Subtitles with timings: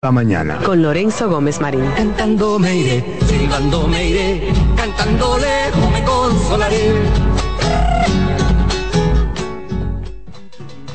[0.00, 0.58] la mañana.
[0.64, 1.84] Con Lorenzo Gómez Marín.
[1.96, 6.92] Cantando me iré, silbando me iré, cantando lejos me consolaré.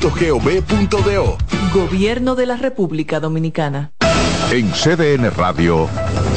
[0.00, 1.36] gov.do.
[1.74, 3.92] Gobierno de la República Dominicana.
[4.50, 5.88] En CDN Radio,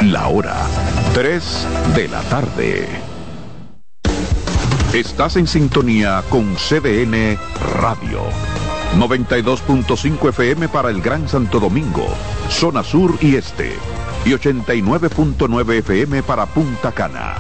[0.04, 0.68] la hora
[1.14, 2.88] 3 de la tarde.
[4.94, 7.38] Estás en sintonía con CDN
[7.80, 8.22] Radio.
[8.98, 12.06] 92.5 FM para el Gran Santo Domingo,
[12.50, 13.74] zona sur y este.
[14.26, 17.38] Y 89.9 FM para Punta Cana.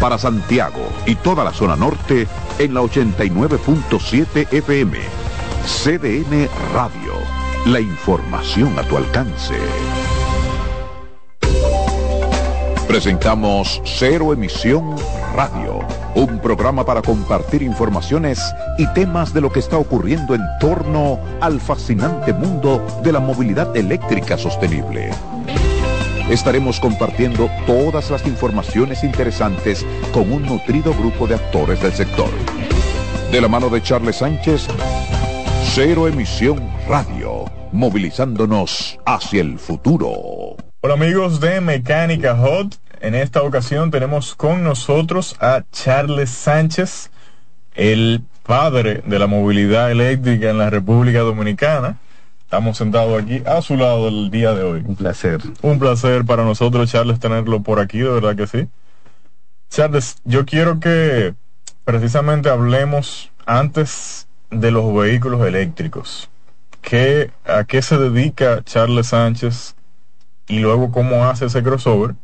[0.00, 2.26] Para Santiago y toda la zona norte
[2.58, 5.19] en la 89.7 FM
[5.64, 7.12] CDN Radio.
[7.66, 9.54] La información a tu alcance.
[12.88, 14.96] Presentamos Cero Emisión
[15.36, 15.80] Radio,
[16.14, 18.40] un programa para compartir informaciones
[18.78, 23.76] y temas de lo que está ocurriendo en torno al fascinante mundo de la movilidad
[23.76, 25.10] eléctrica sostenible.
[26.30, 32.30] Estaremos compartiendo todas las informaciones interesantes con un nutrido grupo de actores del sector.
[33.30, 34.66] De la mano de Charles Sánchez,
[35.72, 40.56] Cero Emisión Radio, movilizándonos hacia el futuro.
[40.80, 47.12] Hola amigos de Mecánica Hot, en esta ocasión tenemos con nosotros a Charles Sánchez,
[47.76, 51.98] el padre de la movilidad eléctrica en la República Dominicana.
[52.42, 54.82] Estamos sentados aquí a su lado el día de hoy.
[54.84, 55.40] Un placer.
[55.62, 58.66] Un placer para nosotros, Charles, tenerlo por aquí, de verdad que sí.
[59.70, 61.34] Charles, yo quiero que
[61.84, 66.28] precisamente hablemos antes de los vehículos eléctricos.
[66.80, 69.74] ¿Qué, ¿A qué se dedica Charles Sánchez
[70.48, 72.14] y luego cómo hace ese crossover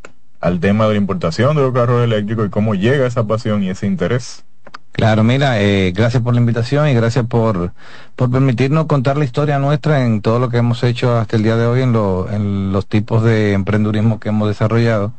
[0.41, 3.71] al tema de la importación de los carros eléctricos y cómo llega esa pasión y
[3.71, 4.45] ese interés?
[4.93, 7.73] Claro, mira, eh, gracias por la invitación y gracias por,
[8.17, 11.57] por permitirnos contar la historia nuestra en todo lo que hemos hecho hasta el día
[11.57, 11.95] de hoy en,
[12.33, 15.13] en los tipos de emprendurismo que hemos desarrollado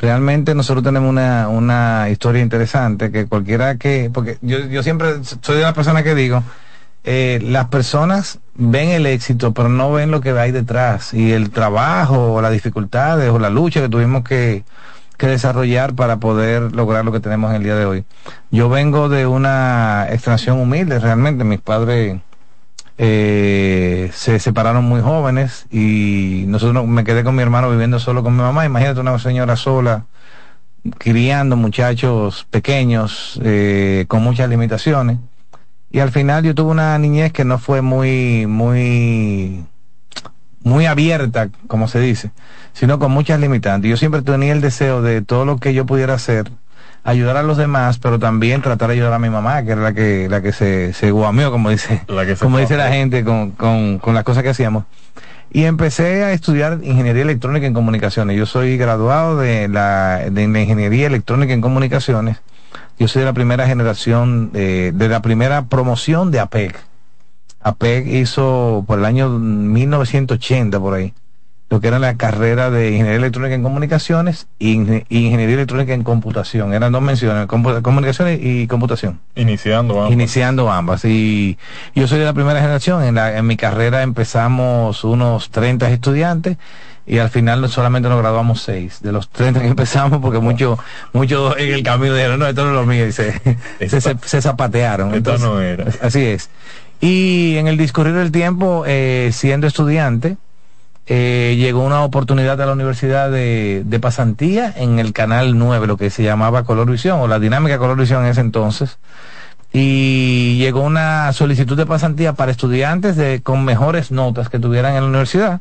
[0.00, 5.56] realmente nosotros tenemos una, una historia interesante que cualquiera que, porque yo, yo siempre soy
[5.56, 6.42] de la persona que digo,
[7.04, 11.50] eh, las personas ven el éxito, pero no ven lo que hay detrás y el
[11.50, 14.64] trabajo o las dificultades o la lucha que tuvimos que,
[15.16, 18.04] que desarrollar para poder lograr lo que tenemos en el día de hoy.
[18.50, 22.20] Yo vengo de una extracción humilde, realmente mis padres
[22.98, 28.34] eh, se separaron muy jóvenes y nosotros me quedé con mi hermano viviendo solo con
[28.34, 28.66] mi mamá.
[28.66, 30.06] Imagínate una señora sola
[30.98, 35.18] criando muchachos pequeños eh, con muchas limitaciones.
[35.90, 39.64] Y al final yo tuve una niñez que no fue muy, muy,
[40.62, 42.32] muy abierta, como se dice,
[42.72, 43.88] sino con muchas limitantes.
[43.88, 46.50] Yo siempre tenía el deseo de todo lo que yo pudiera hacer,
[47.04, 49.92] ayudar a los demás, pero también tratar de ayudar a mi mamá, que era la
[49.92, 53.98] que, la que se, se guameó, como dice, la como dice la gente, con, con,
[53.98, 54.84] con las cosas que hacíamos.
[55.50, 58.36] Y empecé a estudiar ingeniería electrónica en comunicaciones.
[58.36, 62.42] Yo soy graduado de la, de la ingeniería electrónica en comunicaciones.
[62.98, 66.78] Yo soy de la primera generación, de, de la primera promoción de APEC.
[67.60, 71.14] APEC hizo por el año 1980 por ahí
[71.70, 76.72] lo que era la carrera de Ingeniería Electrónica en Comunicaciones y Ingeniería Electrónica en Computación.
[76.72, 79.20] Eran dos menciones, comunicaciones y computación.
[79.34, 80.12] Iniciando ambas.
[80.12, 81.04] Iniciando ambas.
[81.04, 81.58] Y
[81.94, 83.02] yo soy de la primera generación.
[83.02, 86.56] En, la, en mi carrera empezamos unos 30 estudiantes
[87.06, 90.78] y al final solamente nos graduamos seis de los 30 que empezamos porque muchos
[91.12, 93.32] muchos en el camino dijeron, no, esto no es lo mío y se,
[93.88, 95.14] se, zapatearon.
[95.14, 95.86] Esto no era.
[96.00, 96.48] Así es.
[97.00, 100.36] Y en el discurrir del tiempo, eh, siendo estudiante,
[101.10, 106.10] eh, llegó una oportunidad a la Universidad de, Pasantía en el Canal 9, lo que
[106.10, 108.98] se llamaba Color Visión, o la dinámica Color Visión en ese entonces.
[109.72, 115.08] Y llegó una solicitud de pasantía para estudiantes con mejores notas que tuvieran en la
[115.08, 115.60] universidad.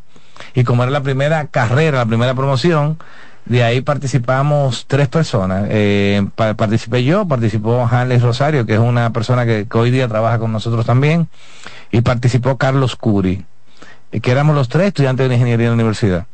[0.54, 2.98] Y como era la primera carrera, la primera promoción,
[3.46, 5.68] de ahí participamos tres personas.
[5.70, 10.40] Eh, participé yo, participó Hanley Rosario, que es una persona que, que, hoy día trabaja
[10.40, 11.30] con nosotros también,
[11.92, 13.46] y participó Carlos Curi
[14.12, 16.28] que éramos los tres estudiantes de ingeniería en la universidad.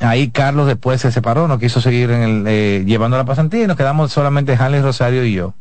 [0.00, 3.66] Ahí Carlos después se separó, no quiso seguir en el, eh, llevando la pasantía y
[3.66, 5.54] nos quedamos solamente Hanley Rosario y yo.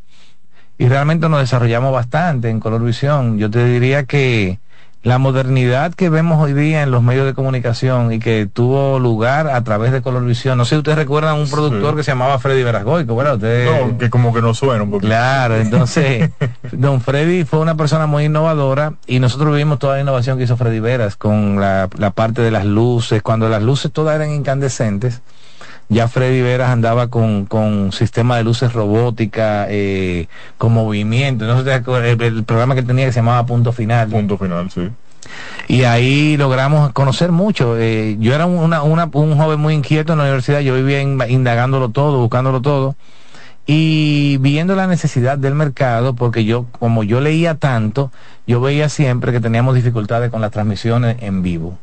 [0.77, 3.37] Y realmente nos desarrollamos bastante en Color Visión.
[3.37, 4.59] Yo te diría que
[5.05, 9.47] la modernidad que vemos hoy día en los medios de comunicación y que tuvo lugar
[9.47, 10.57] a través de Colorvisión.
[10.57, 13.65] No sé si ustedes recuerdan un productor que se llamaba Freddy Verasgoy, que bueno, usted...
[13.65, 15.07] No, que como que no suena un poquito.
[15.07, 16.31] Claro, entonces,
[16.71, 20.57] don Freddy fue una persona muy innovadora y nosotros vivimos toda la innovación que hizo
[20.57, 25.21] Freddy Veras con la, la parte de las luces, cuando las luces todas eran incandescentes
[25.89, 30.27] ya Freddy Veras andaba con, con sistema de luces robótica, eh,
[30.57, 34.09] con movimiento, no sé, el, el programa que tenía que se llamaba Punto Final.
[34.09, 34.89] Punto Final, sí.
[35.67, 37.77] Y ahí logramos conocer mucho.
[37.77, 41.19] Eh, yo era una, una, un joven muy inquieto en la universidad, yo vivía in,
[41.29, 42.95] indagándolo todo, buscándolo todo
[43.67, 48.11] y viendo la necesidad del mercado, porque yo, como yo leía tanto,
[48.45, 51.77] yo veía siempre que teníamos dificultades con las transmisiones en vivo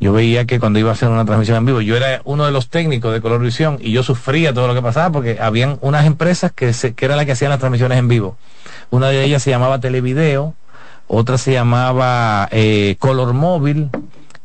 [0.00, 2.52] yo veía que cuando iba a hacer una transmisión en vivo, yo era uno de
[2.52, 6.06] los técnicos de Color Visión y yo sufría todo lo que pasaba porque habían unas
[6.06, 8.36] empresas que, que eran las que hacían las transmisiones en vivo.
[8.88, 10.54] Una de ellas se llamaba Televideo,
[11.06, 13.90] otra se llamaba eh, Color Móvil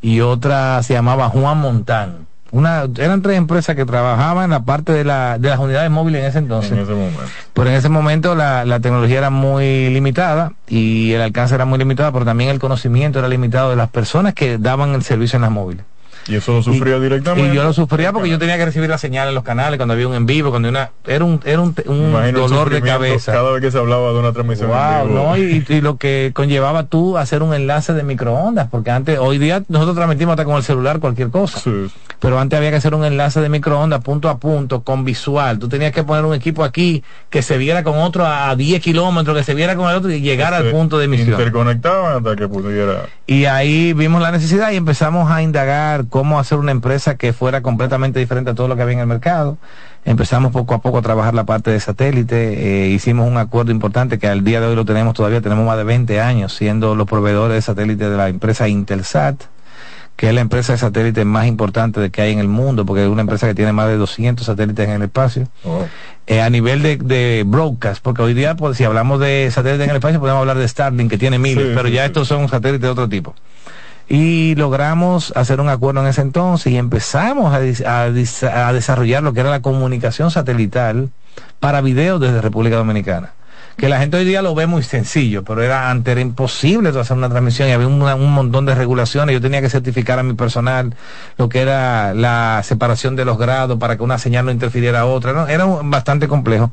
[0.02, 2.25] y otra se llamaba Juan Montán
[2.56, 6.22] una, eran tres empresas que trabajaban en la parte de, la, de las unidades móviles
[6.22, 6.72] en ese entonces.
[6.72, 7.20] En ese momento.
[7.54, 11.78] Pero en ese momento la, la, tecnología era muy limitada y el alcance era muy
[11.78, 15.42] limitado, pero también el conocimiento era limitado de las personas que daban el servicio en
[15.42, 15.84] las móviles.
[16.28, 17.52] Y eso lo sufría y, directamente.
[17.52, 19.94] Y yo lo sufría porque yo tenía que recibir la señal en los canales cuando
[19.94, 23.32] había un en vivo, cuando una era un era un, un dolor de cabeza.
[23.32, 25.24] Cada vez que se hablaba de una transmisión wow, en vivo.
[25.24, 29.38] no y, y, lo que conllevaba tú hacer un enlace de microondas, porque antes hoy
[29.38, 31.60] día nosotros transmitimos hasta con el celular cualquier cosa.
[31.60, 31.88] Sí.
[32.20, 35.60] Pero antes había que hacer un enlace de microondas punto a punto con visual.
[35.60, 39.38] Tú tenías que poner un equipo aquí que se viera con otro a 10 kilómetros,
[39.38, 41.32] que se viera con el otro y llegar al punto de emisión.
[41.32, 43.04] Interconectaban hasta que pudiera.
[43.28, 47.62] Y ahí vimos la necesidad y empezamos a indagar cómo hacer una empresa que fuera
[47.62, 49.58] completamente diferente a todo lo que había en el mercado.
[50.06, 54.18] Empezamos poco a poco a trabajar la parte de satélite, eh, hicimos un acuerdo importante
[54.18, 57.06] que al día de hoy lo tenemos todavía, tenemos más de 20 años siendo los
[57.06, 59.36] proveedores de satélite de la empresa Intelsat,
[60.16, 63.04] que es la empresa de satélite más importante de que hay en el mundo, porque
[63.04, 65.50] es una empresa que tiene más de 200 satélites en el espacio.
[65.66, 65.86] Oh.
[66.28, 69.90] Eh, a nivel de, de, broadcast, porque hoy día, pues, si hablamos de satélites en
[69.90, 72.08] el espacio, podemos hablar de Starlink, que tiene miles, Sí, pero sí, ya sí.
[72.08, 73.36] estos son satélites de otro tipo
[74.08, 79.50] y logramos hacer un acuerdo en ese entonces y empezamos a, desarrollar lo que era
[79.50, 81.10] la comunicación satelital
[81.60, 83.34] para videos desde República Dominicana.
[83.78, 87.18] Que la gente hoy día lo ve muy sencillo, pero era antes era imposible hacer
[87.18, 89.34] una transmisión y había un montón de regulaciones.
[89.34, 90.96] Yo tenía que certificar a mi personal
[91.38, 95.06] lo que era la separación de los grados para que una señal no interfiriera a
[95.06, 95.34] otra.
[95.34, 95.48] ¿no?
[95.48, 96.72] Era bastante complejo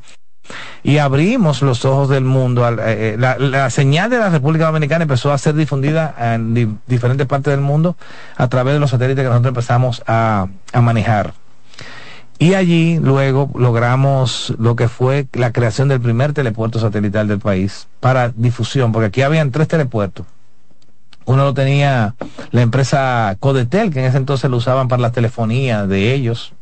[0.83, 2.67] y abrimos los ojos del mundo.
[2.85, 7.25] Eh, la, la, señal de la República Dominicana empezó a ser difundida en di diferentes
[7.27, 7.95] partes del mundo
[8.35, 11.33] a través de los satélites que nosotros empezamos a, a, manejar.
[12.39, 17.87] Y allí luego logramos lo que fue la creación del primer telepuerto satelital del país
[17.99, 20.25] para difusión, porque aquí habían tres telepuertos.
[21.25, 22.15] Uno lo tenía
[22.51, 26.53] la empresa Codetel, que en ese entonces lo usaban para la telefonía de ellos,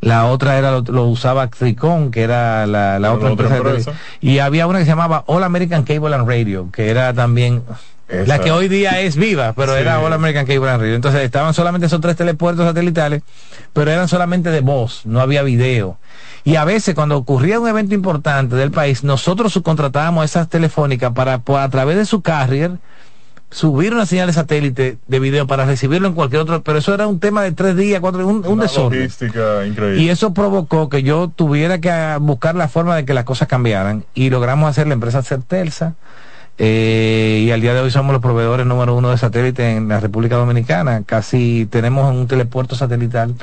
[0.00, 4.66] la otra era lo, lo usaba Tricon, que era la, la otra, empresa, y había
[4.66, 7.62] una que se llamaba All American Cable and Radio, que era también
[8.08, 9.80] la que hoy día es viva, pero Sí.
[9.80, 10.94] era All American Cable and Radio.
[10.94, 13.22] Entonces estaban solamente esos tres telepuertos satelitales,
[13.72, 15.98] pero eran solamente de voz, no había video.
[16.44, 21.38] Y a veces cuando ocurría un evento importante del país, nosotros subcontratábamos esas telefónicas para,
[21.38, 22.72] por- a través de su carrier,
[23.50, 27.06] subir una señal de satélite de video para recibirlo en cualquier otro, pero eso era
[27.06, 28.98] un tema de tres días, cuatro, un, un desorden.
[29.00, 30.02] logística increíble.
[30.02, 33.48] Y eso provocó que yo tuviera que ah, buscar la forma de que las cosas
[33.48, 35.94] cambiaran y logramos hacer la empresa Certelsa.
[36.58, 40.00] eh, y al día de hoy somos los proveedores número uno de satélite en la
[40.00, 41.02] República Dominicana.
[41.04, 43.34] Casi tenemos un telepuerto satelital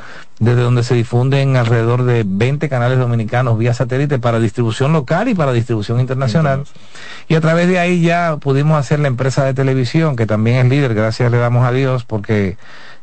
[0.43, 5.35] desde donde se difunden alrededor de 20 canales dominicanos vía satélite para distribución local y
[5.35, 6.59] para distribución internacional.
[6.59, 6.81] Entonces,
[7.27, 10.65] Y a través de ahí ya pudimos hacer la empresa de televisión, que también es
[10.69, 12.57] líder, gracias le damos a Dios, porque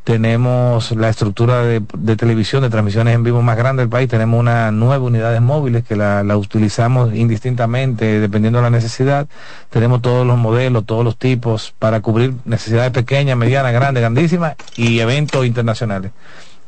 [0.05, 4.41] tenemos la estructura de, de televisión, de transmisiones en vivo más grande del país, tenemos
[4.41, 9.27] unas nueve unidades móviles que la, la utilizamos indistintamente, dependiendo de la necesidad.
[9.69, 15.01] Tenemos todos los modelos, todos los tipos, para cubrir necesidades pequeñas, medianas, grandes, grandísimas y
[15.01, 16.13] eventos internacionales.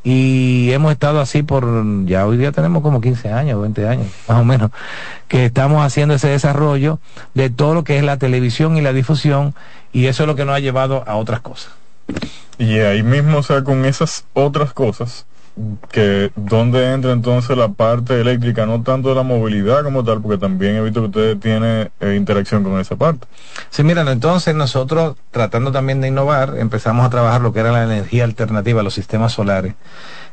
[0.04, 4.40] Y hemos estado así por, ya hoy día tenemos como 15 años, 20 años, más
[4.40, 4.70] o menos,
[5.28, 6.98] que estamos haciendo ese desarrollo
[7.34, 9.54] de todo lo que es la televisión y la difusión,
[9.92, 11.72] y eso es lo que nos ha llevado a otras cosas.
[12.58, 15.26] Y ahí mismo, o sea, con esas otras cosas,
[15.90, 20.38] que donde entra entonces la parte eléctrica, no tanto de la movilidad como tal, porque
[20.38, 23.26] también he visto que ustedes tienen eh, interacción con esa parte.
[23.70, 27.84] Sí, miren, entonces nosotros, tratando también de innovar, empezamos a trabajar lo que era la
[27.84, 29.74] energía alternativa, los sistemas solares.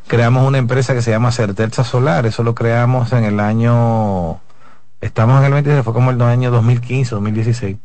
[0.08, 4.40] Creamos una empresa que se llama Certeza Solar, eso lo creamos en el año,
[5.02, 7.78] estamos en el 26, fue como el año 2015, 2016.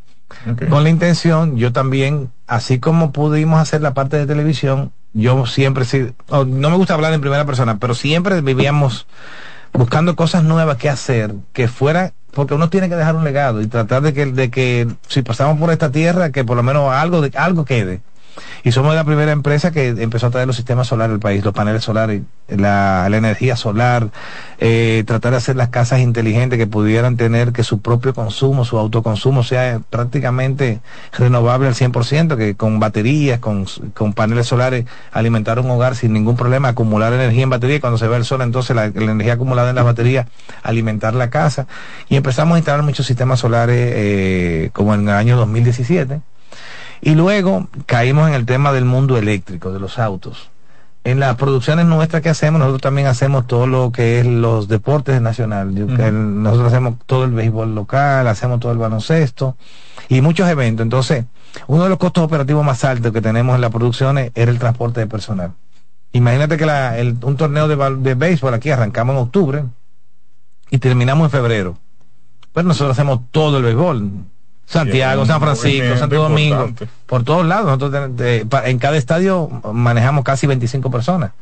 [0.50, 0.68] Ok.
[0.68, 5.84] Con la intención, yo también, así como pudimos hacer la parte de televisión, yo siempre,
[5.84, 9.06] sí, oh, no me gusta hablar en primera persona, pero siempre vivíamos
[9.72, 13.66] buscando cosas nuevas que hacer, que fuera, porque uno tiene que dejar un legado y
[13.68, 17.20] tratar de que, de que si pasamos por esta tierra, que por lo menos algo,
[17.20, 18.02] de, algo quede.
[18.62, 21.54] Y somos la primera empresa que empezó a traer los sistemas solares al país, los
[21.54, 24.10] paneles solares, la, la energía solar,
[24.58, 28.78] eh, tratar de hacer las casas inteligentes que pudieran tener que su propio consumo, su
[28.78, 30.80] autoconsumo sea prácticamente
[31.12, 36.36] renovable al 100%, que con baterías, con, con paneles solares, alimentar un hogar sin ningún
[36.36, 39.34] problema, acumular energía en batería y cuando se ve el sol, entonces la, la energía
[39.34, 40.26] acumulada en las baterías,
[40.62, 41.66] alimentar la casa.
[42.08, 46.20] Y empezamos a instalar muchos sistemas solares eh, como en el año 2017.
[47.06, 50.48] Y luego caímos en el tema del mundo eléctrico, de los autos.
[51.04, 55.20] En las producciones nuestras que hacemos, nosotros también hacemos todo lo que es los deportes
[55.20, 55.74] nacional.
[55.74, 55.96] Yo- Ujú.
[55.96, 59.58] que el- Nosotros hacemos todo el béisbol local, hacemos todo el baloncesto
[60.08, 60.82] y muchos eventos.
[60.82, 61.26] Entonces,
[61.66, 65.00] uno de los costos operativos más altos que tenemos en las producciones era el transporte
[65.00, 65.50] de personal.
[66.12, 69.64] Imagínate que la- el- un torneo de, de béisbol aquí arrancamos en octubre
[70.70, 71.76] y terminamos en febrero.
[72.54, 74.10] Pero nosotros hacemos todo el béisbol.
[74.66, 76.88] Santiago, un San Francisco, Santo Domingo, importante.
[77.06, 77.66] por todos lados.
[77.66, 81.32] Nosotros de- en cada estadio manejamos casi 25 personas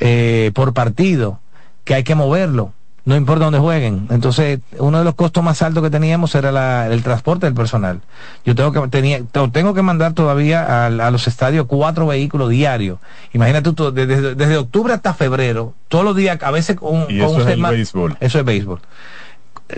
[0.00, 1.40] eh, por partido,
[1.84, 2.72] que hay que moverlo,
[3.04, 4.06] no importa dónde jueguen.
[4.10, 8.00] Entonces, uno de los costos más altos que teníamos era la- el transporte del personal.
[8.46, 9.20] Yo tengo que tenía
[9.52, 12.98] tengo que mandar todavía a, los estadios cuatro vehículos diarios.
[13.34, 17.28] Imagínate tú, desde, desde octubre hasta febrero, todos los días, a veces con, Y con
[17.28, 18.16] eso un es béisbol.
[18.20, 18.80] Eso es béisbol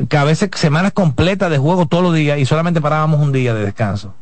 [0.09, 3.55] que a veces semanas completas de juego todos los días y solamente parábamos un día
[3.55, 4.15] de descanso.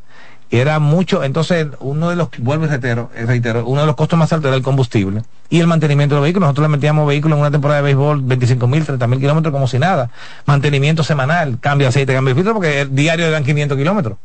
[0.51, 4.33] Era mucho, entonces uno de los, vuelvo y reitero, reitero, uno de los costos más
[4.33, 6.47] altos era el combustible y el mantenimiento de los vehículos.
[6.47, 9.67] Nosotros le metíamos vehículos en una temporada de béisbol 25 mil, 30 mil kilómetros como
[9.67, 10.11] si nada.
[10.47, 14.19] Mantenimiento semanal, cambio de aceite, cambio de filtro, porque el diario eran 500 kilómetros.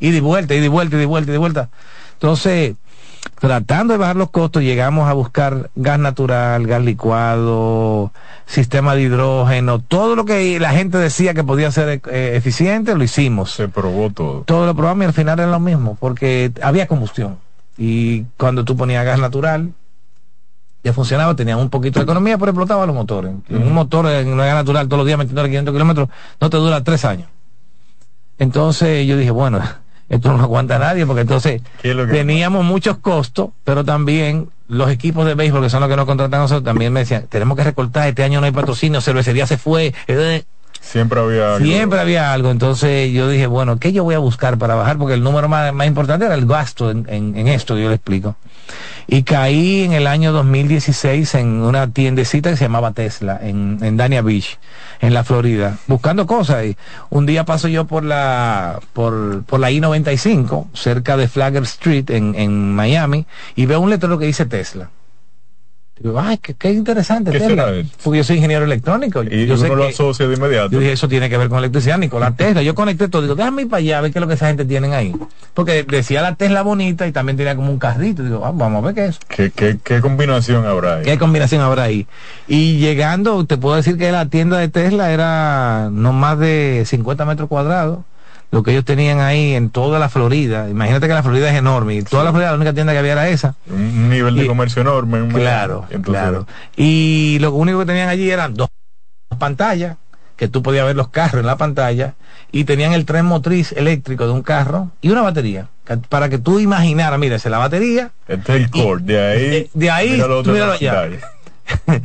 [0.00, 1.68] Y de vuelta, y de vuelta, y de vuelta, y de vuelta.
[2.14, 2.74] Entonces,
[3.38, 8.12] tratando de bajar los costos, llegamos a buscar gas natural, gas licuado,
[8.46, 13.04] sistema de hidrógeno, todo lo que la gente decía que podía ser eh, eficiente, lo
[13.04, 13.52] hicimos.
[13.52, 14.42] Se probó todo.
[14.42, 17.38] Todo lo probamos y al final era lo mismo, porque había combustión.
[17.78, 19.72] Y cuando tú ponías gas natural,
[20.82, 23.32] ya funcionaba, tenía un poquito de economía, pero explotaba los motores.
[23.50, 26.08] Un motor en una gas natural todos los días metiendo 500 kilómetros
[26.40, 27.28] no te dura tres años.
[28.38, 29.60] Entonces yo dije, bueno,
[30.08, 33.84] esto no lo aguanta nadie, porque entonces ¿Qué es lo que- teníamos muchos costos, pero
[33.84, 37.00] también los equipos de béisbol, que son los que nos contratan a nosotros, también me
[37.00, 39.94] decían, tenemos que recortar, este año no hay patrocinio, cervecería se fue.
[40.08, 40.44] eh,
[40.80, 41.64] Siempre había algo.
[41.66, 44.98] Siempre había algo, entonces yo dije, bueno, ¿qué yo voy a buscar para bajar?
[44.98, 48.36] Porque el número más, más importante era el gasto en, en- esto, yo le explico.
[49.06, 53.96] Y caí en el año 2016 en una tiendecita que se llamaba Tesla, en, en
[53.96, 54.58] Dania Beach,
[55.00, 56.64] en la Florida, buscando cosas.
[56.64, 56.76] Y
[57.10, 62.34] un día paso yo por la, por, por la I-95, cerca de Flagler Street, en,
[62.34, 64.90] en Miami, y veo un letrero que dice Tesla.
[65.98, 67.30] Digo, ay, qué, qué interesante.
[67.30, 67.68] ¿Qué Tesla".
[67.68, 67.88] será?
[68.02, 69.22] Porque yo soy ingeniero electrónico.
[69.22, 70.70] Y yo sé uno lo asocia de inmediato.
[70.70, 72.62] yo dije, eso tiene que ver con electricidad, Nicolás Tesla.
[72.62, 74.48] Yo conecté todo, digo, déjame ir para allá a ver qué es lo que esa
[74.48, 75.14] gente tienen ahí.
[75.54, 78.22] Porque decía la Tesla bonita y también tenía como un carrito.
[78.22, 79.18] Digo, ah, vamos a ver qué es.
[79.26, 81.04] ¿Qué, qué, qué combinación habrá ahí?
[81.04, 82.06] ¿Qué combinación habrá ahí?
[82.46, 87.24] Y llegando, te puedo decir que la tienda de Tesla era no más de 50
[87.24, 88.00] metros cuadrados.
[88.52, 90.68] Lo que ellos tenían ahí en toda la Florida.
[90.70, 91.96] Imagínate que la Florida es enorme.
[91.96, 93.54] Y toda la Florida, la única tienda que había era esa.
[93.68, 95.18] Un nivel de comercio enorme.
[95.18, 95.84] en Claro.
[95.90, 96.46] Entonces, claro.
[96.76, 98.68] Y lo único que tenían allí eran dos
[99.38, 99.96] pantallas,
[100.36, 102.14] que tú podías ver los carros en la pantalla,
[102.52, 105.68] y tenían el tren motriz eléctrico de un carro y una batería.
[105.84, 108.10] que- Para que tú imaginaras, mira, es la batería.
[108.28, 109.02] Este es el core.
[109.02, 109.48] De ahí.
[109.50, 111.08] de- de ahí, míralo allá.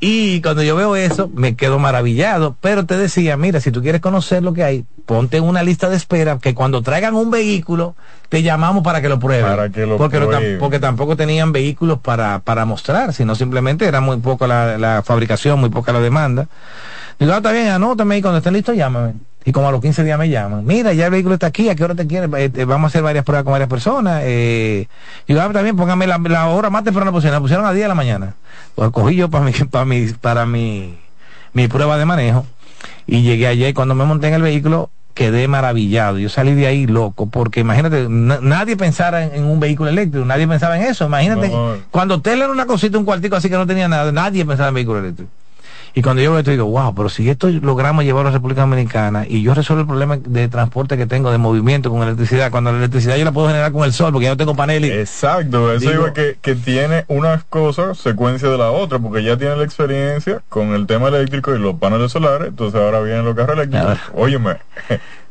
[0.00, 2.56] Y cuando yo veo eso, me quedo maravillado.
[2.60, 5.88] Pero te decía, mira, si tú quieres conocer lo que hay, ponte en una lista
[5.88, 7.96] de espera que cuando traigan un vehículo,
[8.28, 9.44] te llamamos para que lo prueben.
[9.44, 10.58] Para que lo porque, prueben.
[10.60, 15.58] porque tampoco tenían vehículos para, para mostrar, sino simplemente era muy poca la, la fabricación,
[15.58, 16.46] muy poca la demanda.
[17.18, 19.14] Digo, ah, está bien, anótame y cuando esté listo, llámame.
[19.44, 21.74] Y como a los 15 días me llaman, mira, ya el vehículo está aquí, ¿a
[21.74, 22.28] qué hora te quieres?
[22.36, 24.20] Eh, vamos a hacer varias pruebas con varias personas.
[24.24, 24.88] Eh,
[25.26, 27.88] digo, ah, también póngame la, la hora más temprano posible, la pusieron a 10 de
[27.88, 28.34] la mañana.
[28.74, 30.98] Pues cogí yo para mi, para mi, para mi,
[31.54, 32.44] mi prueba de manejo
[33.06, 36.18] y llegué ayer cuando me monté en el vehículo quedé maravillado.
[36.18, 40.24] Yo salí de ahí loco, porque imagínate, na- nadie pensara en, en un vehículo eléctrico,
[40.26, 41.06] nadie pensaba en eso.
[41.06, 41.74] Imagínate, No.
[41.90, 44.74] cuando Tesla era una cosita, un cuartico así que no tenía nada, nadie pensaba en
[44.74, 45.30] vehículo eléctrico.
[45.94, 48.60] Y cuando yo veo esto digo, wow, pero si esto logramos llevarlo a la República
[48.60, 52.70] Dominicana y yo resuelvo el problema de transporte que tengo, de movimiento con electricidad, cuando
[52.72, 54.92] la electricidad yo la puedo generar con el sol, porque ya no tengo paneles.
[54.92, 59.56] Exacto, eso Digo- que, que tiene unas cosas secuencia de la otra, porque ya tiene
[59.56, 63.56] la experiencia con el tema eléctrico y los paneles solares, entonces ahora vienen los carros
[63.56, 63.98] eléctricos.
[64.14, 64.56] Óyeme,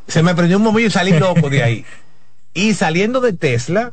[0.06, 1.84] se me prendió un bombillo y salí loco de ahí.
[2.54, 3.92] Y saliendo de Tesla,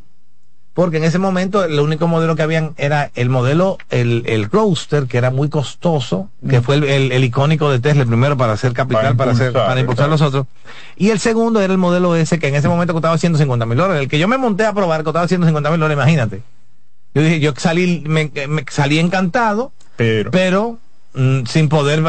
[0.76, 5.06] porque en ese momento el único modelo que habían era el modelo, el, el Roadster,
[5.08, 8.54] que era muy costoso, que fue el, el- el icónico de Tesla, el primero para
[8.54, 10.46] hacer capital, Para para, hacer, para impulsar los otros.
[10.98, 14.04] Y el segundo era el modelo ese, que en ese momento costaba 150 mil dólares.
[14.04, 16.42] El que yo me monté a probar costaba 150 mil dólares, imagínate.
[17.14, 20.78] Yo dije, yo salí, me, me salí encantado, pero, pero
[21.16, 22.04] mm, sin poder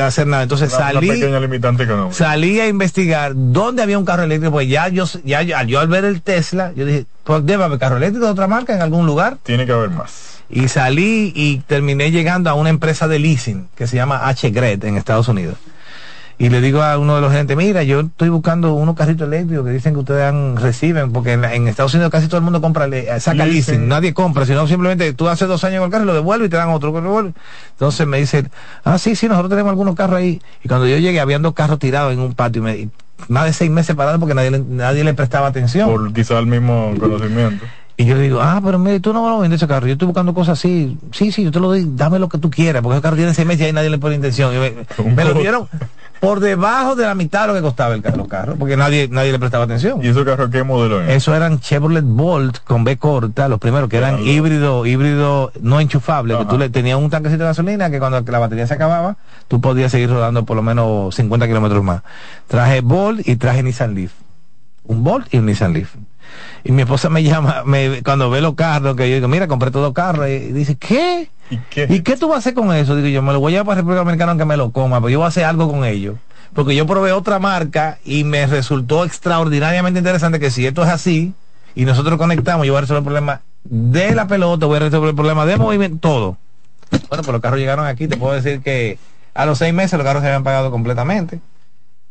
[0.00, 0.42] hacer nada.
[0.42, 1.10] Entonces una, salí
[1.40, 5.88] limitante salí a investigar dónde había un carro eléctrico, pues ya yo, ya, yo al
[5.88, 9.06] ver el Tesla, yo dije, pues debe haber carro eléctrico de otra marca en algún
[9.06, 9.38] lugar.
[9.42, 10.42] Tiene que haber más.
[10.48, 14.96] Y salí y terminé llegando a una empresa de leasing que se llama H-Gret en
[14.96, 15.56] Estados Unidos.
[16.38, 19.64] Y le digo a uno de los gerentes, mira, yo estoy buscando unos carritos eléctricos
[19.64, 22.60] que dicen que ustedes han- reciben, porque en, en Estados Unidos casi todo el mundo
[22.60, 23.88] compra, le- saca Leasing.
[23.88, 26.50] nadie compra, sino simplemente tú haces dos años con el carro y lo devuelves y
[26.50, 26.92] te dan otro.
[26.92, 27.32] que devuelve.
[27.70, 28.44] Entonces me dice,
[28.84, 30.42] ah, sí, sí, nosotros tenemos algunos carros ahí.
[30.62, 32.90] Y cuando yo llegué, habían dos carros tirados en un patio, y me- y
[33.28, 35.88] más de seis meses parados porque nadie, le- nadie le prestaba atención.
[35.88, 37.64] Por quizá el mismo conocimiento.
[37.98, 39.86] Y yo digo, ah, pero mire, tú no me lo vendes ese carro.
[39.86, 40.98] Yo estoy buscando cosas así.
[41.12, 43.32] Sí, sí, yo te lo doy, dame lo que tú quieras, porque ese carro tiene
[43.32, 44.52] seis meses y ahí nadie le pone intención.
[45.14, 45.66] Me, lo dieron
[46.20, 49.08] por debajo de la mitad de lo que costaba el carro, los carros, porque nadie,
[49.10, 50.04] nadie le prestaba atención.
[50.04, 51.08] ¿Y esos carros qué modelo es?
[51.10, 54.30] Eso eran Chevrolet Bolt con B corta, los primeros que eran Claro.
[54.30, 58.38] híbrido, híbrido no enchufable, que tú le tenías un tanquecito de gasolina que cuando la
[58.38, 59.16] batería se acababa,
[59.48, 62.02] tú podías seguir rodando por lo menos 50 kilómetros más.
[62.46, 64.12] Traje Bolt y traje Nissan Leaf.
[64.84, 65.94] Un Bolt y un Nissan Leaf.
[66.64, 69.70] Y mi esposa me llama, me, cuando ve los carros, que yo digo, mira, compré
[69.70, 71.30] todos los carros, y dice, ¿qué?
[71.50, 71.86] ¿Y qué?
[71.88, 72.96] ¿Y qué tú vas a hacer con eso?
[72.96, 75.10] Digo yo, me lo voy a llevar para República Dominicana aunque me lo coma, pero
[75.10, 76.16] yo voy a hacer algo con ellos.
[76.54, 81.34] Porque yo probé otra marca y me resultó extraordinariamente interesante que si esto es así
[81.74, 85.10] y nosotros conectamos, yo voy a resolver el problema de la pelota, voy a resolver
[85.10, 86.36] el problema de movimiento, todo.
[86.90, 88.98] Bueno, pues los carros llegaron aquí, te puedo decir que
[89.34, 91.40] a los seis meses los carros se habían pagado completamente.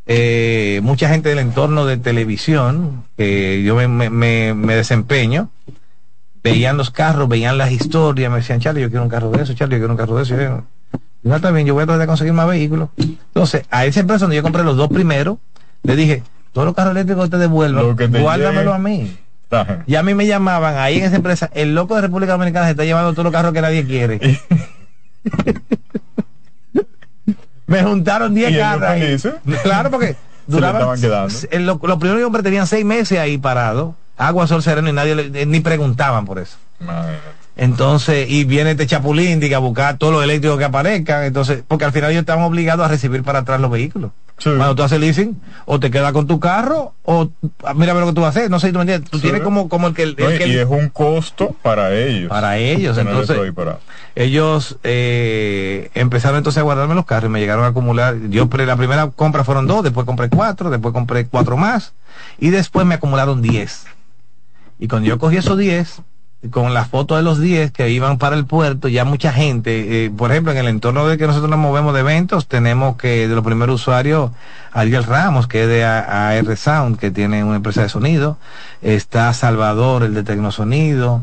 [0.08, 5.50] Eh, mucha gente del entorno de televisión, que yo me, me- me- me desempeño,
[6.44, 9.54] veían los carros, veían las historias, me decían, Charlie, yo quiero un carro de eso,
[9.56, 10.36] Charlie, yo quiero un carro de eso.
[10.36, 12.90] Y yo, bien, yo voy a tratar de conseguir más vehículos.
[12.98, 15.40] Entonces, a esa empresa donde yo compré los dos primeros,
[15.82, 16.22] le dije,
[16.54, 18.74] todos los carros eléctricos que te devuelvan, te guárdamelo llegue.
[18.76, 19.18] a mí.
[19.50, 19.84] Ajá.
[19.88, 22.72] Y a mí me llamaban ahí en esa empresa, el loco de República Dominicana se
[22.72, 24.20] está llevando todos los carros que nadie quiere.
[27.68, 28.90] me juntaron 10 ¿Y ellos carros.
[28.90, 29.02] ahí.
[29.02, 29.34] felices?
[29.64, 30.16] Claro, porque
[30.48, 31.34] le estaban quedando.
[31.52, 34.94] el- lo, lo primero que compré tenían seis meses ahí parados, agua, sol, sereno y
[34.94, 36.58] nadie le- eh, ni preguntaban por eso.
[36.80, 37.20] Imagínate.
[37.58, 41.24] Entonces, y viene este chapulín diga, a buscar todos los eléctricos que aparezcan.
[41.24, 44.12] Entonces, porque al final ellos estaban obligados a recibir para atrás los vehículos.
[44.38, 44.50] Sí.
[44.50, 47.30] Cuando tú haces leasing, o te quedas con tu carro, o
[47.64, 48.52] ah, mira a ver lo que tú vas a hacer.
[48.52, 49.10] No sé si tú me entiendes.
[49.10, 49.24] Tú Sí.
[49.24, 50.04] tienes como, como el que.
[50.04, 52.28] el No, y, que- y es un costo para ellos.
[52.28, 52.98] para ellos.
[52.98, 53.80] Entonces, parado.
[54.16, 58.18] ellos eh, empezaron entonces a guardarme los carros y me llegaron a acumular.
[58.30, 61.94] Yo la primera compra fueron dos, después compré cuatro, después compré cuatro más
[62.38, 63.86] y después me acumularon diez.
[64.80, 66.02] Y cuando yo cogí esos diez,
[66.52, 70.12] con la foto de los diez que iban para el puerto, ya mucha gente, eh,
[70.12, 73.36] por ejemplo, en el entorno de que nosotros nos movemos de eventos, tenemos que de
[73.36, 74.32] los primeros usuarios,
[74.72, 78.38] Ariel Ramos, que es de AR Sound, que tiene una empresa de sonido,
[78.82, 81.22] está Salvador, el de Tecnosonido,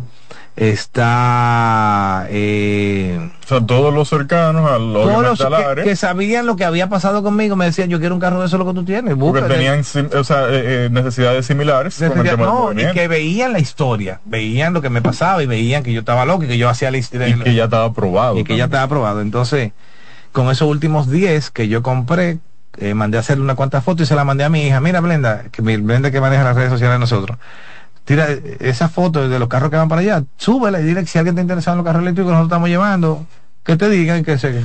[0.57, 6.89] está eh, O sea, todos los cercanos todos los al que, sabían lo que había
[6.89, 9.43] pasado conmigo me decían yo quiero un carro de eso lo que tú tienes porque
[9.43, 14.75] tenían o sea, eh, eh, necesidades similares Necesidad- no, y que veían la historia veían
[14.75, 16.99] lo que me pasaba y veían que yo estaba loco y que yo hacía la
[16.99, 18.39] historia y que ya estaba aprobado.
[18.39, 19.23] y que ya estaba aprobado.
[19.23, 19.73] Entonces
[20.33, 22.39] con esos últimos 10 que yo compré
[22.79, 24.81] eh, mandé a hacer una cuantas fotos y se la mandé a mi hija.
[24.81, 27.39] Mira Blenda que mi Blenda que maneja las redes sociales de nosotros
[28.05, 31.07] tira eh, esa foto de los carros que van para allá súbela y dile que
[31.07, 33.27] si alguien te interesa en los carros eléctricos que nosotros estamos llevando
[33.65, 34.63] que te digan que se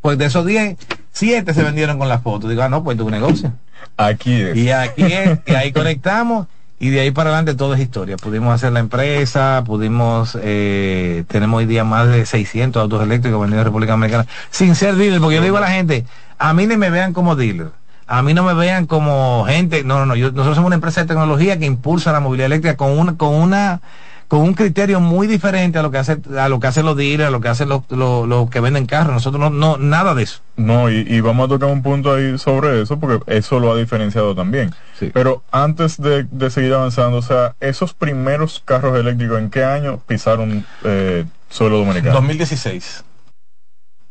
[0.00, 0.76] pues de esos 10
[1.12, 3.52] siete se vendieron con las fotos digo ah no pues tu negocio
[3.96, 4.56] Aquí es.
[4.56, 6.46] y aquí es, y ahí conectamos
[6.82, 8.16] y de ahí para adelante todo es historia.
[8.16, 13.60] Pudimos hacer la empresa, pudimos, eh, tenemos hoy día más de 600 autos eléctricos vendidos
[13.60, 16.06] en República Dominicana sin ser dealer, porque yo le digo a la gente,
[16.38, 17.68] a mí no me vean como dealer.
[18.10, 21.00] A mí no me vean como gente, no, no, no, yo- nosotros somos una empresa
[21.02, 23.80] de tecnología que impulsa la movilidad eléctrica con una, con una,
[24.26, 27.28] con un criterio muy diferente a lo que hace, a lo que hacen los dealers,
[27.28, 29.12] a lo que hacen los, los, los que venden carros.
[29.14, 30.40] Nosotros no, no, nada de eso.
[30.56, 33.76] No, y, y vamos a tocar un punto ahí sobre eso, porque eso lo ha
[33.76, 34.72] diferenciado también.
[34.98, 35.10] Sí.
[35.14, 40.00] Pero antes de, de seguir avanzando, o sea, esos primeros carros eléctricos, ¿en qué año
[40.06, 42.14] pisaron eh, suelo dominicano?
[42.14, 43.04] 2016.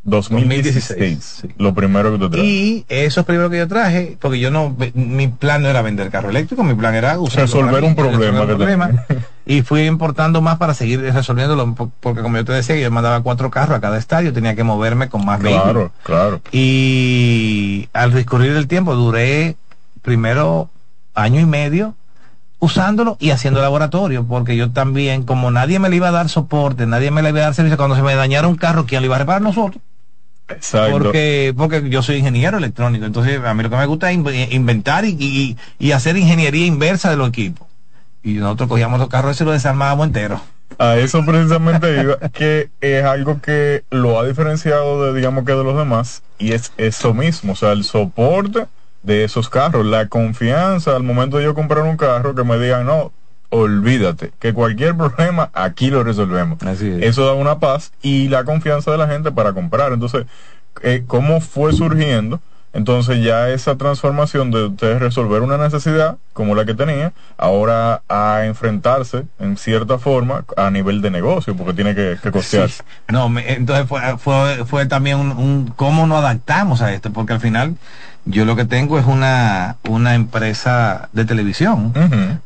[0.03, 0.97] 2016.
[0.97, 1.55] 2016, sí.
[1.57, 2.45] Lo primero que tú traes.
[2.45, 6.09] Y eso es primero que yo traje, porque yo no, mi plan no era vender
[6.09, 9.05] carro eléctrico, mi plan era usarlo Resolver un problema resolver.
[9.45, 13.21] Y fui importando más para seguir resolviéndolo, po- porque como yo te decía, yo mandaba
[13.21, 15.91] cuatro carros a cada estadio, tenía que moverme con más vehículos.
[16.03, 16.41] Claro, claro.
[16.51, 19.55] Y al discurrir el tiempo duré
[20.01, 20.69] primero
[21.13, 21.95] año y medio
[22.59, 26.85] usándolo y haciendo laboratorio, porque yo también, como nadie me le iba a dar soporte,
[26.85, 29.05] nadie me le iba a dar servicio, cuando se me dañara un carro, ¿quién lo
[29.05, 29.41] iba a reparar?
[29.41, 29.81] Nosotros.
[30.49, 30.91] Exacto.
[30.91, 34.51] Porque, porque yo soy ingeniero electrónico, entonces a mí lo que me gusta es inv-
[34.51, 37.67] inventar y, y- y hacer ingeniería inversa de los equipos.
[38.23, 40.41] Y nosotros cogíamos los carros y los desarmábamos enteros.
[40.77, 45.63] A eso precisamente iba, que es algo que lo ha diferenciado de, digamos que de
[45.63, 48.67] los demás, y es eso mismo, o sea, el soporte
[49.01, 52.85] de esos carros, la confianza al momento de yo comprar un carro, que me digan,
[52.85, 53.11] no,
[53.49, 56.61] olvídate, que cualquier problema aquí lo resolvemos.
[56.63, 57.01] Así es.
[57.03, 59.91] Eso da una paz y la confianza de la gente para comprar.
[59.93, 60.25] Entonces,
[60.83, 62.39] eh, ¿cómo fue surgiendo?
[62.71, 68.45] Entonces ya esa transformación de ustedes resolver una necesidad como la que tenía, ahora a
[68.45, 72.83] enfrentarse en cierta forma a nivel de negocio, porque tiene que, que costearse.
[73.07, 77.33] No, me- entonces fue, fue, fue también un, un cómo nos adaptamos a esto, porque
[77.33, 77.75] al final
[78.25, 81.93] yo lo que tengo es una, una empresa de televisión.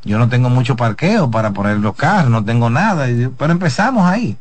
[0.04, 3.08] Yo no tengo mucho parqueo para poner los carros, no tengo nada,
[3.38, 4.38] pero empezamos ahí.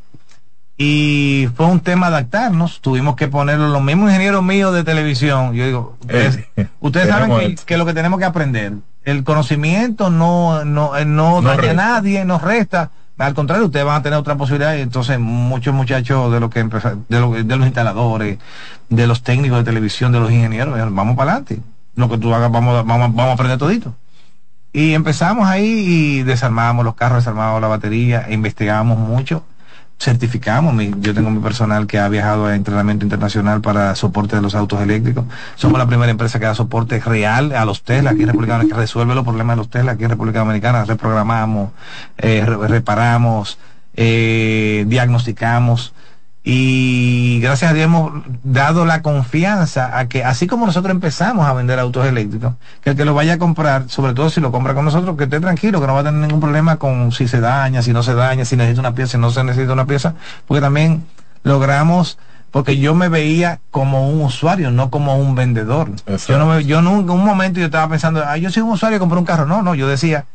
[0.79, 5.53] Y fue un tema adaptarnos, tuvimos que ponerlo los mismos ingenieros míos de televisión.
[5.55, 10.64] Yo digo, ustedes, Eh, ustedes saben que, lo que tenemos que aprender, el conocimiento no,
[10.64, 12.90] no, eh, no, No daña a nadie, nos resta.
[13.18, 16.61] Al contrario, ustedes van a tener otra posibilidad y entonces muchos muchachos de lo que
[16.64, 18.38] empeza- de, lo- de los instaladores,
[18.88, 21.61] de los técnicos de televisión, de los ingenieros, eh, vamos para adelante.
[21.94, 23.94] Lo que tú hagas, vamos, vamos, vamos a aprender todito.
[24.72, 29.44] Y empezamos ahí y desarmábamos los carros, desarmábamos la batería, investigábamos mucho,
[30.03, 30.75] certificamos.
[31.01, 34.81] Yo tengo mi personal que ha viajado a entrenamiento internacional para soporte de los autos
[34.81, 35.25] eléctricos.
[35.55, 38.77] Somos la primera empresa que da soporte real a los Tesla aquí en República Dominicana,
[38.77, 40.85] que resuelve los problemas de los Tesla aquí en República Dominicana.
[40.85, 41.71] Reprogramamos,
[42.19, 43.59] eh, re- reparamos,
[43.95, 45.95] eh, diagnosticamos.
[46.45, 51.53] Y gracias a Dios hemos dado la confianza a que, así como nosotros empezamos a
[51.53, 54.75] vender autos eléctricos, que el que lo vaya a comprar, sobre todo si lo compra
[54.75, 57.41] con nosotros, que esté tranquilo, que no va a tener ningún problema con si se
[57.41, 60.15] daña, si no se daña, si necesita una pieza, si no se necesita una pieza,
[60.49, 61.05] porque también
[61.45, 62.19] logramos,
[62.51, 65.91] porque yo me veía como un usuario, no como un vendedor.
[65.91, 66.33] Exacto.
[66.33, 68.99] Yo no me, yo nunca, un momento yo estaba pensando, ah, yo soy un usuario,
[68.99, 69.47] compré un carro.
[69.47, 70.27] No, no, yo decía,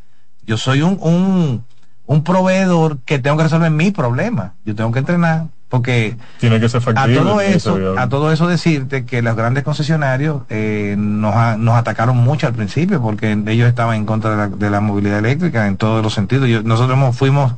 [0.46, 1.66] yo soy un, un,
[2.06, 4.54] un proveedor que tengo que resolver mi problema.
[4.64, 7.20] Yo tengo que entrenar, porque Tiene que ser a factible.
[7.20, 11.76] todo que ser eso, a todo eso decirte que los grandes concesionarios eh, nos, nos
[11.76, 15.68] atacaron mucho al principio porque ellos estaban en contra de la, de la movilidad eléctrica
[15.68, 16.48] en todos los sentidos.
[16.48, 17.54] Yo- nosotros hemos- fuimos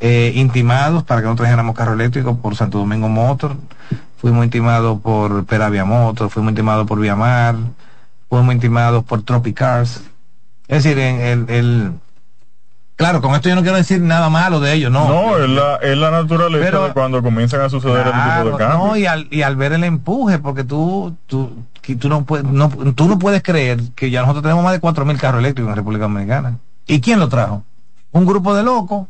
[0.00, 3.56] eh, intimados para que no trajéramos carro eléctrico por Santo Domingo Motor,
[4.20, 7.56] fuimos intimados por Peravia Motor, fuimos intimados por Viamar,
[8.28, 10.02] fuimos intimados por Tropicars.
[10.68, 11.92] Es decir, en el, el-
[12.98, 15.08] claro, con esto yo no quiero decir nada malo de ellos, no.
[15.08, 18.50] No, es la, es la naturaleza Pero- de cuando comienzan a suceder este tipo Claro,
[18.50, 18.78] de cambios.
[18.88, 21.50] no, y, al, y al ver el empuje, porque tú, tú,
[21.98, 25.16] tú, no puedes, no, tú no puedes creer que ya nosotros tenemos más de 4.000
[25.18, 26.58] carros eléctricos en República Dominicana.
[26.86, 27.62] ¿Y quién lo trajo?
[28.12, 29.06] Un grupo de locos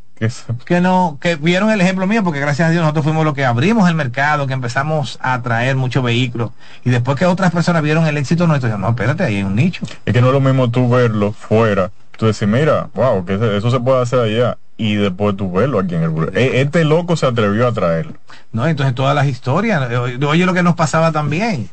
[0.65, 3.45] Que no que vieron el ejemplo mío porque gracias a Dios nosotros fuimos los que
[3.45, 6.51] abrimos el mercado que empezamos a traer muchos vehículos
[6.85, 9.55] y después que otras personas vieron el éxito nuestro dijeron, no espérate ahí hay un
[9.55, 11.93] nicho es que no es lo mismo tú verlo fuera.
[12.19, 14.59] Tú decir, mira, wow, que eso se puede hacer allá.
[14.77, 18.13] Y después tú verlo aquí en el Bru- E- Este loco se atrevió a traerlo.
[18.53, 21.69] no entonces todas las historias eh, oye lo que nos pasaba también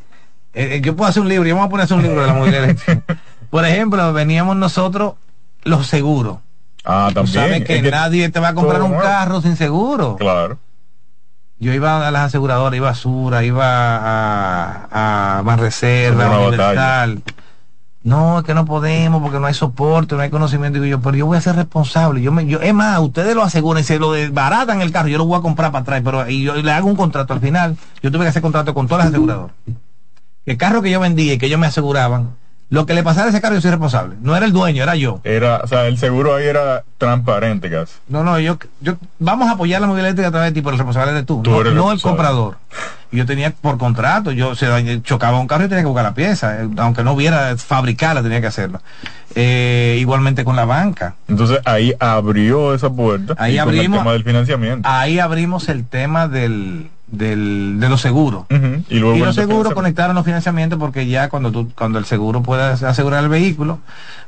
[0.53, 2.21] Eh, eh, yo puedo hacer un libro yo voy a poner a hacer un libro
[2.21, 3.03] de la movilidad eléctrica
[3.51, 5.13] por ejemplo veníamos nosotros
[5.63, 6.38] los seguros
[6.84, 7.34] Ah, tú también.
[7.36, 10.58] sabes que, es que- nadie te va a comprar un carro sin seguro Claro.
[11.60, 17.21] Yo iba a las aseguradoras, iba a Sura, iba a, a Banreserva, Una a Universal.
[18.06, 20.78] No, es que no podemos porque no hay soporte, no hay conocimiento.
[20.86, 22.22] Yo, pero yo voy a ser responsable.
[22.22, 25.26] Yo me, yo, es más, ustedes lo aseguran se lo desbaratan el carro, yo lo
[25.26, 27.76] voy a comprar para atrás, pero y yo le hago un contrato al final.
[28.04, 29.56] Yo tuve que hacer contrato con todas las aseguradoras.
[30.46, 32.36] El carro que yo vendía y que ellos me aseguraban,
[32.69, 34.15] lo que le pasara a ese carro yo soy responsable.
[34.21, 35.21] No era el dueño, era yo.
[35.23, 37.93] Era, o sea, el seguro ahí era transparente casi.
[38.08, 40.71] No, no, yo, yo vamos a apoyar la movilidad eléctrica a través de ti, pero
[40.73, 42.28] el responsable eres tú, Tú no, eres el no el responsable.
[42.28, 42.58] comprador.
[43.12, 46.62] Yo tenía por contrato, yo se chocaba un carro y tenía que buscar la pieza,
[46.63, 48.82] eh, aunque no hubiera fabricarla, tenía que hacerlo.
[49.36, 51.15] Eh, igualmente con la banca.
[51.28, 53.36] Entonces ahí abrió esa puerta.
[53.38, 54.89] Ahí abrimos- el tema del financiamiento.
[54.89, 58.46] Ahí abrimos el tema del, del, de los seguros.
[58.89, 62.41] Y luego Y los seguros conectaron los financiamientos porque ya cuando tú, cuando el seguro
[62.41, 63.80] pueda asegurar el vehículo,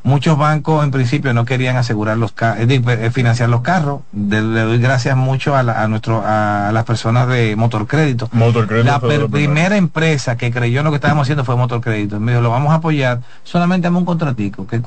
[0.03, 4.01] muchos bancos en principio no querían asegurar los eh, eh, financiar los carros.
[4.11, 8.29] De- le doy gracias mucho a, la- a nuestro a las personas de Motor Crédito.
[8.31, 11.81] Motor Crédito La per- primera empresa que creyó en lo que estábamos haciendo fue Motor
[11.81, 12.19] Crédito.
[12.19, 14.81] Me dijo, lo vamos a apoyar, solamente dame un contratico, que el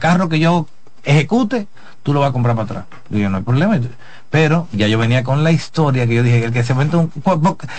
[0.00, 0.66] carro que yo
[1.06, 1.66] ejecute,
[2.02, 2.84] tú lo vas a comprar para atrás.
[3.08, 3.78] Digo, yo, no hay problema.
[4.28, 7.10] Pero ya yo venía con la historia que yo dije, el que se mete un...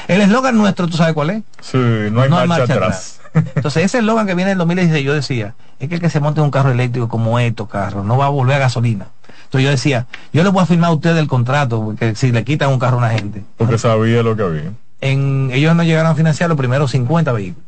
[0.07, 1.43] El eslogan nuestro, ¿tú sabes cuál es?
[1.61, 3.19] Sí, no hay marcha, atrás.
[3.33, 6.19] Entonces ese eslogan que viene en el 2016 yo decía, es que el que se
[6.19, 9.07] monte un carro eléctrico como estos carros no va a volver a gasolina.
[9.43, 12.43] Entonces yo decía, yo le voy a firmar a usted el contrato, porque si le
[12.43, 13.43] quitan un carro a una gente.
[13.57, 14.71] Porque sabía lo que había.
[14.99, 17.66] En, ellos no llegaron a financiar los primeros 50 vehículos.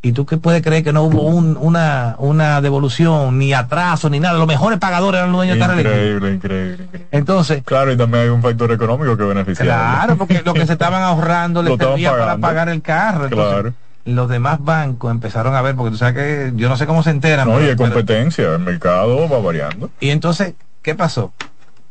[0.00, 4.20] ¿Y tú qué puedes creer que no hubo un- una, una devolución, ni atraso, ni
[4.20, 4.38] nada?
[4.38, 5.80] Los mejores pagadores eran los dueños de.
[5.80, 6.88] Increíble, increíble.
[7.10, 9.64] Entonces, Claro, y también hay un factor económico que beneficia.
[9.64, 13.24] Claro, porque lo que se estaban ahorrando les servía para pagar el carro.
[13.24, 13.74] Entonces, Claro.
[14.04, 17.10] Los demás bancos empezaron a ver, porque tú sabes que yo no sé cómo se
[17.10, 17.46] enteran.
[17.48, 19.90] No, y hay pero- competencia, el mercado va variando.
[20.00, 21.32] y entonces, ¿qué pasó?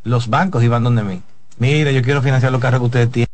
[0.03, 1.21] Los bancos iban donde mí.
[1.59, 3.27] Mira, yo quiero financiar los carros que ustedes tienen.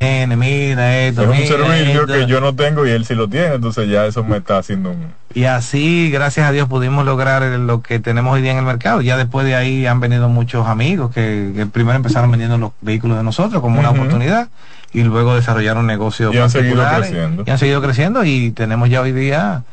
[0.00, 1.22] Mira esto.
[1.22, 2.06] Es un servicio esto.
[2.06, 4.90] que yo no tengo y él sí lo tiene, entonces ya eso me está haciendo
[4.90, 5.12] un...
[5.34, 9.00] Y así, gracias a Dios, pudimos lograr lo que tenemos hoy día en el mercado.
[9.00, 13.16] Ya después de ahí han venido muchos amigos que, que primero empezaron vendiendo los vehículos
[13.16, 14.48] de nosotros como una oportunidad
[14.92, 17.44] y luego desarrollaron negocios Y han seguido creciendo.
[17.46, 19.64] Y han seguido creciendo y tenemos ya hoy día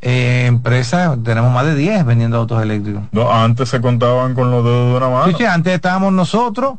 [0.00, 3.02] eh, empresas, tenemos más de 10 vendiendo autos eléctricos.
[3.12, 5.26] No, antes se contaban con los dedos de una mano.
[5.26, 6.74] Sí, sí, antes estábamos nosotros,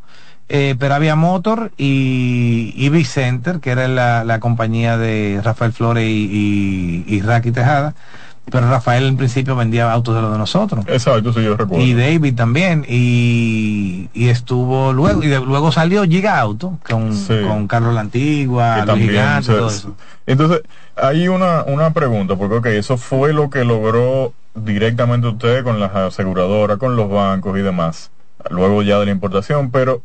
[0.48, 7.04] eh, Peravia Motor y Ivy Center, que era la, la compañía de Rafael Flores y,
[7.08, 7.94] y, y Raki Tejada.
[8.48, 10.84] Pero Rafael en principio vendía autos de los de nosotros.
[10.86, 11.84] Exacto, sí, yo recuerdo.
[11.84, 12.84] Y David también.
[12.88, 17.34] Y, y estuvo luego, y de- luego salió Giga Auto con, Sí.
[17.44, 19.96] con Carlos La Antigua, Luis también Gigante, se- todo eso.
[20.26, 20.60] Entonces,
[20.94, 25.92] hay una, una pregunta, porque ok, eso fue lo que logró directamente usted con las
[25.94, 28.10] aseguradoras, con los bancos y demás,
[28.50, 30.02] luego ya de la importación, pero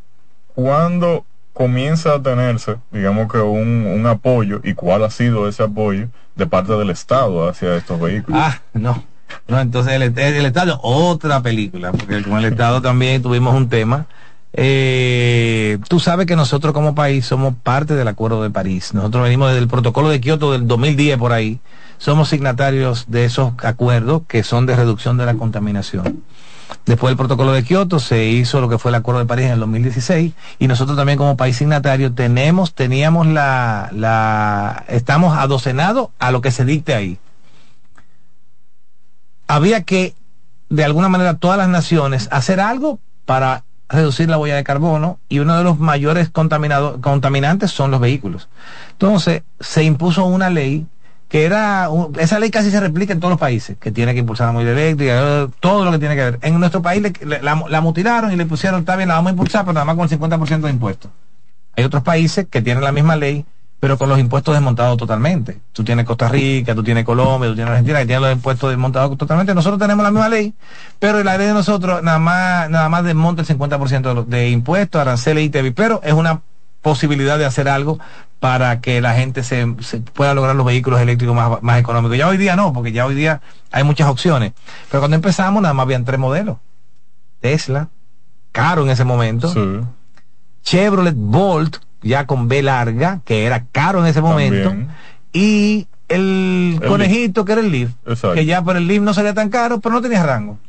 [0.62, 6.08] cuando comienza a tenerse, digamos que un, un apoyo, y cuál ha sido ese apoyo
[6.36, 8.40] de parte del Estado hacia estos vehículos.
[8.44, 9.04] Ah, no.
[9.48, 14.06] No, entonces el, el Estado, otra película, porque con el Estado también tuvimos un tema.
[14.54, 18.94] Eh, tú sabes que nosotros como país somos parte del Acuerdo de París.
[18.94, 21.60] Nosotros venimos desde el protocolo de Kioto del 2010 por ahí.
[21.98, 26.24] Somos signatarios de esos acuerdos que son de reducción de la contaminación.
[26.86, 29.52] Después del protocolo de Kioto se hizo lo que fue el Acuerdo de París en
[29.52, 36.32] el 2016 y nosotros también como país signatario tenemos, teníamos la, la, estamos adocenados a
[36.32, 37.20] lo que se dicte ahí
[39.52, 40.16] había que,
[40.70, 45.40] de alguna manera, todas las naciones hacer algo para reducir la huella de carbono y
[45.40, 48.48] uno de los mayores contaminantes son los vehículos.
[48.94, 50.88] Entonces, se impuso una ley
[51.32, 54.20] que era, un- esa ley casi se replica en todos los países, que tiene que
[54.20, 56.40] impulsar la movilidad eléctrica, eh, todo lo que tiene que ver.
[56.42, 59.32] En nuestro país le- la, la mutilaron y le pusieron, está bien, la vamos a
[59.32, 61.10] impulsar, pero nada más con el 50% de impuestos.
[61.78, 63.46] Hay otros países que tienen la misma ley,
[63.80, 65.62] pero con los impuestos desmontados totalmente.
[65.72, 69.18] Tú tienes Costa Rica, tú tienes Colombia, tú tienes Argentina, que tienen los impuestos desmontados
[69.18, 69.56] totalmente.
[69.56, 70.54] Nosotros tenemos la misma ley,
[71.00, 75.00] pero la ley de nosotros nada más, nada más desmonta el 50% de, de impuestos,
[75.00, 76.42] aranceles y ITV, pero es una
[76.82, 78.00] posibilidad de hacer algo
[78.40, 82.18] para que la gente se, se pueda lograr los vehículos eléctricos más, más económicos.
[82.18, 83.42] Ya hoy día no, porque ya hoy día
[83.72, 84.54] hay muchas opciones.
[84.90, 86.58] Pero cuando empezamos nada más habían tres modelos.
[87.40, 87.90] Tesla,
[88.52, 89.50] caro en ese momento.
[89.54, 89.60] Sí,
[90.64, 94.90] Chevrolet Bolt, ya con B larga, que era caro en ese momento, También.
[95.34, 98.34] y el, El conejito, que era el Leaf, Exacto.
[98.36, 100.60] que ya por el Leaf no salía tan caro, pero no tenía rango.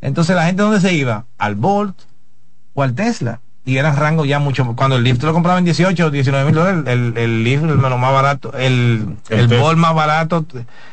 [0.00, 1.26] Entonces la gente, ¿dónde se iba?
[1.38, 1.96] Al Bolt
[2.74, 3.40] o al Tesla.
[3.64, 4.74] Y era rango ya mucho.
[4.74, 7.68] Cuando el Leaf te lo compraba en 18 o 19 mil dólares, el, el el
[7.68, 9.60] lo más barato, el, El el.
[9.60, 10.44] Bolt más barato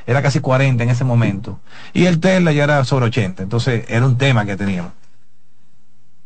[0.05, 1.59] era casi 40 en ese momento.
[1.93, 3.41] Y el Tesla ya era sobre 80.
[3.41, 4.91] Entonces era un tema que teníamos.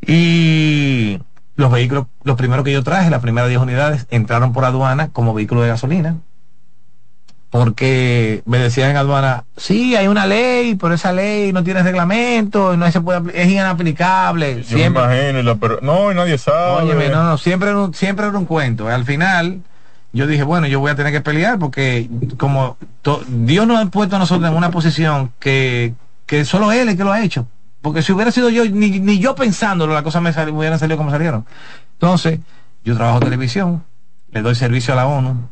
[0.06, 1.20] Y
[1.56, 5.34] los vehículos, los primeros que yo traje, las primeras 10 unidades, entraron por aduana como
[5.34, 6.18] vehículo de gasolina.
[7.54, 12.76] Porque me decían en aduana, sí, hay una ley, pero esa ley no tiene reglamento,
[12.76, 14.56] no se puede, es inaplicable.
[14.56, 16.86] yo me Siempre, imagino, y la- pero no, y nadie sabe.
[16.86, 18.88] Óyeme, no, no, siempre era un, siempre era un cuento.
[18.90, 19.62] Al final,
[20.14, 23.86] yo dije, bueno, yo voy a tener que pelear porque como to- Dios nos ha
[23.92, 25.94] puesto a nosotros en una posición que,
[26.26, 27.46] que solo Él es que lo ha hecho.
[27.84, 30.80] Porque si hubiera sido yo, ni, ni yo pensándolo, las cosas me, sal- me hubieran
[30.80, 31.46] salido como salieron.
[32.00, 32.40] Entonces,
[32.84, 33.84] yo trabajo televisión,
[34.32, 35.50] le doy servicio a la ONU,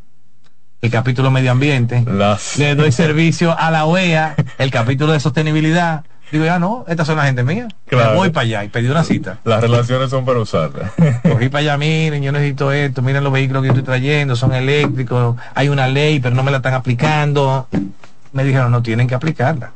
[0.82, 6.04] el capítulo medio ambiente, Las- le doy servicio a la OEA, el capítulo de sostenibilidad,
[6.32, 7.68] Digo, ya no, estas son la gente mía.
[7.88, 8.12] Claro.
[8.12, 9.40] Me voy para allá y pedí una cita.
[9.44, 10.90] Las relaciones son para usarlas.
[11.24, 14.54] Cogí para allá, miren, yo necesito esto, miren los vehículos que yo estoy trayendo, son
[14.54, 17.68] eléctricos, hay una ley, pero no me la están aplicando.
[18.32, 19.72] Me dijeron, no, tienen que aplicarla.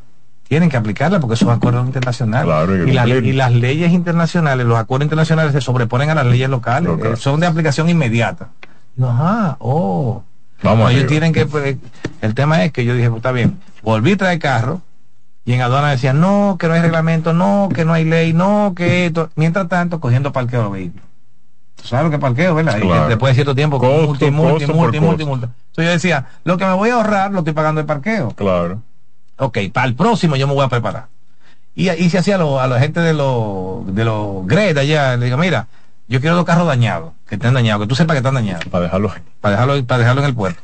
[0.48, 2.46] Tienen que aplicarla porque son acuerdos internacionales.
[2.46, 3.28] Claro, y, la- cumplirlo.
[3.30, 7.12] y las leyes internacionales, los acuerdos internacionales se sobreponen a las leyes locales, Local.
[7.12, 8.48] eh, son de aplicación inmediata.
[9.04, 10.24] Ajá, oh.
[10.66, 11.10] Vamos No, ellos arriba.
[11.10, 11.78] tienen que, pues,
[12.22, 14.82] el tema es que yo dije, pues está bien, volví a traer carro
[15.46, 18.74] y en aduana decían, no, que no hay reglamento, no, que no hay ley, no,
[18.76, 19.30] que esto.
[19.36, 21.06] Mientras tanto, cogiendo parqueo los vehículos.
[21.76, 22.78] Tú sabes lo que es parqueo, ¿verdad?
[22.82, 25.04] Y después de cierto tiempo, con Costo, multa, y costo.
[25.04, 28.32] Entonces yo decía, lo que me voy a ahorrar lo estoy pagando de parqueo.
[28.32, 28.82] Claro.
[29.38, 31.08] Ok, para el próximo yo me voy a preparar.
[31.76, 35.18] Y y se hacía a, lo- a la gente de los de los Greta allá,
[35.18, 35.68] le digo, mira,
[36.08, 38.84] yo quiero dos carros dañados, que estén dañados, que tú sepas que están dañados Para
[38.86, 39.22] dejarlo ahí.
[39.42, 40.62] para dejarlo, para dejarlo en el puerto.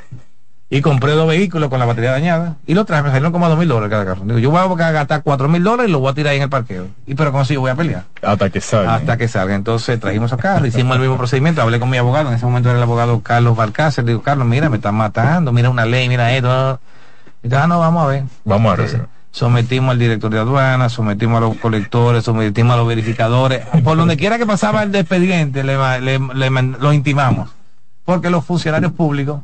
[0.73, 3.49] Y compré dos vehículos con la batería dañada y los traje, me salieron como a
[3.49, 4.21] dos mil dólares cada carro.
[4.23, 6.43] Digo, yo voy a gastar cuatro mil dólares y los voy a tirar ahí en
[6.43, 6.87] el parqueo.
[7.05, 8.05] Y pero con eso yo voy a pelear.
[8.21, 8.95] Hasta que salga.
[8.95, 9.53] Hasta que salga.
[9.55, 12.69] Entonces trajimos esos carros, hicimos el mismo procedimiento, hablé con mi abogado, en ese momento
[12.69, 16.07] era el abogado Carlos Balcácer, le digo, Carlos, mira, me están matando, mira una ley,
[16.07, 16.79] mira esto.
[17.43, 18.23] Y dice, ah, no, vamos a ver.
[18.45, 19.09] Vamos Entonces, arriba.
[19.31, 23.65] Sometimos al director de aduana, sometimos a los colectores, sometimos a los verificadores.
[23.83, 27.49] Por donde quiera que pasaba el expediente, le, le- lo intimamos.
[28.05, 29.41] Porque los funcionarios públicos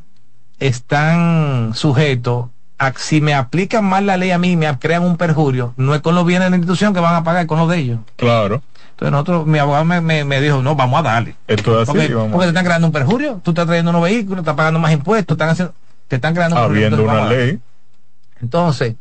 [0.60, 2.48] están sujetos
[2.80, 5.96] a que si me aplican mal la ley a mí, me crean un perjurio, no
[5.96, 7.78] es con los bienes de la institución que van a pagar, es con los de
[7.78, 8.00] ellos.
[8.18, 8.62] Claro.
[8.92, 11.36] Entonces nosotros, mi abogado me, me- me dijo, no, vamos a darle.
[11.48, 11.98] Esto es así.
[11.98, 12.32] Porque, vamos.
[12.32, 15.36] porque te están creando un perjurio, tú estás trayendo unos vehículos, estás pagando más impuestos,
[15.36, 15.74] están haciendo,
[16.08, 17.60] te están creando un perjurio, Habiendo una ley.
[18.42, 18.96] Entonces,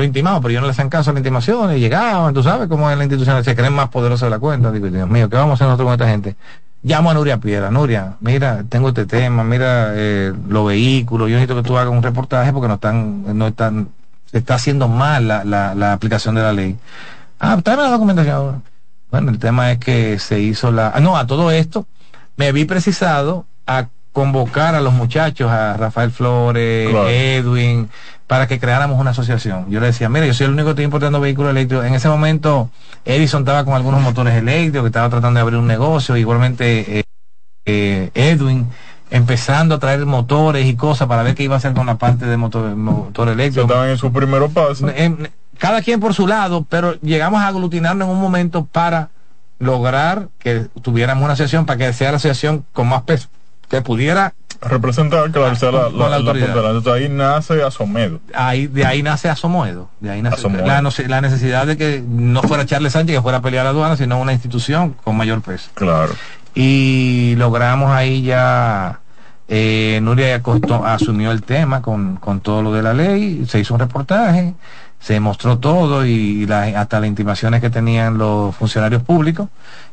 [0.00, 2.90] lo intimamos, pero yo no les hacen caso a las intimaciones, llegaban, tú sabes cómo
[2.90, 4.70] es la institución, se creen más poderosos de la cuenta.
[4.72, 6.36] Digo, Dios mío, ¿qué vamos a hacer nosotros con esta gente?
[6.82, 11.62] Llamo a Nuria Piedra, Nuria, mira, tengo este tema, mira eh, los vehículos, yo necesito
[11.62, 13.88] que tú hagas un reportaje porque no están, no están,
[14.30, 16.76] se está haciendo mal la, la, la aplicación de la ley.
[17.38, 18.62] Ah, tráeme la documentación.
[19.10, 21.86] Bueno, el tema es que se hizo la, ah, no, a todo esto,
[22.36, 27.08] me vi precisado a convocar a los muchachos, a Rafael Flores, Claro.
[27.08, 27.90] Edwin,
[28.30, 29.68] para que creáramos una asociación.
[29.70, 31.84] Yo le decía, mira, yo soy el único que estoy importando vehículos eléctricos.
[31.84, 32.70] En ese momento,
[33.04, 37.04] Edison estaba con algunos motores eléctricos, que estaba tratando de abrir un negocio, igualmente eh,
[37.66, 38.68] eh, Edwin
[39.10, 42.24] empezando a traer motores y cosas para ver qué iba a hacer con la parte
[42.24, 43.66] de motor, motor eléctrico.
[43.66, 44.88] estaban en su primer paso.
[44.90, 45.26] Em,
[45.58, 49.10] cada quien por su lado, pero llegamos a aglutinarnos en un momento para
[49.58, 53.26] lograr que tuviéramos una asociación, para que sea la asociación con más peso,
[53.68, 56.18] que pudiera, Representar, claro, sea la, la, la.
[56.18, 58.20] Entonces, ahí nace Asomedo.
[58.34, 60.66] ahí, de ahí nace Asomoedo, de ahí nace Asomoedo.
[60.66, 63.64] la, no- la necesidad de que no fuera Charles Sánchez que fuera a pelear a
[63.64, 65.70] la aduana, sino una institución con mayor peso.
[65.74, 66.12] Claro.
[66.54, 69.00] y logramos ahí ya
[69.48, 73.74] eh, Nuria acostó- asumió el tema con, con todo lo de la ley, se hizo
[73.74, 74.54] un reportaje,
[75.00, 79.48] se mostró todo y la- hasta las intimaciones que tenían los funcionarios públicos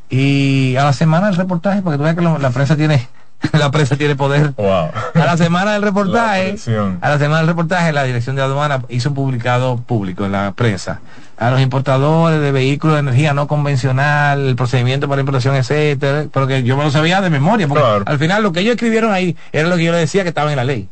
[0.09, 3.07] y a la semana del reportaje, porque tú ves que lo- la prensa tiene
[3.53, 4.53] la prensa tiene poder.
[4.57, 4.89] Wow.
[5.13, 6.97] A la semana del La reportaje, presión.
[7.01, 10.51] a la semana del reportaje, la Dirección de Aduana hizo un publicado público en la
[10.53, 11.01] prensa
[11.39, 16.47] a los importadores de vehículos de energía no convencional, el procedimiento para importación, etcétera, pero
[16.47, 18.03] que yo me lo sabía de memoria, porque Claro.
[18.07, 20.49] al final lo que ellos escribieron ahí era lo que yo le decía que estaba
[20.49, 20.89] en la ley.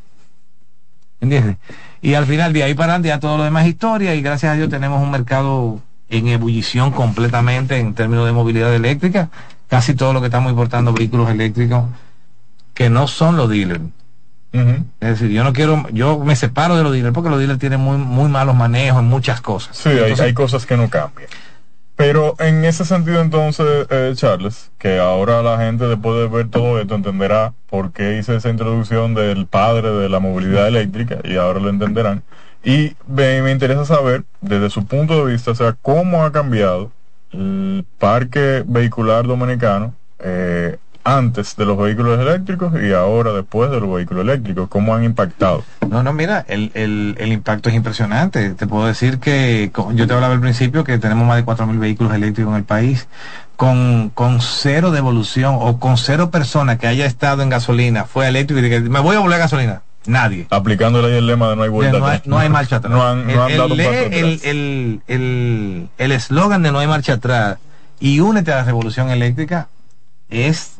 [1.21, 1.57] ¿Entiendes?
[2.01, 4.51] Y al final de ahí para adelante ya todo lo demás es historia y gracias
[4.51, 5.79] a Dios tenemos un mercado
[6.09, 9.29] en ebullición completamente en términos de movilidad eléctrica.
[9.67, 11.85] Casi todo lo que estamos importando vehículos eléctricos
[12.75, 13.81] que no son los dealers.
[15.01, 17.81] Es decir, yo no quiero, yo me separo de los dealers porque los dealers tienen
[17.81, 19.75] muy, muy malos manejos en muchas cosas.
[19.75, 21.27] Sí, hay, hay cosas que no cambian.
[21.97, 26.79] Pero en ese sentido entonces, eh, Charles, que ahora la gente después de ver todo
[26.79, 31.59] esto entenderá por qué hice esa introducción del padre de la movilidad eléctrica y ahora
[31.59, 32.23] lo entenderán.
[32.63, 36.91] Y me, me interesa saber, desde su punto de vista, o sea, cómo ha cambiado
[37.31, 43.93] el parque vehicular dominicano eh, antes de los vehículos eléctricos y ahora después de los
[43.93, 45.63] vehículos eléctricos, cómo han impactado.
[45.87, 48.49] No, no, mira, el, el, el impacto es impresionante.
[48.55, 52.13] Te puedo decir que yo te hablaba al principio que tenemos más de 4.000 vehículos
[52.13, 53.07] eléctricos en el país,
[53.55, 58.59] con, con cero devolución o con cero persona que haya estado en gasolina, fue eléctrico
[58.59, 59.81] y diga, me voy a volver a gasolina.
[60.07, 60.45] Nadie.
[60.49, 62.27] Aplicándole ahí el lema de no hay vuelta no, hay, atrás.
[62.27, 62.91] no hay marcha atrás.
[62.95, 67.57] No han, no han el, el- el- el eslogan de no hay marcha atrás
[67.99, 69.67] y únete a la revolución eléctrica
[70.29, 70.74] es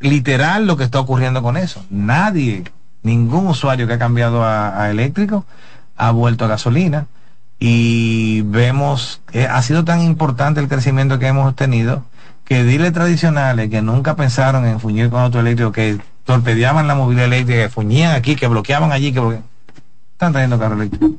[0.00, 1.84] literal lo que está ocurriendo con eso.
[1.90, 2.64] Nadie,
[3.02, 5.44] ningún usuario que ha cambiado a, eléctrico
[5.96, 7.06] ha vuelto a gasolina
[7.58, 12.04] y vemos, eh, ha sido tan importante el crecimiento que hemos tenido
[12.46, 17.26] que diles tradicionales que nunca pensaron en fuñir con auto eléctrico, que torpedeaban la movilidad
[17.26, 19.42] eléctrica, que fuñían aquí, que bloqueaban allí, que bloque-
[20.12, 21.12] están trayendo carro eléctrico.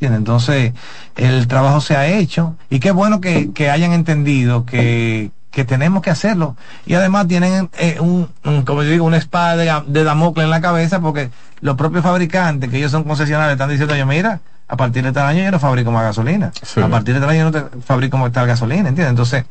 [0.00, 0.72] Entonces,
[1.16, 6.10] el trabajo se ha hecho y qué bueno que hayan entendido que, que tenemos que
[6.10, 6.56] hacerlo.
[6.86, 10.50] Y además tienen eh, un, un, como yo digo, una espada de, de Damocles en
[10.50, 11.30] la cabeza porque
[11.60, 15.26] los propios fabricantes, que ellos son concesionarios, están diciendo, yo mira, a partir de tal
[15.26, 16.50] año yo no fabrico más gasolina.
[16.62, 16.80] Sí.
[16.80, 19.10] A partir de tal año yo no te fabrico más tal gasolina, ¿entiendes?
[19.10, 19.44] Entonces,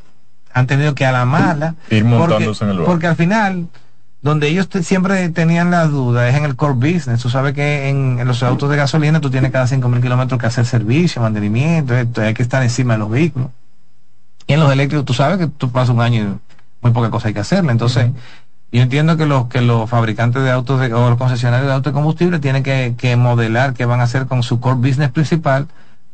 [0.54, 1.76] han tenido que a la mala.
[1.90, 2.92] Ir porque, montándose en el barco.
[2.92, 3.68] porque al final,
[4.24, 7.22] donde ellos te- siempre tenían las dudas es en el core business.
[7.22, 10.48] Tú sabes que en, en los autos de gasolina tú tienes cada 5.000 kilómetros que
[10.48, 13.50] hacer servicio, mantenimiento, esto, hay que estar encima de los vehículos.
[14.52, 17.30] Y en los eléctricos tú sabes que tú pasas un año y muy poca cosa
[17.30, 17.72] hay que hacerle.
[17.72, 18.08] Entonces,
[18.74, 21.94] yo entiendo que los que los fabricantes de autos de- o los concesionarios de autos
[21.94, 25.68] de combustible tienen que, que modelar qué van a hacer con su core business principal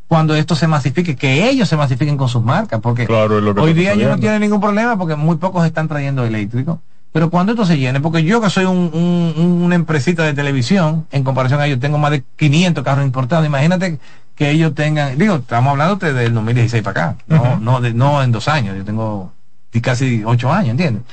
[0.07, 3.93] cuando esto se masifique, que ellos se masifiquen con sus marcas, porque Claro, hoy día
[3.93, 6.77] ellos no tienen ningún problema porque muy pocos están trayendo eléctricos.
[7.11, 11.07] Pero cuando esto se llene, porque yo que soy un, un- una empresita de televisión,
[11.11, 13.97] en comparación a ellos tengo más de 500 carros importados, imagínate
[14.37, 18.21] que ellos tengan, digo, estamos hablando de- del 2016 para acá, no, no, de- no
[18.23, 19.33] en dos años, yo tengo
[19.81, 21.03] casi ocho años, ¿entiendes?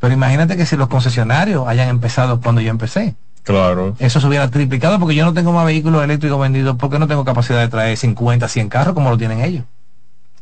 [0.00, 3.94] Pero imagínate que si los concesionarios hayan empezado cuando yo empecé, Claro.
[4.00, 7.24] eso se hubiera triplicado porque yo no tengo más vehículos eléctricos vendidos porque no tengo
[7.24, 9.64] capacidad de traer 50, 100 carros como lo tienen ellos.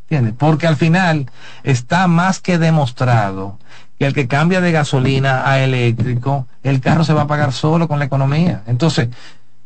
[0.09, 0.35] ¿Entiendes?
[0.39, 1.27] Porque al final
[1.63, 3.59] está más que demostrado
[3.99, 7.87] que el que cambia de gasolina a eléctrico, el carro se va a pagar solo
[7.87, 8.63] con la economía.
[8.67, 9.09] Entonces,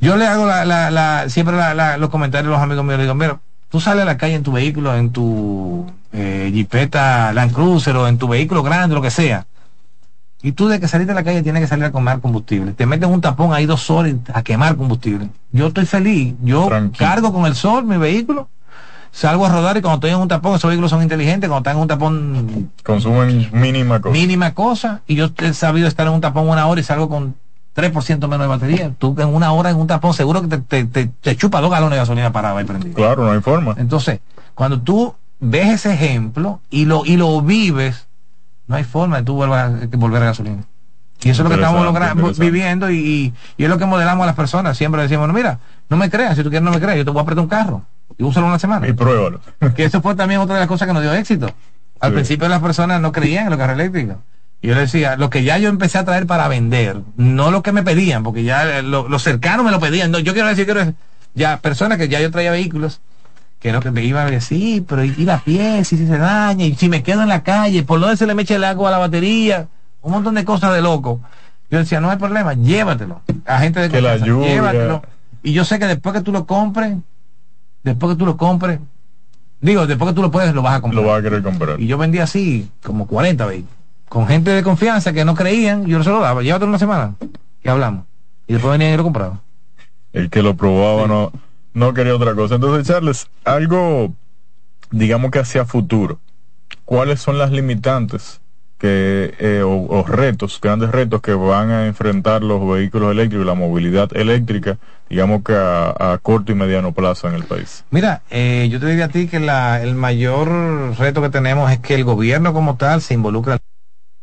[0.05, 3.05] yo le hago la, la, la- siempre la- los comentarios a los amigos míos, le
[3.05, 7.53] digo, mira, tú sales a la calle en tu vehículo, en tu eh, Jeepeta Land
[7.53, 9.47] Cruiser o en tu vehículo grande, lo que sea,
[10.43, 12.73] y tú de que salir de la calle tienes que salir a quemar combustible.
[12.73, 15.31] Te meten un tapón ahí dos horas a quemar combustible.
[15.53, 16.35] Yo estoy feliz.
[16.43, 18.49] Yo cargo con el sol mi vehículo,
[19.11, 21.77] salgo a rodar y cuando estoy en un tapón, esos vehículos son inteligentes, cuando están
[21.77, 24.13] en un tapón Consumen mínima cosa.
[24.13, 27.37] mínima cosa, y yo he sabido estar en un tapón una hora y salgo con
[27.75, 28.93] 3% menos de batería.
[28.99, 31.71] Tú en una hora en un tapón seguro que te, te, te- te chupa dos
[31.71, 32.95] galones de gasolina parado ahí prendido.
[32.95, 33.75] Claro, no hay forma.
[33.79, 34.21] Entonces,
[34.55, 38.07] cuando tú ves ese ejemplo y lo, y lo vives,
[38.69, 40.63] no hay forma de tú volver a, volver a gasolina.
[41.23, 44.23] Y eso es lo que estamos logrando, viviendo y, y, y es lo que modelamos
[44.25, 44.77] a las personas.
[44.77, 45.59] Siempre decimos, no, mira,
[45.89, 47.49] no me creas, si tú quieres no me creas, yo te voy a apretar un
[47.49, 47.83] carro
[48.19, 48.87] y úsalo una semana.
[48.87, 49.41] Y pruébalo.
[49.75, 51.47] Que eso fue también otra de las cosas que nos dio éxito.
[52.01, 52.15] Al Sí.
[52.15, 54.17] principio las personas no creían en los carros eléctricos.
[54.65, 57.63] Y yo les decía, lo que ya yo empecé a traer para vender, no lo
[57.63, 60.11] que me pedían, porque ya eh, lo- los cercanos me lo pedían.
[60.11, 60.95] No, yo quiero decir, quiero
[61.35, 63.03] ya personas que ya yo traía vehículos,
[63.61, 66.65] que no que me iban a decir, sí, pero ir a pie, si se daña,
[66.65, 68.89] y si me quedo en la calle, por dónde se le me echa el agua
[68.89, 69.69] a la batería,
[70.01, 71.21] un montón de cosas de loco.
[71.71, 73.21] Yo decía, no hay problema, llévatelo.
[73.45, 74.49] A gente de Que la lluvia.
[74.49, 75.03] llévatelo.
[75.43, 76.97] Y yo sé que después que tú lo compres,
[77.83, 78.81] después que tú lo compres,
[79.61, 81.03] digo, después que tú lo puedes, lo vas a comprar.
[81.03, 81.79] Lo va a querer comprar.
[81.79, 83.84] Y yo vendía así, como 40 vehículos.
[84.15, 86.41] Con gente de confianza que no creían, yo se lo daba.
[86.41, 87.17] Llévatelo una semana.
[87.65, 88.05] Y hablamos.
[88.47, 89.41] Y después venían y lo compraban.
[90.13, 91.33] El que lo probaba no,
[91.73, 92.55] no quería otra cosa.
[92.55, 94.15] Entonces, Charles, algo,
[94.93, 96.21] digamos que hacia futuro,
[96.85, 98.41] ¿cuáles son las limitantes
[98.79, 103.49] que, eh, o, o retos, grandes retos que van a enfrentar los vehículos eléctricos y
[103.49, 104.79] la movilidad eléctrica,
[105.11, 107.85] digamos que a, a corto y mediano plazo en el país?
[107.91, 111.81] Mira, eh, yo te diría a ti que la, el mayor reto que tenemos es
[111.81, 113.59] que el gobierno como tal se involucra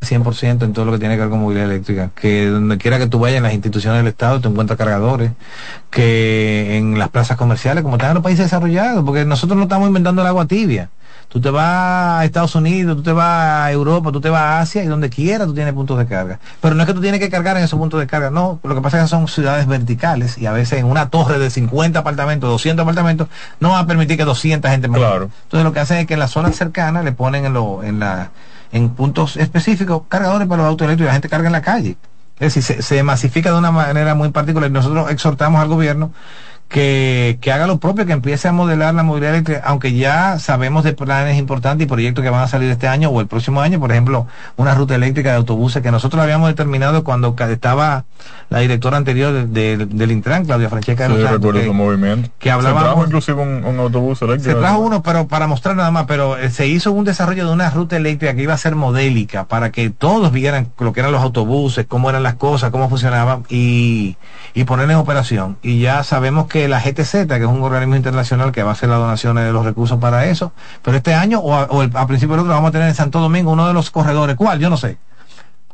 [0.01, 2.09] 100% en todo lo que tiene que ver con movilidad eléctrica.
[2.15, 5.31] Que donde quiera que tú vayas en las instituciones del Estado te encuentras cargadores.
[5.89, 9.87] Que en las plazas comerciales, como están en los países desarrollados, porque nosotros no estamos
[9.87, 10.89] inventando el agua tibia.
[11.31, 14.59] Tú te vas a Estados Unidos, tú te vas a Europa, tú te vas a
[14.59, 16.39] Asia y donde quiera tú tienes puntos de carga.
[16.59, 18.59] Pero no es que tú tienes que cargar en esos puntos de carga, no.
[18.63, 21.49] Lo que pasa es que son ciudades verticales y a veces en una torre de
[21.49, 23.29] 50 apartamentos, 200 apartamentos,
[23.61, 24.99] no va a permitir que 200 gente más.
[24.99, 25.29] Claro.
[25.43, 27.99] Entonces lo que hacen es que en las zonas cercanas le ponen en, lo, en,
[27.99, 28.31] la,
[28.71, 31.97] en puntos específicos cargadores para los autos eléctricos y la gente carga en la calle.
[32.39, 34.71] Es decir, se, se masifica de una manera muy particular.
[34.71, 36.11] Nosotros exhortamos al gobierno
[36.71, 40.83] que, que haga lo propio, que empiece a modelar la movilidad eléctrica, aunque ya sabemos
[40.85, 43.79] de planes importantes y proyectos que van a salir este año o el próximo año,
[43.79, 48.05] por ejemplo, una ruta eléctrica de autobuses que nosotros habíamos determinado cuando estaba
[48.49, 52.29] la directora anterior de- de- del Intran, Claudia Francesca Sí, Santos, recuerdo que- movimiento.
[52.39, 54.53] que Se hablábamos- trajo inclusive un, un autobús eléctrico.
[54.55, 57.53] se trajo uno, pero para mostrar nada más, pero eh, se hizo un desarrollo de
[57.53, 61.11] una ruta eléctrica que iba a ser modélica para que todos vieran lo que eran
[61.11, 64.15] los autobuses, cómo eran las cosas, cómo funcionaban y,
[64.53, 65.57] y ponerla en operación.
[65.61, 68.89] Y ya sabemos que la GTZ, que es un organismo internacional que va a hacer
[68.89, 70.51] las donaciones de los recursos para eso,
[70.81, 73.67] pero este año o a, principio del otro vamos a tener en Santo Domingo uno
[73.67, 74.35] de los corredores.
[74.35, 74.59] ¿Cuál?
[74.59, 74.97] Yo no sé.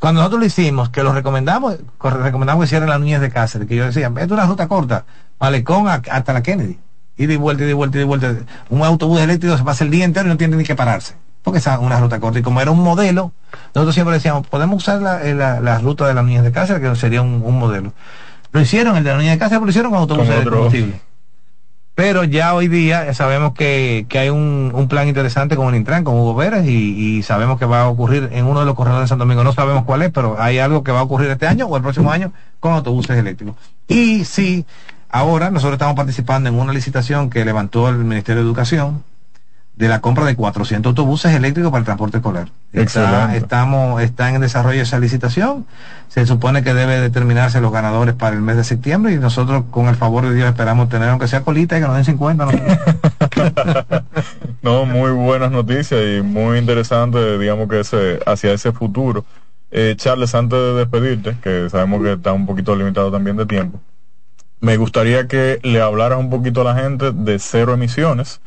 [0.00, 3.74] Cuando nosotros lo hicimos, que lo recomendamos, recomendamos que hicieran las Núñez de Cáceres, que
[3.76, 5.04] yo decía, es una ruta corta,
[5.40, 6.78] Malecón a- hasta la Kennedy.
[7.16, 8.32] Y de vuelta, y de vuelta, y de vuelta.
[8.70, 11.16] Un autobús eléctrico se pasa el día entero y no tiene ni que pararse.
[11.42, 12.38] Porque es una ruta corta.
[12.38, 13.32] Y como era un modelo,
[13.74, 16.80] nosotros siempre decíamos, podemos usar la, eh, la, la ruta de las Núñez de Cáceres,
[16.80, 17.92] que sería un modelo.
[18.52, 20.50] Lo hicieron, el de la Núñez de Cáceres, pero lo hicieron con autobuses Con de
[20.50, 21.00] combustible.
[21.94, 26.04] Pero ya hoy día sabemos que, que hay un, un, plan interesante con el Intran,
[26.04, 29.06] con Hugo Veras, y, y, sabemos que va a ocurrir en uno de los corredores
[29.06, 29.42] de Santo Domingo.
[29.42, 31.82] No sabemos cuál es, pero hay algo que va a ocurrir este año o el
[31.82, 33.56] próximo año con autobuses eléctricos.
[33.88, 34.64] Y sí,
[35.10, 39.02] ahora nosotros estamos participando en una licitación que levantó el Ministerio de Educación
[39.78, 42.48] de la compra de 400 autobuses eléctricos para el transporte escolar.
[42.72, 45.66] Está, estamos, está en desarrollo esa licitación.
[46.08, 49.86] Se supone que debe determinarse los ganadores para el mes de septiembre y nosotros, con
[49.86, 52.48] el favor de Dios, esperamos tener, aunque sea colita, y que nos den 50.
[54.62, 54.84] ¿no?
[54.84, 59.24] muy buenas noticias y muy interesante, digamos que ese, hacia ese futuro.
[59.70, 63.80] Eh, Charles, antes de despedirte, que sabemos que está un poquito limitado también de tiempo,
[64.58, 68.40] me gustaría que le hablaras un poquito a la gente de cero emisiones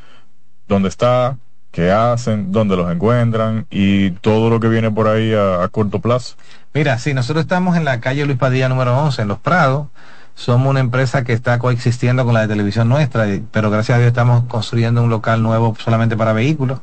[0.71, 1.37] dónde está,
[1.71, 6.35] qué hacen, dónde los encuentran y todo lo que viene por ahí a, corto plazo.
[6.73, 9.87] Mira, sí, nosotros estamos en la calle Luis Padilla número 11, en Los Prados.
[10.33, 14.07] Somos una empresa que está coexistiendo con la de televisión nuestra, pero gracias a Dios
[14.07, 16.79] estamos construyendo un local nuevo solamente para vehículos,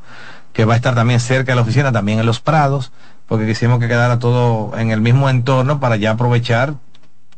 [0.53, 2.91] que va a estar también cerca de la oficina, también en Los Prados,
[3.27, 6.75] porque quisimos que quedara todo en el mismo entorno para ya aprovechar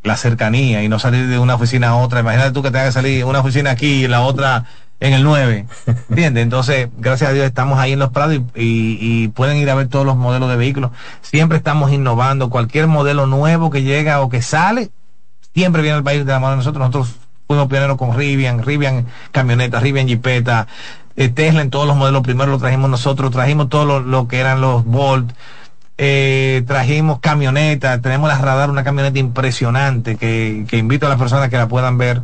[0.03, 2.19] la cercanía y no salir de una oficina a otra.
[2.19, 4.65] Imagínate tú que tengas que salir una oficina aquí y la otra
[5.01, 5.65] en el 9.
[6.09, 6.43] ¿Entiendes?
[6.43, 10.05] Entonces, gracias a Dios estamos ahí en los prados y, pueden ir a ver todos
[10.05, 10.91] los modelos de vehículos.
[11.21, 12.49] Siempre estamos innovando.
[12.49, 14.91] Cualquier modelo nuevo que llega o que sale,
[15.53, 16.79] siempre viene al país de la mano de nosotros.
[16.79, 17.15] Nosotros
[17.47, 20.67] fuimos pioneros con Rivian, Rivian camioneta, Rivian Jeepeta,
[21.15, 24.61] eh, Tesla en todos los modelos primero lo trajimos nosotros, trajimos todo lo, que eran
[24.61, 25.31] los Volt.
[25.97, 31.49] Eh, trajimos camionetas, tenemos la radar, una camioneta impresionante que, que invito a las personas
[31.49, 32.21] que la puedan ver.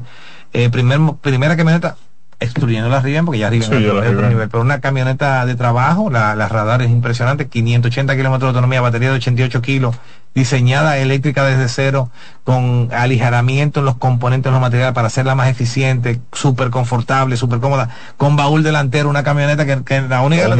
[0.53, 1.97] Eh, primer, primera camioneta
[2.39, 6.35] excluyendo la Rivian, porque ya Rivian es otro nivel, pero una camioneta de trabajo, la,
[6.35, 9.95] la radar es impresionante, 580 kilómetros de autonomía, batería de 88 kilos,
[10.35, 12.11] diseñada eléctrica desde cero,
[12.43, 17.59] con aligeramiento en los componentes, en los materiales para hacerla más eficiente, súper confortable, súper
[17.59, 20.55] cómoda, con baúl delantero, una camioneta que, que la única que la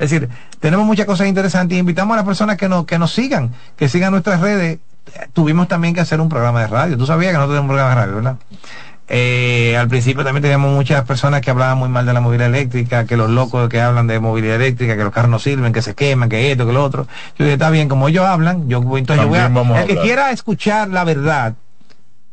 [0.00, 3.12] Es decir, tenemos muchas cosas interesantes y invitamos a las personas que nos, que nos
[3.12, 4.80] sigan, que sigan nuestras redes.
[5.34, 6.98] Tuvimos también que hacer un programa de radio.
[6.98, 8.36] Tú sabías que nosotros tenemos un programa de radio, ¿verdad?
[9.06, 13.04] Eh, al principio también teníamos muchas personas que hablaban muy mal de la movilidad eléctrica,
[13.04, 15.94] que los locos que hablan de movilidad eléctrica, que los carros no sirven, que se
[15.94, 17.06] queman, que esto, que lo otro.
[17.38, 20.30] Yo dije, está bien, como ellos hablan, yo entonces yo voy a, el que quiera
[20.30, 21.54] escuchar la verdad,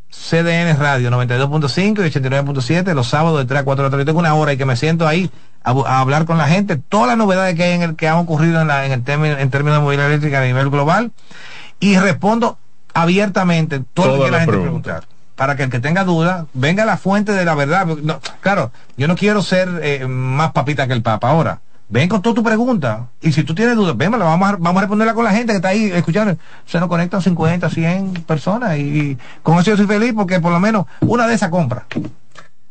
[0.09, 4.05] CDN Radio 92.5 y 89.7 los sábados de 3 a 4 de la tarde.
[4.05, 5.29] Tengo una hora y que me siento ahí
[5.63, 8.61] a, hablar con la gente, todas las novedades que hay en el que han ocurrido
[8.61, 11.11] en, la, en el término, en términos de movilidad eléctrica a nivel global.
[11.81, 12.57] Y respondo
[12.93, 15.10] abiertamente todo lo que la gente preguntar
[15.41, 17.87] para que el que tenga duda venga a la fuente de la verdad.
[18.41, 21.61] claro, yo no quiero ser eh, más papita que el Papa ahora.
[21.89, 23.07] Ven con toda tu pregunta.
[23.21, 25.55] Y si tú tienes dudas, ven, vamos a, vamos a responderla con la gente que
[25.55, 26.37] está ahí escuchando.
[26.67, 30.59] Se nos conectan 50, 100 personas y, con eso yo soy feliz porque por lo
[30.59, 31.87] menos una de esas compra.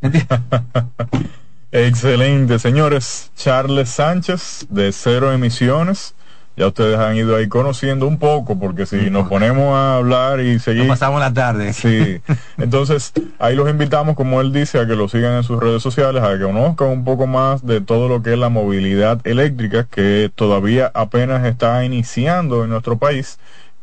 [1.73, 3.33] Excelente, señores.
[3.35, 6.15] Charles Sánchez de Cero Emisiones
[6.57, 10.59] ya ustedes han ido ahí conociendo un poco, porque si nos ponemos a hablar y
[10.59, 10.87] seguir...
[10.89, 11.73] pasamos la tarde.
[11.73, 12.21] Sí.
[12.59, 16.23] Entonces, ahí los invitamos, como él dice, a que lo sigan en sus redes sociales,
[16.23, 20.31] a que conozcan un poco más de todo lo que es la movilidad eléctrica, que
[20.35, 23.39] todavía apenas está iniciando en nuestro país,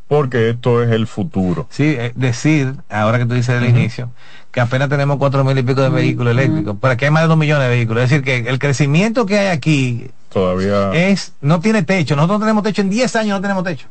[0.07, 1.67] porque esto es el futuro.
[1.69, 4.11] Sí, eh, decir, ahora que tú dices el inicio,
[4.51, 7.27] que apenas tenemos cuatro mil y pico de vehículos eléctricos, pero aquí hay más de
[7.27, 8.03] dos millones de vehículos.
[8.03, 12.15] Es decir, que el crecimiento que hay aquí todavía es no tiene techo.
[12.15, 13.87] Nosotros no tenemos techo en 10 años, no tenemos techo.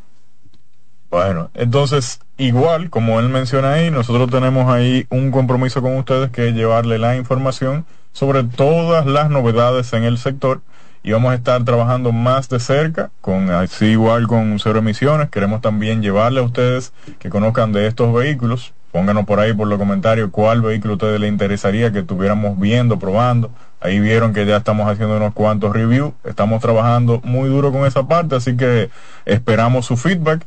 [1.10, 6.48] Bueno, entonces, igual, como él menciona ahí, nosotros tenemos ahí un compromiso con ustedes que
[6.48, 10.60] es llevarle la información sobre todas las novedades en el sector
[11.02, 15.30] y vamos a estar trabajando más de cerca, con así igual con cero emisiones.
[15.30, 18.72] Queremos también llevarle a ustedes que conozcan de estos vehículos.
[18.96, 22.98] Pónganos por ahí por los comentarios cuál vehículo a ustedes les interesaría que estuviéramos viendo,
[22.98, 23.50] probando.
[23.78, 26.14] Ahí vieron que ya estamos haciendo unos cuantos reviews.
[26.24, 28.88] Estamos trabajando muy duro con esa parte, así que
[29.26, 30.42] esperamos su feedback.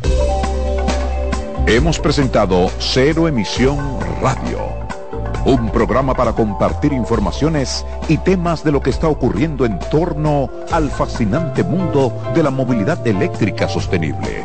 [1.68, 3.78] Hemos presentado Cero Emisión
[4.20, 4.62] Radio,
[5.46, 10.90] un programa para compartir informaciones y temas de lo que está ocurriendo en torno al
[10.90, 14.44] fascinante mundo de la movilidad eléctrica sostenible.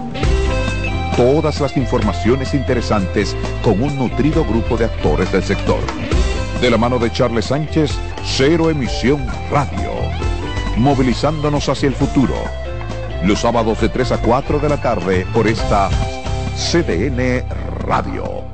[1.17, 5.81] Todas las informaciones interesantes con un nutrido grupo de actores del sector
[6.61, 7.93] de la mano de Charles Sánchez,
[8.25, 9.91] Cero Emisión Radio.
[10.79, 12.35] Movilizándonos hacia el futuro.
[13.23, 15.91] Los sábados de 3 a 4 de la tarde por esta
[16.57, 17.45] CDN
[17.87, 18.53] Radio.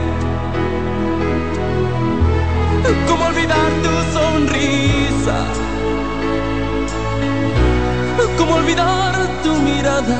[3.07, 5.37] ¿Cómo olvidar tu sonrisa?
[8.37, 10.19] ¿Cómo olvidar tu mirada?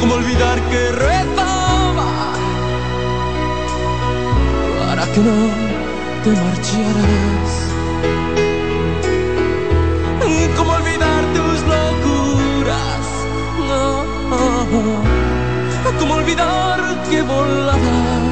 [0.00, 2.10] ¿Cómo olvidar que rezaba
[4.78, 5.38] para que no
[6.24, 7.50] te marcharas?
[10.56, 13.06] ¿Cómo olvidar tus locuras?
[15.98, 18.31] ¿Cómo olvidar que volabas?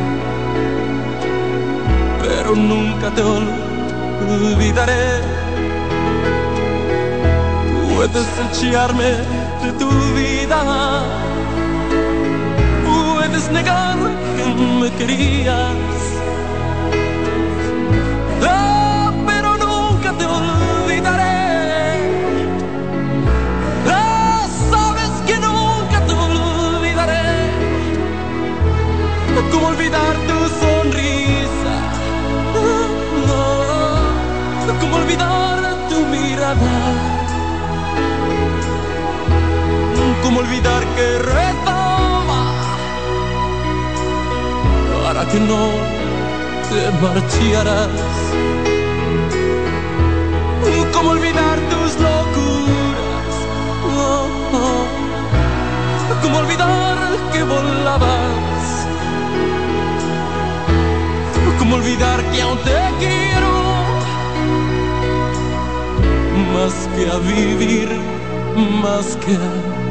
[2.51, 5.21] pero nunca te olvidaré.
[7.95, 9.11] Puedes echarme
[9.63, 10.59] de tu vida,
[12.85, 13.97] puedes negar
[14.35, 14.45] que
[14.81, 15.75] me querías.
[18.43, 21.39] Ah, pero nunca te olvidaré.
[23.87, 27.51] Ah, sabes que nunca te olvidaré.
[29.51, 30.30] ¿Cómo olvidar
[40.31, 42.53] ¿Cómo olvidar que rezaba
[45.03, 45.71] para que no
[46.69, 47.89] te marcharas?
[50.93, 53.33] ¿Cómo olvidar tus locuras?
[56.23, 56.97] ¿Cómo olvidar
[57.33, 58.87] que volabas?
[61.59, 63.51] ¿Cómo olvidar que aún te quiero?
[66.53, 67.89] Más que a vivir,
[68.81, 69.90] más que a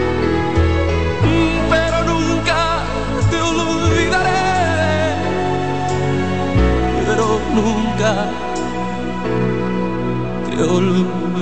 [10.61, 11.41] Te olvidaré.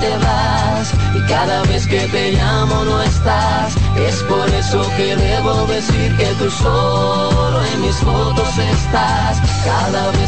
[0.00, 3.74] te vas y cada vez que te llamo no estás.
[3.96, 9.38] Es por eso que debo decir que tú solo en mis fotos estás.
[9.64, 10.27] Cada vez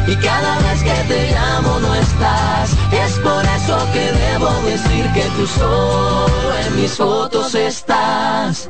[0.07, 2.71] y cada vez que te llamo no estás.
[2.91, 8.69] Es por eso que debo decir que tú solo en mis fotos estás.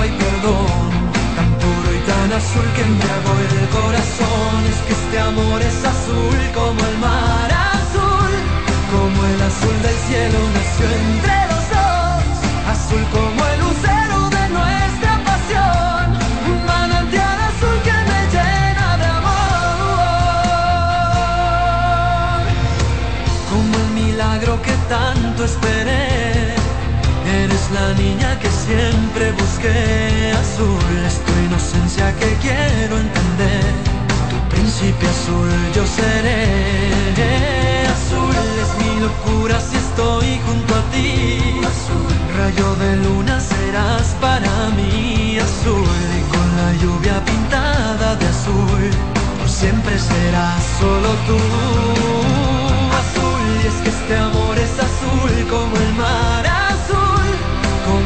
[0.00, 0.90] hay perdón,
[1.36, 4.64] tan puro y tan azul que embriagó el corazón.
[4.72, 8.32] Es que este amor es azul como el mar azul,
[8.92, 12.24] como el azul del cielo nació entre los dos,
[12.74, 16.04] azul como el lucero de nuestra pasión,
[16.50, 20.06] un manantial azul que me llena de amor,
[23.50, 26.05] como el milagro que tanto esperé.
[27.72, 33.72] La niña que siempre busqué, azul es tu inocencia que quiero entender.
[34.30, 41.40] Tu príncipe azul yo seré, azul es mi locura si estoy junto a ti.
[41.72, 48.90] Azul, rayo de luna serás para mí, azul y con la lluvia pintada de azul,
[49.38, 51.38] por siempre serás solo tú.
[53.02, 56.55] Azul y es que este amor es azul como el mar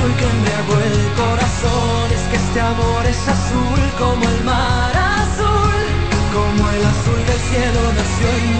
[0.00, 0.24] azul que
[0.82, 2.12] el corazón.
[2.12, 5.82] Es que este amor es azul como el mar azul,
[6.32, 8.59] como el azul del cielo nació en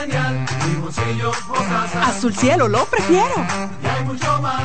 [0.97, 2.07] o casa.
[2.07, 3.33] Azul cielo, lo prefiero.
[3.81, 4.63] Y hay mucho más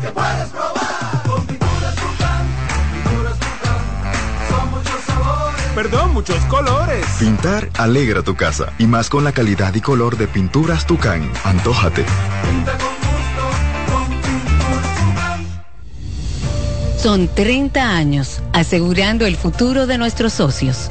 [0.00, 1.22] que puedes probar.
[1.26, 2.46] Con pinturas Tucán,
[2.92, 3.78] pinturas Tucán.
[4.48, 5.62] Son muchos sabores.
[5.74, 7.06] Perdón, muchos colores.
[7.18, 11.30] Pintar alegra tu casa y más con la calidad y color de pinturas Tucán.
[11.44, 12.04] Antójate.
[12.42, 15.46] Pinta con gusto, con pinturas Tucán.
[16.98, 20.90] Son 30 años asegurando el futuro de nuestros socios.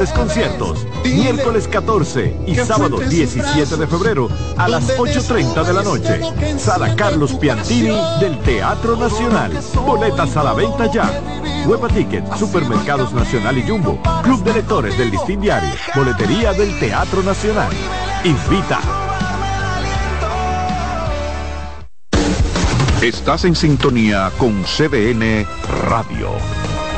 [0.09, 6.21] conciertos, miércoles 14 y sábado 17 de febrero a las 8.30 de la noche.
[6.57, 9.51] Sala Carlos Piantini del Teatro Nacional.
[9.85, 11.21] Boletas a la venta ya.
[11.67, 17.21] Hueva Ticket, Supermercados Nacional y Jumbo, Club de Lectores del Listín Diario, Boletería del Teatro
[17.21, 17.71] Nacional.
[18.23, 18.79] Invita.
[23.01, 25.45] Estás en sintonía con CDN
[25.87, 26.70] Radio.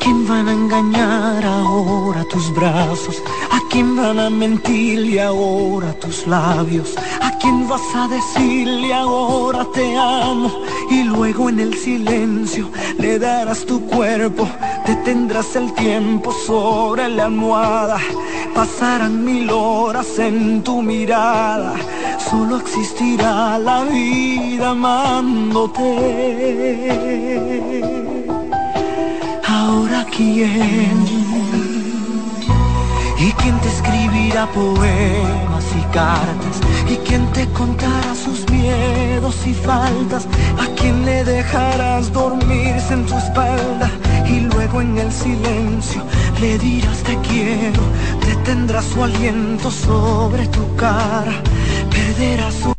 [0.00, 3.22] Quién van a engañar ahora tus brazos?
[3.50, 6.94] ¿A quién van a mentirle ahora tus labios?
[7.20, 10.50] ¿A quién vas a decirle ahora te amo?
[10.90, 14.48] Y luego en el silencio le darás tu cuerpo,
[14.86, 17.98] detendrás el tiempo sobre la almohada.
[18.54, 21.74] Pasarán mil horas en tu mirada,
[22.30, 25.82] solo existirá la vida amándote.
[30.16, 31.04] Quién
[33.18, 40.28] y quién te escribirá poemas y cartas y quién te contará sus miedos y faltas
[40.56, 43.90] a quién le dejarás dormirse en tu espalda
[44.28, 46.02] y luego en el silencio
[46.40, 47.82] le dirás te quiero
[48.24, 51.42] detendrás su aliento sobre tu cara
[51.90, 52.73] perderás su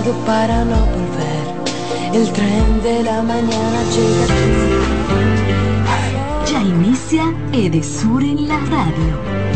[0.00, 1.46] marchado para no volver.
[2.14, 4.26] El tren de la mañana llega
[6.50, 9.49] Ya inicia Edesur en la radio.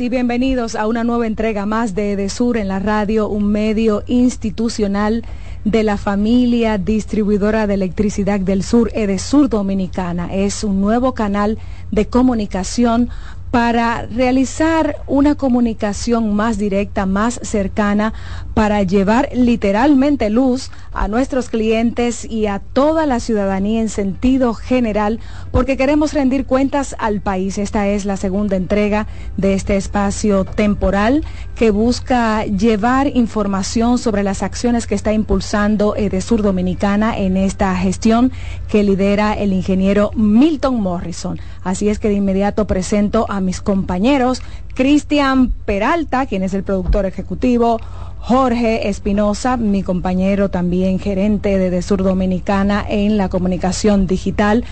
[0.00, 5.24] Y bienvenidos a una nueva entrega más de Edesur en la radio, un medio institucional
[5.64, 10.32] de la familia distribuidora de electricidad del sur, Edesur Dominicana.
[10.32, 11.58] Es un nuevo canal
[11.90, 13.10] de comunicación
[13.50, 18.12] para realizar una comunicación más directa, más cercana,
[18.54, 25.18] para llevar literalmente luz a nuestros clientes y a toda la ciudadanía en sentido general,
[25.50, 27.58] porque queremos rendir cuentas al país.
[27.58, 31.24] Esta es la segunda entrega de este espacio temporal
[31.56, 38.32] que busca llevar información sobre las acciones que está impulsando Edesur Dominicana en esta gestión
[38.68, 41.40] que lidera el ingeniero Milton Morrison.
[41.62, 44.42] Así es que de inmediato presento a mis compañeros,
[44.74, 47.80] Cristian Peralta, quien es el productor ejecutivo,
[48.22, 54.64] Jorge Espinosa, mi compañero también gerente de Desur Dominicana en la comunicación digital,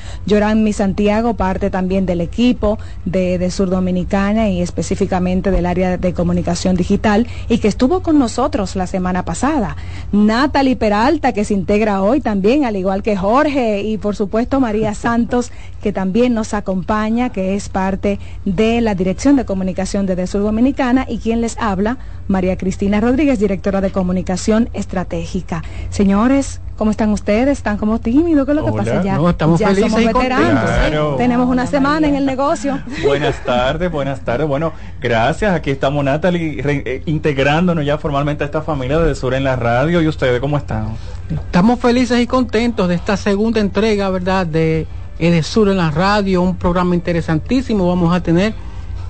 [0.57, 6.77] Mi Santiago, parte también del equipo de Desur Dominicana y específicamente del área de comunicación
[6.77, 9.77] digital y que estuvo con nosotros la semana pasada.
[10.13, 14.95] Natalie Peralta, que se integra hoy también, al igual que Jorge y por supuesto María
[14.95, 15.53] Santos,
[15.83, 21.07] que también nos acompaña, que es parte de la Dirección de Comunicación de Desur Dominicana
[21.09, 25.63] y quien les habla, María Cristina Rodríguez, directora de Comunicación Estratégica.
[25.91, 27.59] Señores, ¿cómo están ustedes?
[27.59, 28.45] ¿Están como tímidos?
[28.45, 29.17] ¿Qué es lo que pasa ya?
[29.17, 30.61] No, estamos ya felices somos y veteranos.
[30.71, 31.13] contentos.
[31.15, 31.15] ¿eh?
[31.19, 32.79] Tenemos una semana en el negocio.
[33.05, 34.47] Buenas tardes, buenas tardes.
[34.47, 35.55] Bueno, gracias.
[35.55, 39.57] Aquí estamos Natalie re- eh, integrándonos ya formalmente a esta familia de Sur en la
[39.57, 40.03] radio.
[40.03, 40.89] ¿Y ustedes cómo están?
[41.31, 44.47] Estamos felices y contentos de esta segunda entrega, ¿verdad?
[44.47, 44.87] De
[45.19, 48.55] Edesur en la radio, un programa interesantísimo vamos a tener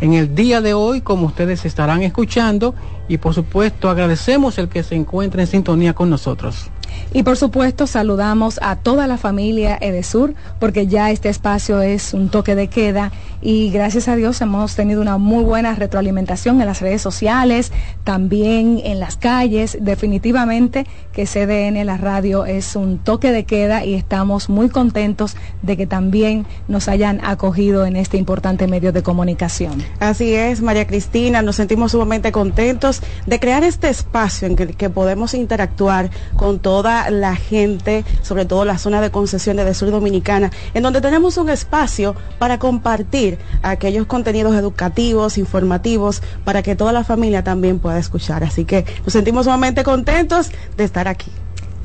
[0.01, 2.75] en el día de hoy, como ustedes estarán escuchando,
[3.09, 6.71] y por supuesto agradecemos el que se encuentre en sintonía con nosotros.
[7.13, 12.29] Y por supuesto saludamos a toda la familia Edesur porque ya este espacio es un
[12.29, 16.81] toque de queda y gracias a Dios hemos tenido una muy buena retroalimentación en las
[16.81, 17.73] redes sociales,
[18.05, 19.79] también en las calles.
[19.81, 25.77] Definitivamente que CDN, la radio, es un toque de queda y estamos muy contentos de
[25.77, 29.83] que también nos hayan acogido en este importante medio de comunicación.
[30.01, 34.91] Así es, María Cristina, nos sentimos sumamente contentos de crear este espacio en que, que
[34.91, 40.51] podemos interactuar con toda la gente, sobre todo la zona de concesiones de Sur Dominicana,
[40.75, 47.05] en donde tenemos un espacio para compartir aquellos contenidos educativos, informativos, para que toda la
[47.05, 48.45] familia también pueda escuchar.
[48.45, 51.31] Así que nos sentimos sumamente contentos de estar aquí.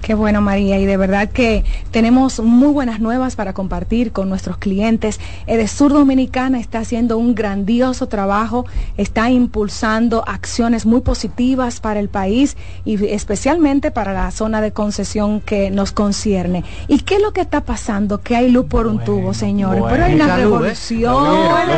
[0.04, 4.58] Qué bueno, María, y de verdad que tenemos muy buenas nuevas para compartir con nuestros
[4.58, 5.18] clientes.
[5.47, 8.66] Edesur Dominicana está haciendo un grandioso trabajo,
[8.97, 15.39] está impulsando acciones muy positivas para el país y especialmente para la zona de concesión
[15.39, 16.66] que nos concierne.
[16.89, 18.20] ¿Y qué es lo que está pasando?
[18.20, 19.80] Que hay luz por un tubo, señores.
[19.80, 19.95] bueno.
[19.95, 20.43] Pero hay una luz, ¿eh?
[20.43, 21.26] revolución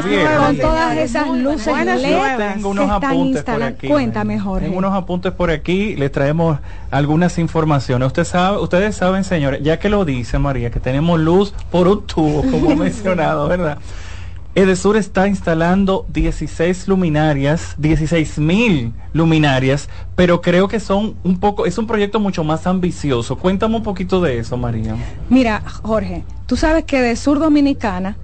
[0.04, 2.54] vieron, con todas esas luces Buenas LED nuevas.
[2.56, 3.88] Tengo unos que están apuntes por aquí.
[3.88, 4.66] Cuéntame, Jorge.
[4.66, 6.58] Tengo unos apuntes por aquí, les traemos
[6.96, 8.08] algunas informaciones.
[8.08, 12.06] Usted sabe, ustedes saben, señores, ya que lo dice María, que tenemos luz por un
[12.06, 13.78] tubo, como mencionado, ¿verdad?
[14.56, 21.78] Edesur está instalando 16 luminarias, 16 mil luminarias, pero creo que son un poco, es
[21.78, 23.36] un proyecto mucho más ambicioso.
[23.36, 24.96] Cuéntame un poquito de eso, María.
[25.30, 28.16] Mira, Jorge, tú sabes que de Sur Dominicana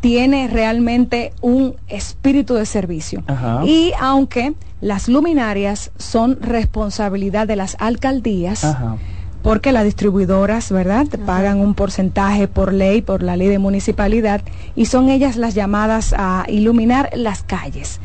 [0.00, 3.22] tiene realmente un espíritu de servicio.
[3.26, 3.62] Ajá.
[3.64, 8.96] Y aunque las luminarias son responsabilidad de las alcaldías, Ajá.
[9.42, 11.06] porque las distribuidoras, ¿verdad?
[11.26, 14.40] Pagan un porcentaje por ley, por la ley de municipalidad,
[14.74, 18.00] y son ellas las llamadas a iluminar las calles.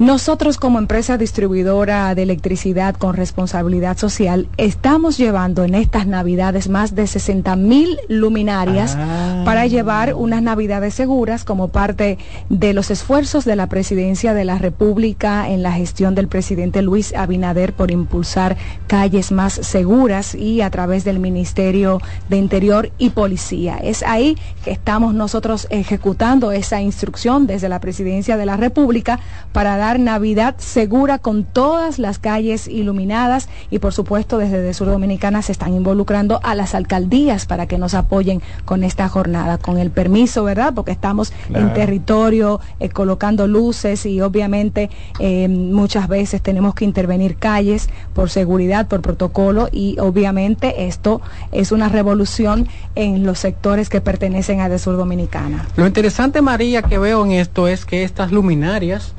[0.00, 6.96] Nosotros como empresa distribuidora de electricidad con responsabilidad social estamos llevando en estas navidades más
[6.96, 8.98] de 60 mil luminarias
[9.44, 12.18] para llevar unas navidades seguras como parte
[12.48, 17.14] de los esfuerzos de la presidencia de la República en la gestión del presidente Luis
[17.14, 18.56] Abinader por impulsar
[18.88, 23.78] calles más seguras y a través del Ministerio de Interior y Policía.
[23.80, 29.20] Es ahí que estamos nosotros ejecutando esa instrucción desde la presidencia de la República
[29.52, 34.88] para dar Navidad segura con todas las calles iluminadas y por supuesto desde de Sur
[34.88, 39.78] Dominicana se están involucrando a las alcaldías para que nos apoyen con esta jornada, con
[39.78, 40.72] el permiso, ¿verdad?
[40.74, 41.66] Porque estamos Claro.
[41.68, 44.88] en territorio eh, colocando luces y obviamente
[45.20, 51.20] eh, muchas veces tenemos que intervenir calles por seguridad, por protocolo y obviamente esto
[51.52, 55.66] es una revolución en los sectores que pertenecen a de Sur Dominicana.
[55.76, 59.12] Lo interesante, María, que veo en esto es que estas luminarias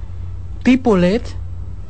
[0.65, 1.21] tipo LED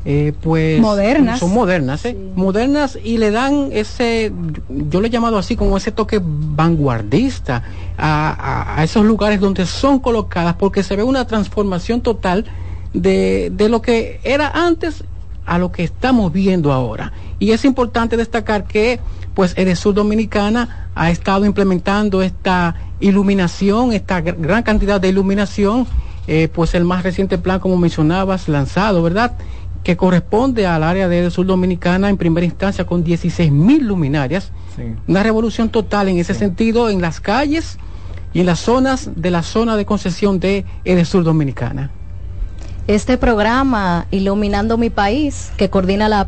[0.08, 1.40] eh, pues Modernas.
[1.40, 2.16] son modernas, ¿eh?
[2.36, 4.32] modernas y le dan ese,
[4.70, 7.64] yo le he llamado así como ese toque vanguardista
[7.98, 12.46] a, a- a esos lugares donde son colocadas porque se ve una transformación total
[12.94, 15.04] de, de lo que era antes
[15.46, 17.12] a lo que estamos viendo ahora.
[17.40, 19.00] Y es importante destacar que
[19.34, 25.88] pues Edesur Dominicana ha estado implementando esta iluminación, esta gr- gran cantidad de iluminación,
[26.28, 29.34] eh, pues el más reciente plan, como mencionabas, lanzado, ¿verdad?
[29.84, 34.52] Que corresponde al área de Edesur Dominicana en primera instancia con 16 mil luminarias.
[35.08, 37.78] Una revolución total en ese sentido en las calles
[38.34, 41.92] y en las zonas de la zona de concesión de Edesur Dominicana.
[42.88, 46.28] Este programa Iluminando mi país, que coordina la,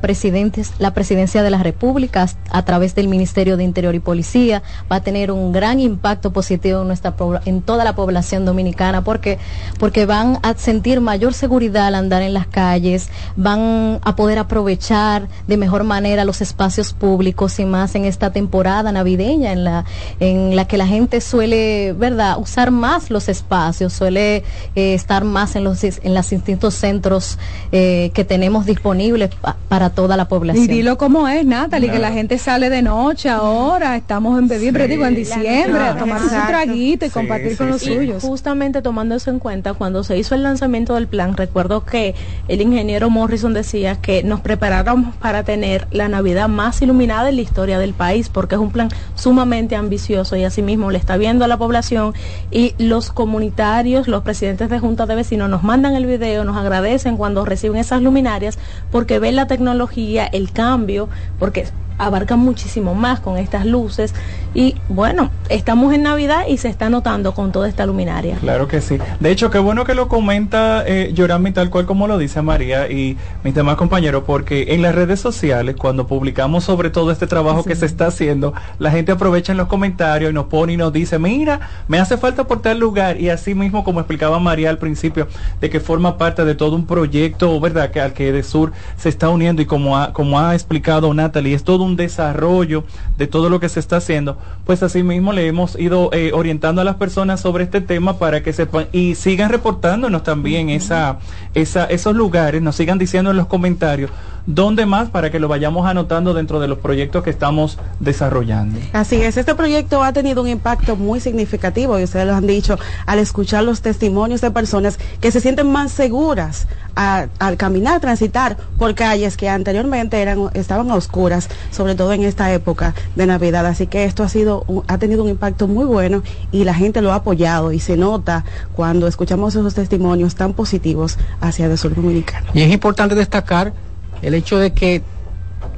[0.79, 5.01] la Presidencia de la República a través del Ministerio de Interior y Policía, va a
[5.01, 7.13] tener un gran impacto positivo en, nuestra,
[7.45, 9.37] en toda la población dominicana porque,
[9.77, 15.27] porque van a sentir mayor seguridad al andar en las calles, van a poder aprovechar
[15.45, 19.85] de mejor manera los espacios públicos y más en esta temporada navideña en la,
[20.19, 24.37] en la que la gente suele, ¿verdad?, usar más los espacios, suele
[24.75, 27.37] eh, estar más en los en los distintos centros
[27.73, 30.63] eh, que tenemos disponibles pa- para toda la población.
[30.63, 34.87] Y dilo como es, Natalie, que la gente sale de noche ahora, estamos en siempre
[34.87, 38.23] digo en diciembre, a tomarse su traguito y compartir con los Y suyos.
[38.23, 42.15] Justamente tomando eso en cuenta, cuando se hizo el lanzamiento del plan, recuerdo que
[42.47, 47.41] el ingeniero Morrison decía que nos preparáramos para tener la Navidad más iluminada en la
[47.41, 51.47] historia del país, porque es un plan sumamente ambicioso y asimismo le está viendo a
[51.49, 52.13] la población
[52.51, 57.17] y los comunitarios, los presidentes de juntas de vecinos nos mandan el video, nos agradecen
[57.17, 58.57] cuando reciben esas luminarias
[58.91, 61.09] porque ven la tecnología, el cambio,
[61.39, 64.13] porque abarcan muchísimo más con estas luces
[64.53, 68.37] y bueno, estamos en Navidad y se está notando con toda esta luminaria.
[68.37, 68.97] Claro que sí.
[69.19, 72.89] De hecho, qué bueno que lo comenta eh, Yorami tal cual como lo dice María
[72.89, 77.63] y mis demás compañeros, porque en las redes sociales, cuando publicamos sobre todo este trabajo
[77.63, 80.91] que se está haciendo, la gente aprovecha en los comentarios y nos pone y nos
[80.91, 83.21] dice, mira, me hace falta por tal lugar.
[83.21, 85.27] Y así mismo, como explicaba María al principio,
[85.61, 87.91] de que forma parte de todo un proyecto, ¿verdad?
[87.91, 91.53] Que al que de Sur se está uniendo y como ha, como ha explicado Natalie,
[91.53, 92.83] es todo un desarrollo
[93.17, 96.81] de todo lo que se está haciendo, pues así mismo le hemos ido eh, orientando
[96.81, 101.19] a las personas sobre este tema para que sepan y sigan reportándonos también esa,
[101.53, 104.11] esa, esos lugares, nos sigan diciendo en los comentarios
[104.47, 108.79] dónde más para que lo vayamos anotando dentro de los proyectos que estamos desarrollando.
[108.93, 112.79] Así es, este proyecto ha tenido un impacto muy significativo y ustedes lo han dicho
[113.05, 118.57] al escuchar los testimonios de personas que se sienten más seguras a- al caminar, transitar
[118.79, 123.65] por calles que anteriormente eran estaban a oscuras, sobre todo en esta época de Navidad.
[123.65, 127.01] Así que esto ha sido un- ha tenido un impacto muy bueno y la gente
[127.01, 128.45] lo ha apoyado y se nota
[128.75, 132.47] cuando escuchamos esos testimonios tan positivos hacia el sur dominicano.
[132.53, 133.73] Y es importante destacar
[134.21, 135.01] el hecho de que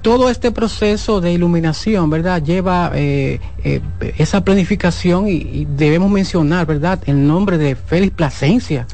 [0.01, 2.41] todo este proceso de iluminación, ¿verdad?
[2.41, 3.81] Lleva eh, eh,
[4.17, 6.99] esa planificación y, y debemos mencionar, ¿verdad?
[7.05, 8.87] El nombre de Félix Plasencia.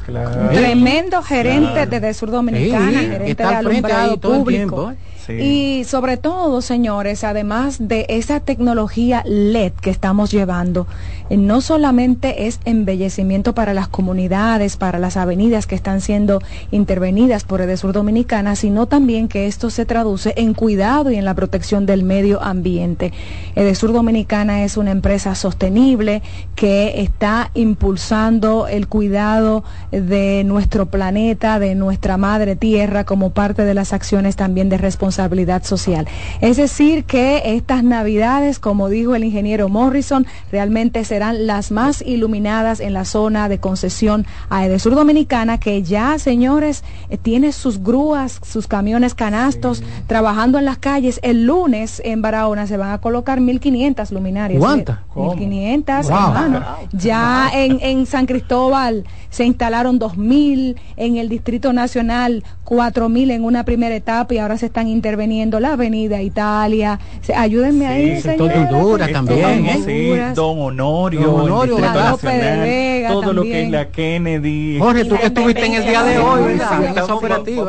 [0.52, 4.38] Tremendo gerente de Sur Dominicana, Sí, gerente está de al frente ahí alumbrado todo el
[4.40, 4.86] público.
[4.86, 4.92] tiempo,
[5.28, 10.86] Y sobre todo, señores, además de esa tecnología LED que estamos llevando,
[11.30, 16.40] eh, no solamente es embellecimiento para las comunidades, para las avenidas que están siendo
[16.70, 21.34] intervenidas por Edesur Dominicana, sino también que esto se traduce en cuidado y en la
[21.34, 23.12] protección del medio ambiente.
[23.56, 26.22] Edesur Dominicana es una empresa sostenible
[26.54, 33.74] que está impulsando el cuidado de nuestro planeta, de nuestra madre tierra, como parte de
[33.74, 35.15] las acciones también de responsabilidad
[35.62, 36.06] social.
[36.40, 42.80] Es decir, que estas navidades, como dijo el ingeniero Morrison, realmente serán las más iluminadas
[42.80, 48.40] en la zona de concesión a Edesur Dominicana, que ya, señores, eh, tiene sus grúas,
[48.44, 51.20] sus camiones canastos, trabajando en las calles.
[51.22, 54.60] El lunes en Barahona se van a colocar 1.500 luminarias.
[54.60, 54.98] ¿Cuántas?
[55.14, 56.16] 1.500, Wow.
[56.18, 56.64] hermano.
[56.92, 63.64] Ya en, en San Cristóbal se instalaron 2.000, en el Distrito Nacional 4.000 en una
[63.64, 66.98] primera etapa y ahora se están interviniendo la Avenida Italia.
[67.20, 69.80] Se- ayúdenme ahí, sector señora, Honduras también, ¿eh?
[69.84, 70.34] Sí.
[70.34, 73.70] Don Honorio, Don el Honorio, Distrito la Lope de Nacional, Vega todo lo que es
[73.70, 74.78] la Kennedy.
[74.80, 76.58] Jorge, tú que estuviste en el día de hoy,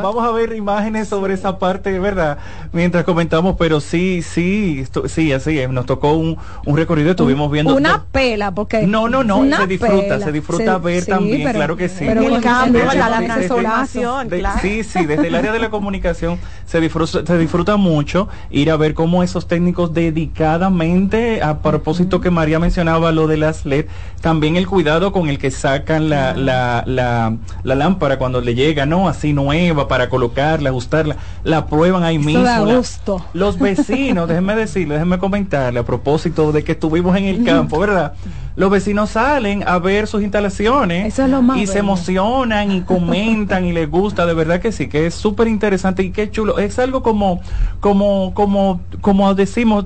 [0.02, 2.40] Vamos a ver imágenes sobre esa parte, ¿verdad?
[2.72, 5.70] Mientras comentamos, pero sí, sí, esto- sí, así es.
[5.70, 7.76] Nos tocó un, un recorrido, estuvimos viendo.
[7.76, 8.88] Una pela, porque.
[8.88, 10.20] No, no, no, se disfruta, pela.
[10.26, 12.06] se disfruta Se- ver sí, también, pero- claro que sí.
[12.08, 14.44] pero El cambio, De la transformación, de-.
[14.62, 18.78] Sí, sí, desde el área de la comunicación se disfruta, se disfruta mucho ir a
[18.78, 23.86] ver cómo esos técnicos dedicadamente, a propósito que María mencionaba lo de las LED,
[24.22, 28.86] también el cuidado con el que sacan la, la, la, la lámpara cuando le llega,
[28.86, 29.08] ¿no?
[29.08, 32.44] Así nueva para colocarla, ajustarla, la prueban ahí mismo.
[32.44, 33.24] da la- gusto.
[33.34, 38.14] los vecinos, déjenme decirle, déjenme comentarle a propósito de que estuvimos en el campo, ¿verdad?
[38.58, 42.82] Los vecinos salen a ver sus instalaciones Eso es lo más y se emocionan y
[42.82, 46.58] comentan y les gusta, de verdad que sí, que es súper interesante y qué chulo.
[46.58, 47.40] Es algo como,
[47.80, 49.86] como, como, como decimos,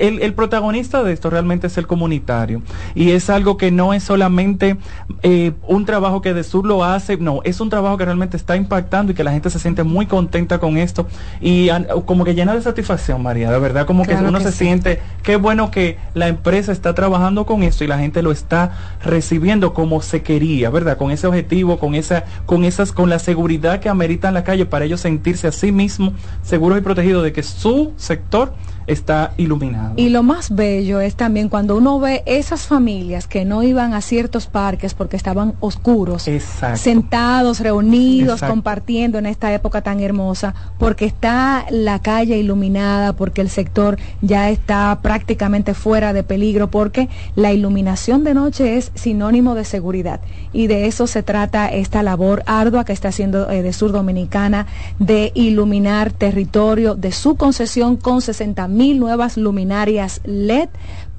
[0.00, 2.62] el, el protagonista de esto realmente es el comunitario
[2.94, 4.76] y es algo que no es solamente
[5.22, 8.56] eh, un trabajo que de sur lo hace, no, es un trabajo que realmente está
[8.56, 11.06] impactando y que la gente se siente muy contenta con esto
[11.40, 14.52] y an- como que llena de satisfacción, María, de verdad, como que uno que se
[14.52, 14.58] sí.
[14.64, 18.72] siente, qué bueno que la empresa está trabajando con esto y la gente lo está
[19.04, 20.96] recibiendo como se quería, ¿verdad?
[20.96, 24.66] Con ese objetivo, con esa, con esas, con la seguridad que amerita en la calle
[24.66, 28.54] para ellos sentirse a sí mismos seguros y protegidos de que su sector
[28.86, 29.89] está iluminado.
[29.96, 34.00] Y lo más bello es también cuando uno ve esas familias que no iban a
[34.00, 36.78] ciertos parques porque estaban oscuros, Exacto.
[36.78, 38.52] sentados, reunidos, Exacto.
[38.52, 44.50] compartiendo en esta época tan hermosa, porque está la calle iluminada, porque el sector ya
[44.50, 50.20] está prácticamente fuera de peligro, porque la iluminación de noche es sinónimo de seguridad.
[50.52, 54.66] Y de eso se trata esta labor ardua que está haciendo eh, de Sur Dominicana
[54.98, 59.79] de iluminar territorio de su concesión con 60 mil nuevas luminarias
[60.24, 60.70] LED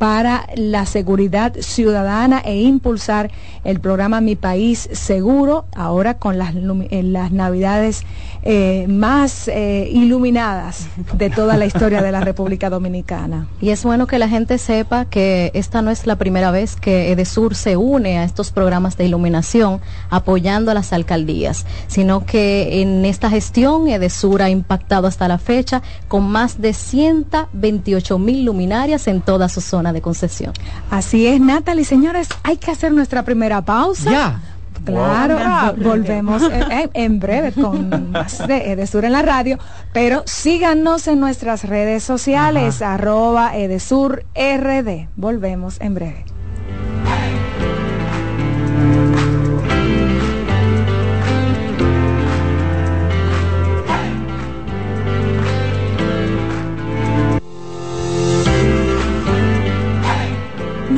[0.01, 3.29] para la seguridad ciudadana e impulsar
[3.63, 8.01] el programa Mi País Seguro, ahora con las, eh, las navidades
[8.41, 13.47] eh, más eh, iluminadas de toda la historia de la República Dominicana.
[13.61, 17.11] Y es bueno que la gente sepa que esta no es la primera vez que
[17.11, 23.05] Edesur se une a estos programas de iluminación apoyando a las alcaldías, sino que en
[23.05, 29.21] esta gestión Edesur ha impactado hasta la fecha con más de 128 mil luminarias en
[29.21, 30.53] toda su zona de concesión.
[30.89, 34.11] Así es, Natalie, señores, hay que hacer nuestra primera pausa.
[34.11, 34.41] Ya.
[34.85, 35.83] Claro, Wow.
[35.91, 39.59] volvemos eh, eh, en breve con más de Edesur en la radio,
[39.93, 45.07] pero síganos en nuestras redes sociales, arroba Edesur RD.
[45.15, 46.25] Volvemos en breve.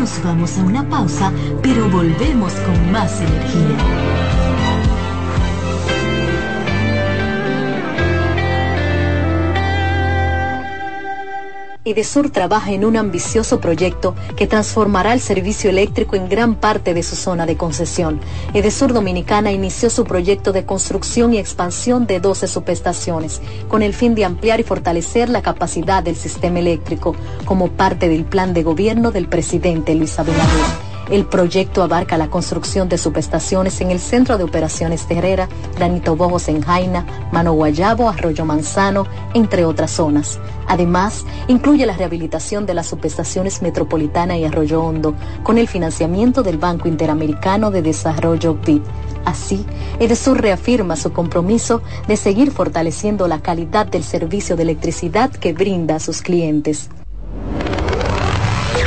[0.04, 1.32] Nos vamos a una pausa,
[1.62, 4.03] pero volvemos con más energía.
[11.86, 17.04] Edesur trabaja en un ambicioso proyecto que transformará el servicio eléctrico en gran parte de
[17.04, 18.22] su zona de concesión.
[18.54, 24.16] Edesur Dominicana inició su proyecto de construcción y expansión de 12 subestaciones, con el fin
[24.16, 29.12] de ampliar y fortalecer la capacidad del sistema eléctrico, como parte del plan de gobierno
[29.12, 30.93] del presidente Luis Abinader.
[31.14, 36.16] El proyecto abarca la construcción de subestaciones en el Centro de Operaciones de Herrera, Granito
[36.16, 40.40] Bojos en Jaina, Mano Guayabo, Arroyo Manzano, entre otras zonas.
[40.68, 45.14] Además, incluye la rehabilitación de las subestaciones Metropolitana y Arroyo Hondo,
[45.44, 48.82] con el financiamiento del Banco Interamericano de Desarrollo BID.
[49.24, 49.68] Así,
[50.00, 55.98] Edesur reafirma su compromiso de seguir fortaleciendo la calidad del servicio de electricidad que brinda
[55.98, 56.90] a sus clientes.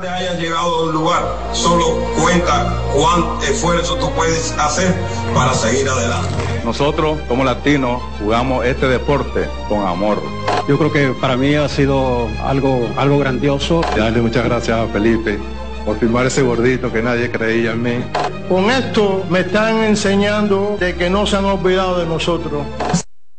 [0.00, 1.22] Donde hayas llegado a un lugar,
[1.52, 1.84] solo
[2.18, 4.94] cuenta cuán esfuerzo tú puedes hacer
[5.34, 6.28] para seguir adelante.
[6.64, 10.22] Nosotros como latinos jugamos este deporte con amor.
[10.66, 13.82] Yo creo que para mí ha sido algo, algo grandioso.
[13.94, 15.38] Darle muchas gracias a Felipe
[15.84, 18.04] por firmar ese gordito que nadie creía en mí.
[18.48, 22.62] Con esto me están enseñando de que no se han olvidado de nosotros.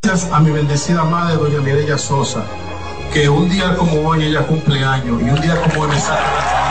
[0.04, 2.44] Gracias a mi bendecida madre, doña Mireya Sosa,
[3.12, 6.32] que un día como hoy ella cumple años y un día como hoy me saca
[6.34, 6.71] la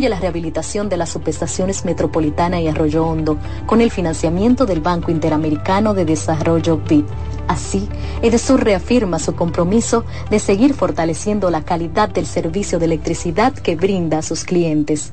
[0.00, 5.94] la rehabilitación de las subestaciones Metropolitana y Arroyo Hondo con el financiamiento del Banco Interamericano
[5.94, 7.04] de Desarrollo BID.
[7.46, 7.88] Así,
[8.20, 14.18] Edesur reafirma su compromiso de seguir fortaleciendo la calidad del servicio de electricidad que brinda
[14.18, 15.12] a sus clientes.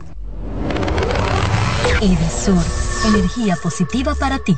[2.02, 2.64] Edesur,
[3.08, 4.58] energía positiva para ti.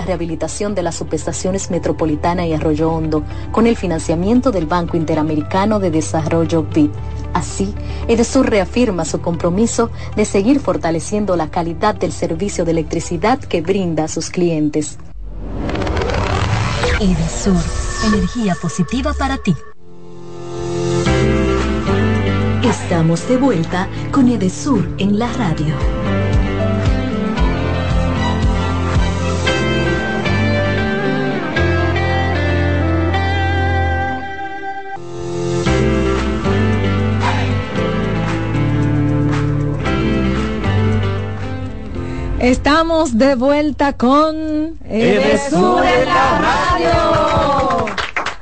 [0.01, 5.91] rehabilitación de las subestaciones Metropolitana y Arroyo Hondo con el financiamiento del Banco Interamericano de
[5.91, 6.89] Desarrollo BID.
[7.33, 7.73] Así,
[8.07, 14.05] Edesur reafirma su compromiso de seguir fortaleciendo la calidad del servicio de electricidad que brinda
[14.05, 14.97] a sus clientes.
[16.99, 17.61] Edesur,
[18.05, 19.55] energía positiva para ti.
[22.63, 26.00] Estamos de vuelta con Edesur en la radio.
[42.41, 44.35] Estamos de vuelta con
[44.89, 47.85] Edesur en la radio.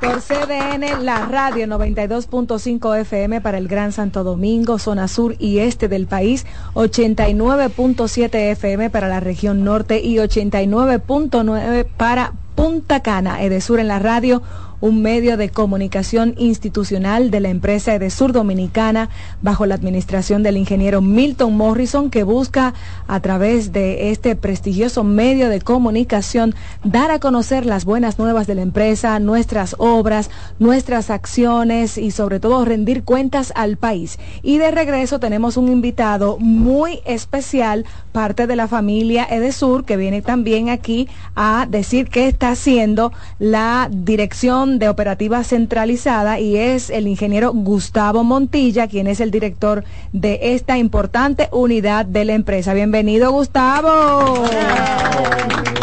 [0.00, 5.88] Por CDN, la radio 92.5 FM para el Gran Santo Domingo, zona sur y este
[5.88, 13.42] del país, 89.7 FM para la región norte y 89.9 para Punta Cana.
[13.42, 14.42] Edesur en la radio
[14.80, 19.08] un medio de comunicación institucional de la empresa Edesur Dominicana
[19.42, 22.74] bajo la administración del ingeniero Milton Morrison que busca
[23.06, 26.54] a través de este prestigioso medio de comunicación
[26.84, 32.40] dar a conocer las buenas nuevas de la empresa, nuestras obras, nuestras acciones y sobre
[32.40, 34.18] todo rendir cuentas al país.
[34.42, 40.22] Y de regreso tenemos un invitado muy especial, parte de la familia Edesur, que viene
[40.22, 47.08] también aquí a decir qué está haciendo la dirección de operativa centralizada y es el
[47.08, 52.74] ingeniero Gustavo Montilla, quien es el director de esta importante unidad de la empresa.
[52.74, 54.44] Bienvenido, Gustavo.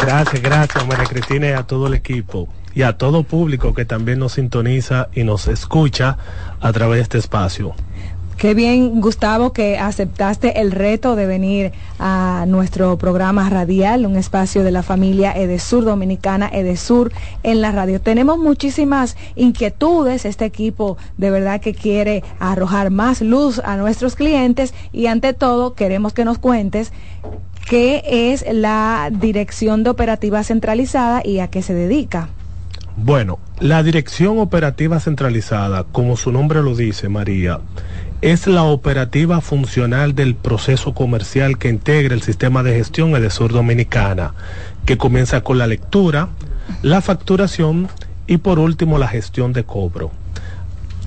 [0.02, 4.20] Gracias, gracias, María Cristina, y a todo el equipo y a todo público que también
[4.20, 6.18] nos sintoniza y nos escucha
[6.62, 7.74] a través de este espacio.
[8.38, 14.64] Qué bien, Gustavo, que aceptaste el reto de venir a nuestro programa radial, un espacio
[14.64, 17.12] de la familia Edesur Dominicana, Edesur
[17.42, 18.00] en la radio.
[18.00, 24.76] Tenemos muchísimas inquietudes, este equipo de verdad que quiere arrojar más luz a nuestros clientes
[24.94, 26.94] y ante todo queremos que nos cuentes
[27.68, 32.30] qué es la Dirección de Operativa Centralizada y a qué se dedica.
[33.00, 37.60] Bueno, la Dirección Operativa Centralizada, como su nombre lo dice, María,
[38.22, 44.34] es la operativa funcional del proceso comercial que integra el sistema de gestión Edesur Dominicana,
[44.86, 46.30] que comienza con la lectura,
[46.82, 47.90] la facturación
[48.26, 50.12] y por último la gestión de cobro.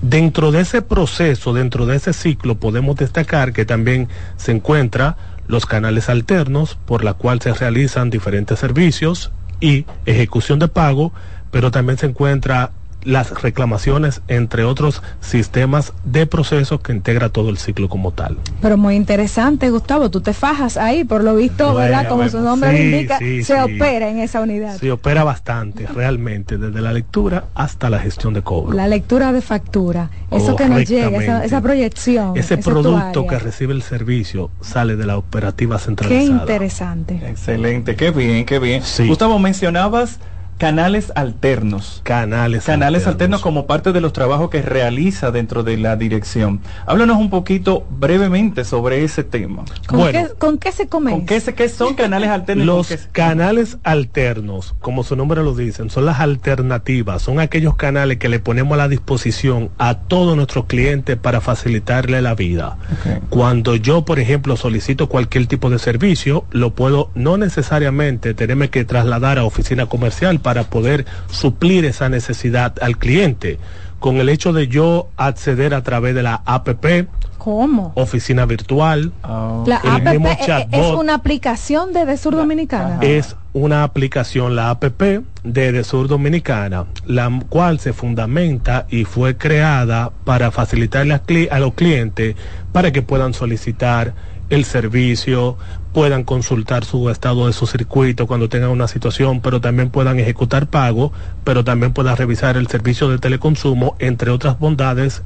[0.03, 5.17] Dentro de ese proceso, dentro de ese ciclo, podemos destacar que también se encuentra
[5.47, 11.13] los canales alternos por la cual se realizan diferentes servicios y ejecución de pago,
[11.51, 12.71] pero también se encuentra
[13.03, 18.37] las reclamaciones, entre otros sistemas de procesos que integra todo el ciclo como tal.
[18.61, 22.09] Pero muy interesante, Gustavo, tú te fajas ahí, por lo visto, ¿verdad?
[22.09, 23.61] Como su nombre sí, indica, sí, se sí.
[23.61, 24.77] opera en esa unidad.
[24.79, 28.77] Se opera bastante, realmente, desde la lectura hasta la gestión de cobro.
[28.77, 32.37] La lectura de factura, eso que nos llega, esa, proyección.
[32.37, 36.41] Ese producto que recibe el servicio sale de la operativa Qué centralizada.
[36.41, 37.21] interesante.
[37.29, 38.83] Excelente, qué bien, qué bien.
[39.07, 40.19] Gustavo, mencionabas
[40.61, 42.03] canales alternos.
[42.05, 43.41] Canales, canales alternos.
[43.41, 46.61] como parte de los trabajos que realiza dentro de la dirección.
[46.85, 49.65] Háblanos un poquito brevemente sobre ese tema.
[49.87, 51.13] ¿Con, qué, ¿con qué, se come?
[51.13, 52.67] ¿Con qué, se, qué son canales alternos?
[52.67, 58.29] Los canales alternos, como su nombre lo dicen, son las alternativas, son aquellos canales que
[58.29, 62.77] le ponemos a la disposición a todos nuestros clientes para facilitarle la vida.
[63.01, 63.19] Okay.
[63.31, 68.85] Cuando yo, por ejemplo, solicito cualquier tipo de servicio, lo puedo no necesariamente tenerme que
[68.85, 73.59] trasladar a oficina comercial para poder suplir esa necesidad al cliente.
[73.99, 77.07] Con el hecho de yo acceder a través de la APP,
[77.41, 77.93] ¿Cómo?
[77.95, 79.13] Oficina virtual.
[79.23, 79.65] Oh.
[79.67, 82.99] La el APP mismo chatbot, es una aplicación de Desur Dominicana.
[83.01, 90.13] Es una aplicación, la APP de Desur Dominicana, la cual se fundamenta y fue creada
[90.25, 92.37] para facilitarle a, a los clientes
[92.73, 94.13] para que puedan solicitar
[94.51, 95.57] el servicio,
[95.93, 100.67] puedan consultar su estado de su circuito cuando tengan una situación, pero también puedan ejecutar
[100.67, 101.13] pago,
[101.45, 105.23] pero también puedan revisar el servicio de teleconsumo, entre otras bondades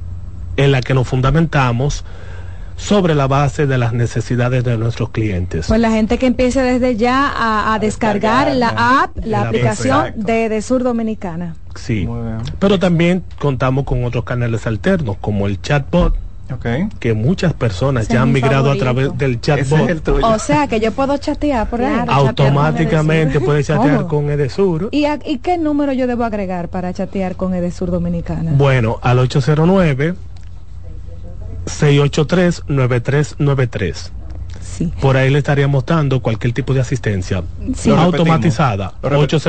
[0.57, 2.05] en la que nos fundamentamos
[2.77, 5.67] sobre la base de las necesidades de nuestros clientes.
[5.67, 9.41] Pues la gente que empiece desde ya a, a descargar, descargar la app, la, la
[9.47, 11.55] aplicación de, de, Sur Dominicana.
[11.75, 12.07] Sí,
[12.59, 16.15] pero también contamos con otros canales alternos como el chatbot,
[16.53, 16.89] Okay.
[16.99, 18.83] que muchas personas ya han migrado favorito.
[18.83, 20.07] a través del chatbot.
[20.23, 21.91] O sea, que yo puedo chatear por ahí.
[21.93, 24.89] Claro, Automáticamente puedes chatear con Edesur.
[24.91, 28.51] ¿Y, a, ¿Y qué número yo debo agregar para chatear con Edesur Dominicana?
[28.55, 30.13] Bueno, al 809
[31.65, 34.11] 683-9393.
[34.77, 34.91] Sí.
[34.99, 37.43] Por ahí le estaríamos dando cualquier tipo de asistencia
[37.75, 37.89] Sí.
[37.89, 38.93] no Lo automatizada.
[39.01, 39.45] Lo repetimos.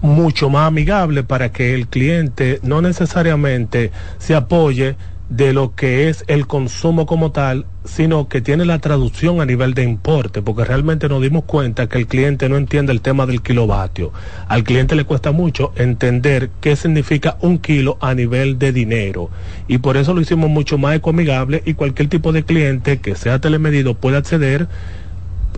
[0.05, 4.95] mucho más amigable para que el cliente no necesariamente se apoye
[5.29, 9.73] de lo que es el consumo como tal, sino que tiene la traducción a nivel
[9.73, 13.41] de importe, porque realmente nos dimos cuenta que el cliente no entiende el tema del
[13.41, 14.11] kilovatio.
[14.47, 19.29] Al cliente le cuesta mucho entender qué significa un kilo a nivel de dinero.
[19.67, 23.39] Y por eso lo hicimos mucho más ecoamigable y cualquier tipo de cliente que sea
[23.39, 24.67] telemedido puede acceder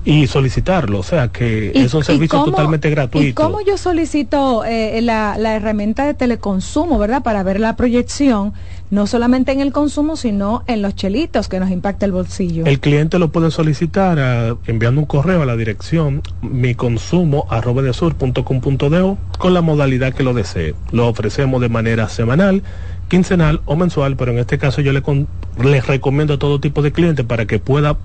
[0.09, 0.99] y solicitarlo.
[0.99, 3.43] O sea que ¿Y- es un servicio cómo- totalmente ¿Y gratuito.
[3.43, 7.23] cómo yo solicito eh, la, la herramienta de teleconsumo, verdad?
[7.23, 8.53] Para ver la proyección,
[8.89, 12.65] no solamente en el consumo, sino en los chelitos que nos impacta el bolsillo.
[12.65, 14.17] El cliente lo puede solicitar
[14.65, 20.73] enviando un correo a la dirección miconsumo@desur.com.do con la modalidad que lo desee.
[20.91, 22.63] Lo ofrecemos de manera semanal,
[23.09, 25.27] quincenal o mensual, pero en este caso yo le con-
[25.63, 27.97] les recomiendo a todo tipo de clientes para que pueda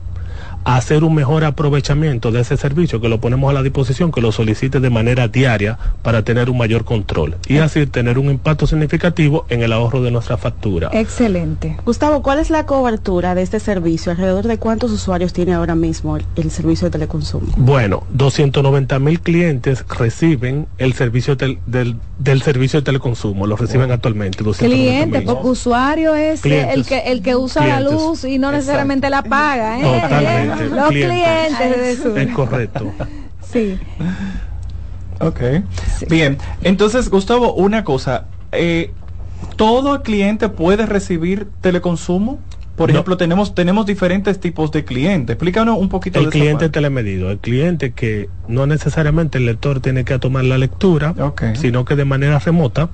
[0.64, 4.32] hacer un mejor aprovechamiento de ese servicio que lo ponemos a la disposición, que lo
[4.32, 9.44] solicite de manera diaria para tener un mayor control y así tener un impacto significativo
[9.48, 10.90] en el ahorro de nuestra factura.
[10.93, 11.76] Excelente.
[11.84, 14.12] Gustavo, ¿cuál es la cobertura de este servicio?
[14.12, 17.47] ¿Alrededor de cuántos usuarios tiene ahora mismo el, el servicio de teleconsumo?
[17.56, 23.90] Bueno, 290 mil clientes reciben el servicio tel- del, del servicio de teleconsumo, lo reciben
[23.90, 24.43] actualmente.
[24.44, 25.09] 290,000.
[25.10, 26.74] Cliente, porque usuario es Clientes.
[26.76, 29.82] el que el que usa la luz y no necesariamente la paga, ¿eh?
[29.82, 30.52] Totalmente.
[30.61, 32.93] Los clientes, de su- Es correcto.
[33.53, 33.79] Sí.
[35.20, 35.41] Ok.
[36.09, 36.39] Bien.
[36.62, 38.27] Entonces, Gustavo, una cosa.
[38.53, 38.93] eh,
[39.57, 42.39] ¿Todo cliente puede recibir teleconsumo?
[42.77, 45.35] por ejemplo, tenemos tenemos diferentes tipos de clientes.
[45.35, 46.70] Explícanos un poquito el de esa cliente parte.
[46.70, 51.15] telemedido, el cliente que no necesariamente el lector tiene que tomar la lectura,
[51.55, 52.89] sino que de manera remota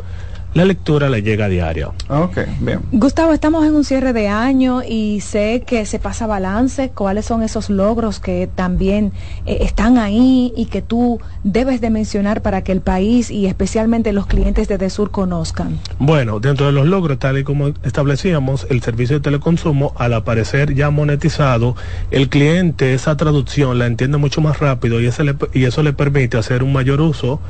[0.55, 1.95] la lectura le llega a diario.
[2.09, 2.81] Ok, bien.
[2.91, 6.91] Gustavo, estamos en un cierre de año y sé que se pasa balance.
[6.91, 9.12] ¿Cuáles son esos logros que también
[9.47, 14.12] eh, están ahí y que tú debes de mencionar para que el país y especialmente
[14.12, 15.79] los clientes de Desur conozcan?
[15.99, 20.75] Bueno, dentro de los logros, tal y como establecíamos, el servicio de teleconsumo, al aparecer
[20.75, 21.77] ya monetizado,
[22.11, 25.93] el cliente esa traducción la entiende mucho más rápido y eso le, y eso le
[25.93, 27.41] permite hacer un mayor uso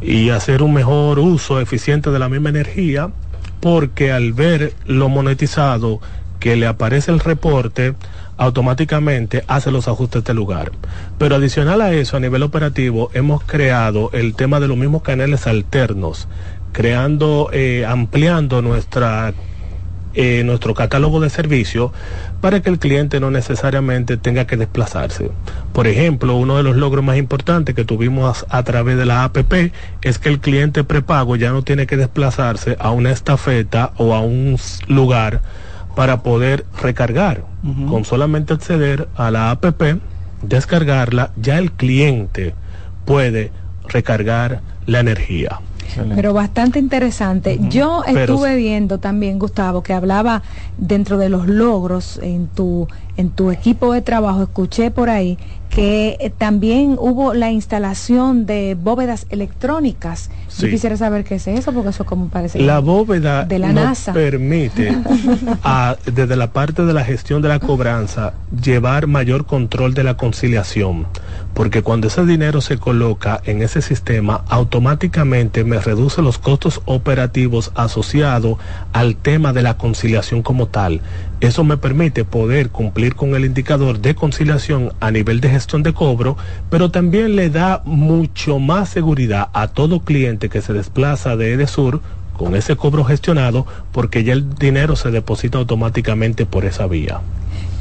[0.00, 3.10] y hacer un mejor uso eficiente de la misma energía,
[3.60, 6.00] porque al ver lo monetizado
[6.40, 7.94] que le aparece el reporte,
[8.36, 10.72] automáticamente hace los ajustes del lugar.
[11.18, 15.46] Pero adicional a eso, a nivel operativo, hemos creado el tema de los mismos canales
[15.46, 16.28] alternos,
[16.72, 19.32] creando, eh, ampliando nuestra
[20.14, 21.90] eh, nuestro catálogo de servicios
[22.40, 25.30] para que el cliente no necesariamente tenga que desplazarse.
[25.72, 29.24] Por ejemplo, uno de los logros más importantes que tuvimos a, a través de la
[29.24, 29.72] APP
[30.02, 34.20] es que el cliente prepago ya no tiene que desplazarse a una estafeta o a
[34.20, 34.56] un
[34.88, 35.42] lugar
[35.94, 37.44] para poder recargar.
[37.88, 39.98] Con solamente acceder a la APP,
[40.42, 42.54] descargarla, ya el cliente
[43.06, 43.52] puede
[43.88, 45.60] recargar la energía.
[46.14, 47.58] Pero bastante interesante.
[47.70, 50.42] Yo Pero- estuve viendo también, Gustavo, que hablaba
[50.78, 55.38] dentro de los logros en tu, en tu equipo de trabajo, escuché por ahí
[55.70, 60.30] que eh, también hubo la instalación de bóvedas electrónicas.
[60.58, 63.84] Yo quisiera saber qué es eso, porque eso como parece La bóveda de la nos
[63.84, 64.12] NASA.
[64.12, 64.96] permite,
[65.64, 70.16] a- desde la parte de la gestión de la cobranza, llevar mayor control de la
[70.16, 71.06] conciliación.
[71.54, 77.70] Porque cuando ese dinero se coloca en ese sistema, automáticamente me reduce los costos operativos
[77.76, 78.58] asociados
[78.92, 81.00] al tema de la conciliación como tal.
[81.40, 85.92] Eso me permite poder cumplir con el indicador de conciliación a nivel de gestión de
[85.92, 86.36] cobro,
[86.70, 92.00] pero también le da mucho más seguridad a todo cliente que se desplaza de Edesur
[92.36, 97.20] con ese cobro gestionado porque ya el dinero se deposita automáticamente por esa vía.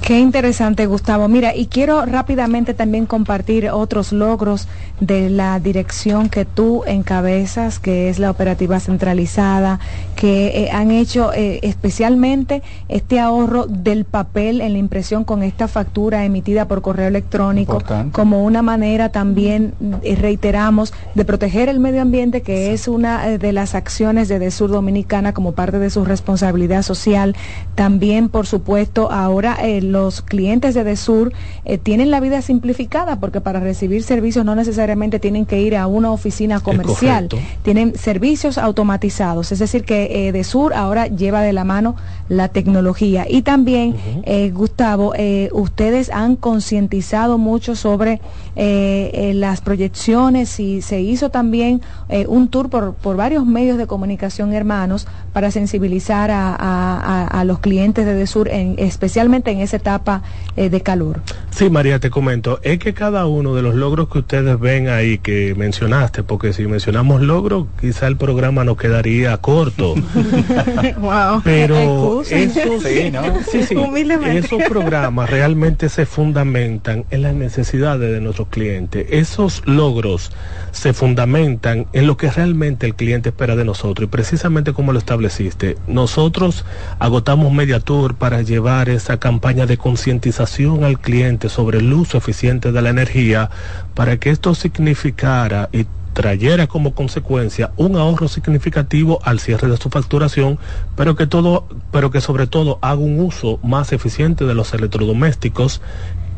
[0.04, 1.30] Qué interesante, Gustavo.
[1.30, 4.68] Mira, y quiero rápidamente también compartir otros logros
[5.00, 9.80] de la dirección que tú encabezas, que es la operativa centralizada,
[10.18, 15.70] que eh, han hecho eh, especialmente este ahorro del papel en la impresión con esta
[15.70, 18.12] factura emitida por correo electrónico, Importante.
[18.12, 19.74] como una manera también,
[20.04, 24.40] eh, reiteramos, de proteger el medio ambiente, que es una eh, de las acciones de
[24.40, 27.38] Desur Dominicana como parte de su responsabilidad social.
[27.76, 31.32] También, por supuesto, ahora eh, los clientes de Desur
[31.64, 35.88] eh, tienen la vida simplificada porque para recibir servicios no necesariamente tienen que ir a
[35.88, 37.30] una oficina comercial.
[37.62, 41.96] Tienen servicios automatizados, es decir, que eh, Desur ahora lleva de la mano
[42.30, 43.26] la tecnología.
[43.30, 48.22] Y también, eh, Gustavo, eh, ustedes han concientizado mucho sobre
[48.56, 53.78] eh, eh, las proyecciones y se hizo también eh, un tour por, por varios medios
[53.78, 59.52] de comunicación hermanos para sensibilizar a, a- a- a los clientes de Desur, en, especialmente
[59.52, 60.22] en esa etapa
[60.56, 61.22] eh, de calor.
[61.50, 65.18] Sí, María, te comento, es que cada uno de los logros que ustedes ven ahí
[65.18, 69.96] que mencionaste, porque si mencionamos logros, quizá el programa nos quedaría corto.
[71.00, 71.42] wow.
[71.44, 71.76] Pero
[72.22, 73.24] Esos, Sí, ¿no?
[73.50, 74.40] sí, sí, Humildemente.
[74.40, 79.06] esos programas realmente se fundamentan en las necesidades de nuestros clientes.
[79.10, 80.32] Esos logros
[80.72, 84.08] se fundamentan en lo que realmente el cliente espera de nosotros.
[84.08, 86.66] Y precisamente como lo estableciste, nosotros
[87.00, 92.72] agotamos Media Tour para llevar esa campaña de concientización al cliente sobre el uso eficiente
[92.72, 93.50] de la energía
[93.94, 99.90] para que esto significara y trayera como consecuencia un ahorro significativo al cierre de su
[99.90, 100.60] facturación,
[100.96, 105.82] pero que todo, pero que sobre todo haga un uso más eficiente de los electrodomésticos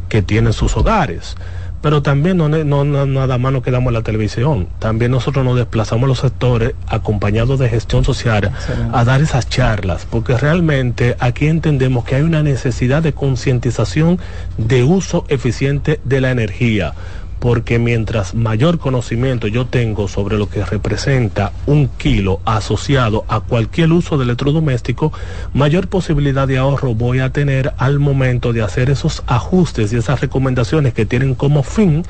[0.09, 1.35] que tienen sus hogares.
[1.81, 4.67] Pero también no, nada más nos quedamos en la televisión.
[4.79, 8.51] También nosotros nos desplazamos a los sectores acompañados de gestión social
[8.91, 14.17] a dar esas charlas, porque realmente aquí entendemos que hay una necesidad de concientización
[14.57, 16.95] de uso eficiente de la energía
[17.45, 23.91] porque mientras mayor conocimiento yo tengo sobre lo que representa un kilo asociado a cualquier
[23.91, 25.13] uso de electrodoméstico,
[25.53, 30.21] mayor posibilidad de ahorro voy a tener al momento de hacer esos ajustes y esas
[30.21, 32.01] recomendaciones que tienen como fin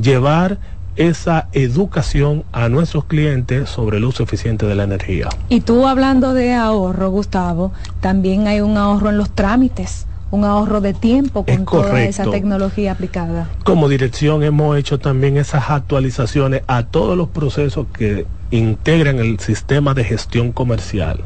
[0.00, 0.56] llevar
[0.96, 5.28] esa educación a nuestros clientes sobre el uso eficiente de la energía.
[5.50, 10.80] Y tú hablando de ahorro, Gustavo, también hay un ahorro en los trámites, un ahorro
[10.80, 13.48] de tiempo con toda esa tecnología aplicada.
[13.64, 19.94] Como dirección hemos hecho también esas actualizaciones a todos los procesos que integran el sistema
[19.94, 21.24] de gestión comercial.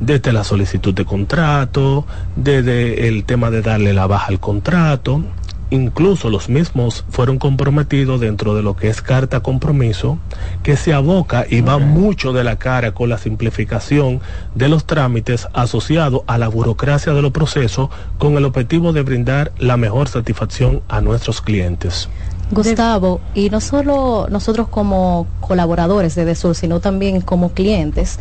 [0.00, 2.06] desde la solicitud de contrato,
[2.36, 5.24] desde el tema de darle la baja al contrato,
[5.70, 10.18] incluso los mismos fueron comprometidos dentro de lo que es carta compromiso,
[10.62, 14.20] que se aboca y va mucho de la cara con la simplificación
[14.54, 19.52] de los trámites asociados a la burocracia de los procesos con el objetivo de brindar
[19.58, 22.08] la mejor satisfacción a nuestros clientes.
[22.50, 28.18] Gustavo, y no solo nosotros como colaboradores de DESUR, sino también como clientes,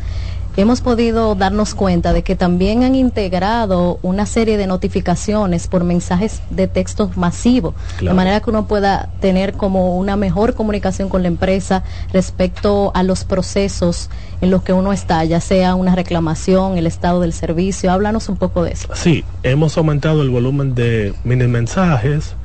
[0.58, 6.42] hemos podido darnos cuenta de que también han integrado una serie de notificaciones por mensajes
[6.50, 11.28] de textos masivos, de manera que uno pueda tener como una mejor comunicación con la
[11.28, 14.10] empresa respecto a los procesos
[14.42, 17.92] en los que uno está, ya sea una reclamación, el estado del servicio.
[17.92, 18.90] Háblanos un poco de eso.
[18.94, 22.36] Sí, hemos aumentado el volumen de mini mensajes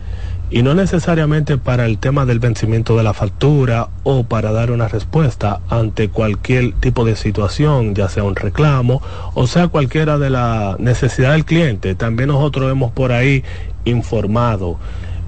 [0.52, 4.86] y no necesariamente para el tema del vencimiento de la factura o para dar una
[4.86, 9.00] respuesta ante cualquier tipo de situación, ya sea un reclamo
[9.34, 11.94] o sea cualquiera de la necesidad del cliente.
[11.94, 13.42] También nosotros hemos por ahí
[13.86, 14.78] informado.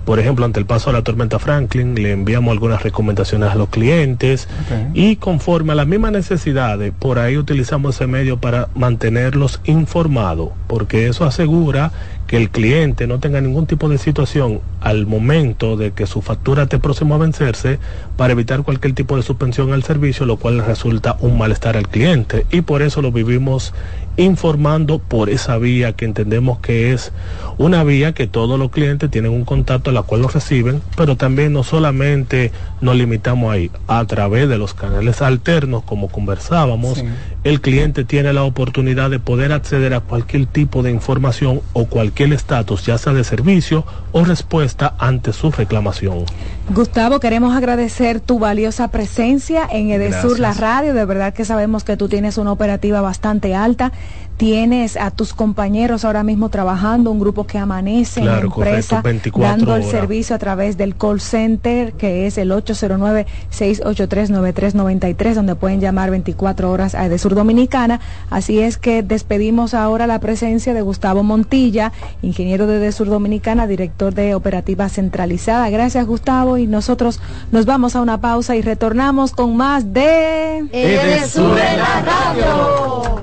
[0.05, 3.71] Por ejemplo, ante el paso de la tormenta Franklin, le enviamos algunas recomendaciones a los
[3.71, 4.49] clientes
[4.93, 11.09] y conforme a las mismas necesidades, por ahí utilizamos ese medio para mantenerlos informados, porque
[11.09, 11.93] eso asegura
[12.27, 16.65] que el cliente no tenga ningún tipo de situación al momento de que su factura
[16.65, 17.79] esté próximo a vencerse
[18.17, 22.47] para evitar cualquier tipo de suspensión al servicio, lo cual resulta un malestar al cliente.
[22.51, 23.75] Y por eso lo vivimos
[24.17, 27.13] informando por esa vía que entendemos que es
[27.59, 31.17] una vía que todos los clientes tienen un contacto a la cual lo reciben, pero
[31.17, 37.05] también no solamente nos limitamos ahí, a través de los canales alternos, como conversábamos,
[37.45, 42.33] el cliente tiene la oportunidad de poder acceder a cualquier tipo de información o cualquier
[42.33, 46.25] estatus, ya sea de servicio o respuesta ante su reclamación.
[46.71, 50.95] Gustavo, queremos agradecer tu valiosa presencia en Edesur, la radio.
[50.95, 53.93] De verdad que sabemos que tú tienes una operativa bastante alta
[54.37, 59.03] tienes a tus compañeros ahora mismo trabajando, un grupo que amanece en la empresa,
[59.37, 66.11] dando el servicio a través del call center, que es el 809-683-9393, donde pueden llamar
[66.11, 68.01] 24 horas a Edesur Dominicana.
[68.31, 71.93] Así es que despedimos ahora la presencia de Gustavo Montilla,
[72.23, 75.69] ingeniero de Edesur Dominicana, director de Operativa Centralizada.
[75.71, 77.21] Gracias, Gustavo, y nosotros
[77.53, 83.23] nos vamos a una pausa y retornamos con más de Edesur en la radio.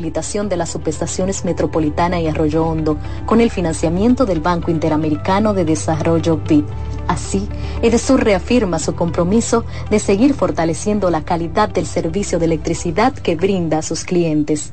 [0.01, 6.37] de las subestaciones Metropolitana y Arroyo Hondo con el financiamiento del Banco Interamericano de Desarrollo
[6.37, 6.63] BID.
[7.07, 7.47] Así,
[7.81, 13.77] Edesur reafirma su compromiso de seguir fortaleciendo la calidad del servicio de electricidad que brinda
[13.79, 14.71] a sus clientes.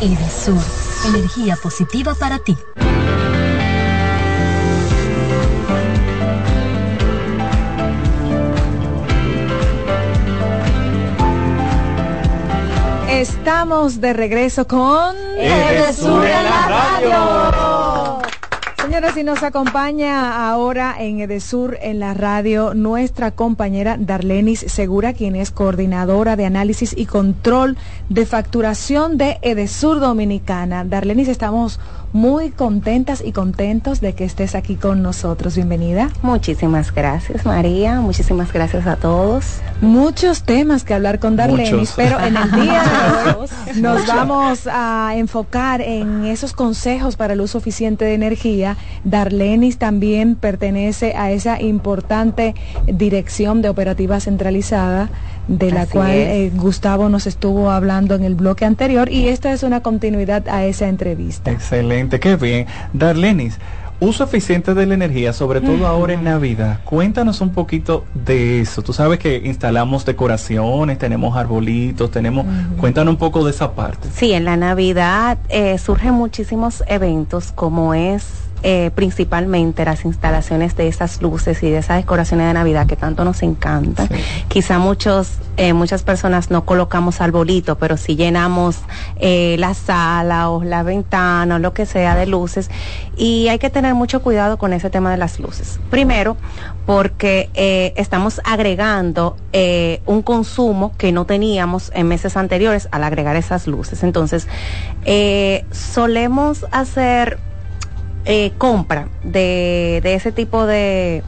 [0.00, 0.62] Edesur,
[1.06, 2.56] energía positiva para ti.
[13.18, 18.28] Estamos de regreso con Edesur en la radio.
[18.80, 25.34] Señoras, y nos acompaña ahora en Edesur en la radio nuestra compañera Darlenis Segura, quien
[25.34, 27.76] es coordinadora de análisis y control
[28.08, 30.84] de facturación de Edesur Dominicana.
[30.84, 31.80] Darlenis, estamos
[32.12, 35.56] muy contentas y contentos de que estés aquí con nosotros.
[35.56, 36.10] Bienvenida.
[36.22, 38.00] Muchísimas gracias, María.
[38.00, 39.60] Muchísimas gracias a todos.
[39.80, 42.82] Muchos temas que hablar con Darlenis, pero en el día
[43.24, 43.48] de hoy
[43.80, 48.76] nos vamos a enfocar en esos consejos para el uso eficiente de energía.
[49.04, 52.54] Darlenis también pertenece a esa importante
[52.86, 55.10] dirección de operativa centralizada
[55.48, 59.62] de la cual eh, Gustavo nos estuvo hablando en el bloque anterior y esta es
[59.62, 61.50] una continuidad a esa entrevista.
[61.50, 62.66] Excelente, qué bien.
[62.92, 63.58] Darlenis,
[64.00, 66.80] uso eficiente de la energía, sobre todo ahora en Navidad.
[66.84, 68.82] Cuéntanos un poquito de eso.
[68.82, 72.46] Tú sabes que instalamos decoraciones, tenemos arbolitos, tenemos...
[72.78, 74.08] Cuéntanos un poco de esa parte.
[74.14, 80.88] Sí, en la Navidad eh, surgen muchísimos eventos como es eh, principalmente las instalaciones de
[80.88, 84.08] esas luces y de esas decoraciones de Navidad que tanto nos encantan.
[84.48, 88.80] Quizá muchos, eh, muchas personas no colocamos arbolito, pero si llenamos
[89.20, 92.68] eh, la sala o la ventana o lo que sea de luces.
[93.16, 95.78] Y hay que tener mucho cuidado con ese tema de las luces.
[95.90, 96.36] Primero,
[96.84, 97.50] porque
[97.96, 99.36] estamos agregando
[100.06, 104.02] un consumo que no teníamos en meses anteriores al agregar esas luces.
[104.02, 104.48] Entonces,
[105.70, 107.38] solemos hacer
[108.30, 111.22] eh, compra de, de, ese tipo de,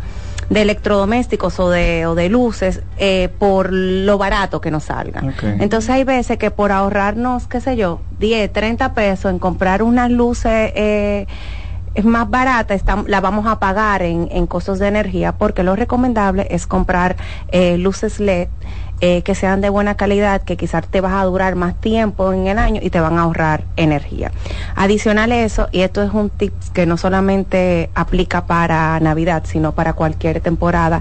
[0.50, 5.22] de electrodomésticos o de, o de luces eh, por lo barato que nos salga.
[5.60, 10.10] Entonces hay veces que por ahorrarnos, qué sé yo, 10, 30 pesos en comprar unas
[10.10, 11.26] luces eh,
[11.94, 15.76] es más barata, está, la vamos a pagar en, en costos de energía porque lo
[15.76, 17.16] recomendable es comprar
[17.48, 18.48] eh, luces LED
[19.02, 22.46] eh, que sean de buena calidad, que quizás te vas a durar más tiempo en
[22.48, 24.30] el año y te van a ahorrar energía.
[24.76, 29.72] Adicional a eso, y esto es un tip que no solamente aplica para Navidad, sino
[29.72, 31.00] para cualquier temporada,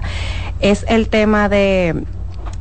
[0.60, 2.06] es el tema de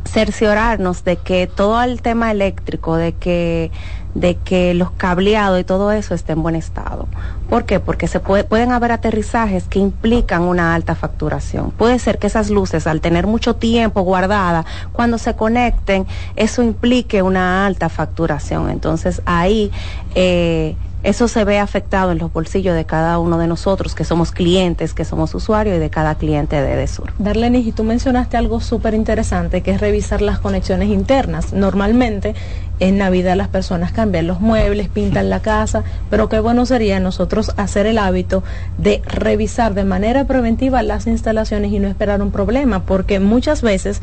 [0.03, 3.71] cerciorarnos de que todo el tema eléctrico, de que
[4.15, 7.07] de que los cableados y todo eso esté en buen estado.
[7.49, 7.79] ¿Por qué?
[7.79, 11.71] Porque se pueden haber aterrizajes que implican una alta facturación.
[11.71, 16.05] Puede ser que esas luces, al tener mucho tiempo guardadas, cuando se conecten,
[16.35, 18.69] eso implique una alta facturación.
[18.69, 19.71] Entonces ahí
[20.15, 24.31] eh, eso se ve afectado en los bolsillos de cada uno de nosotros, que somos
[24.31, 27.13] clientes, que somos usuarios y de cada cliente de Edesur.
[27.19, 31.53] Darlene, y tú mencionaste algo súper interesante, que es revisar las conexiones internas.
[31.53, 32.35] Normalmente
[32.79, 37.51] en Navidad las personas cambian los muebles, pintan la casa, pero qué bueno sería nosotros
[37.57, 38.43] hacer el hábito
[38.77, 44.01] de revisar de manera preventiva las instalaciones y no esperar un problema, porque muchas veces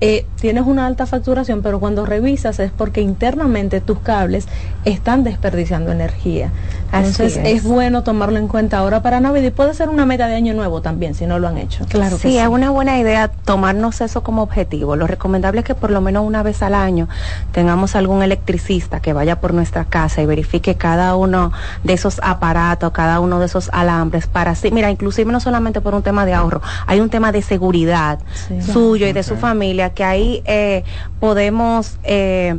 [0.00, 4.46] eh, tienes una alta facturación, pero cuando revisas es porque internamente tus cables
[4.84, 6.50] están desperdiciando energía.
[6.92, 7.64] Entonces es.
[7.64, 10.80] bueno tomarlo en cuenta ahora para Navidad y puede ser una meta de año nuevo
[10.80, 11.84] también, si no lo han hecho.
[11.86, 14.94] Claro sí, es una buena idea tomarnos eso como objetivo.
[14.94, 17.08] Lo recomendable es que por lo menos una vez al año
[17.52, 21.52] tengamos algún electricista que vaya por nuestra casa y verifique cada uno
[21.82, 25.94] de esos aparatos, cada uno de esos alambres para así, mira, inclusive no solamente por
[25.94, 28.18] un tema de ahorro, hay un tema de seguridad
[28.60, 30.84] suyo y de su familia que ahí eh,
[31.20, 32.56] podemos eh,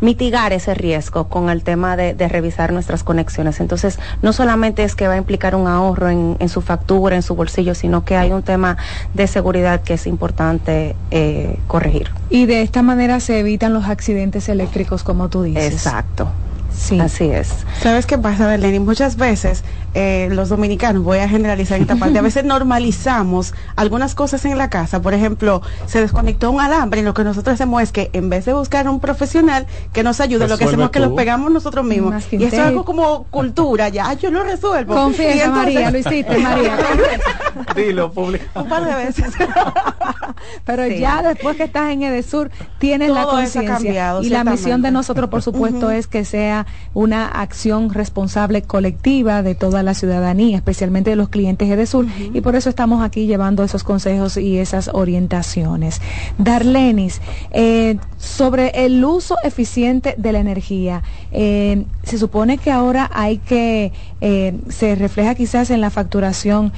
[0.00, 3.60] mitigar ese riesgo con el tema de, revisar nuestras conexiones.
[3.60, 7.34] Entonces, no solamente es que va a implicar un ahorro en, su factura, en su
[7.34, 8.76] bolsillo, sino que hay un tema
[9.14, 12.10] de seguridad que es importante eh, corregir.
[12.30, 15.72] Y de esta manera se evitan los accidentes eléctricos, como tú dices.
[15.72, 16.28] Exacto.
[16.76, 17.00] Sí.
[17.00, 17.48] Así es.
[17.80, 18.84] ¿Sabes qué pasa, Belén?
[18.84, 19.64] Muchas veces
[19.98, 24.68] eh, los dominicanos, voy a generalizar esta parte, a veces normalizamos algunas cosas en la
[24.68, 25.00] casa.
[25.00, 28.44] Por ejemplo, se desconectó un alambre y lo que nosotros hacemos es que en vez
[28.44, 31.82] de buscar un profesional que nos ayude, lo que hacemos es que lo pegamos nosotros
[31.82, 32.30] mismos.
[32.30, 34.94] Y eso es algo como cultura, ya, yo lo resuelvo.
[34.94, 36.76] Confiesa, María, lo hiciste, María.
[37.74, 38.44] Dilo, público.
[38.54, 39.32] Un par de veces.
[40.66, 44.18] Pero ya después que estás en Edesur, tienes la conciencia.
[44.20, 49.54] Y la misión de nosotros, por supuesto, es que sea una acción responsable colectiva de
[49.54, 53.64] toda la ciudadanía, especialmente de los clientes de Sur, y por eso estamos aquí llevando
[53.64, 56.00] esos consejos y esas orientaciones.
[56.38, 61.02] Darlenis, eh, sobre el uso eficiente de la energía,
[61.32, 66.72] eh, se supone que ahora hay que, eh, se refleja quizás en la facturación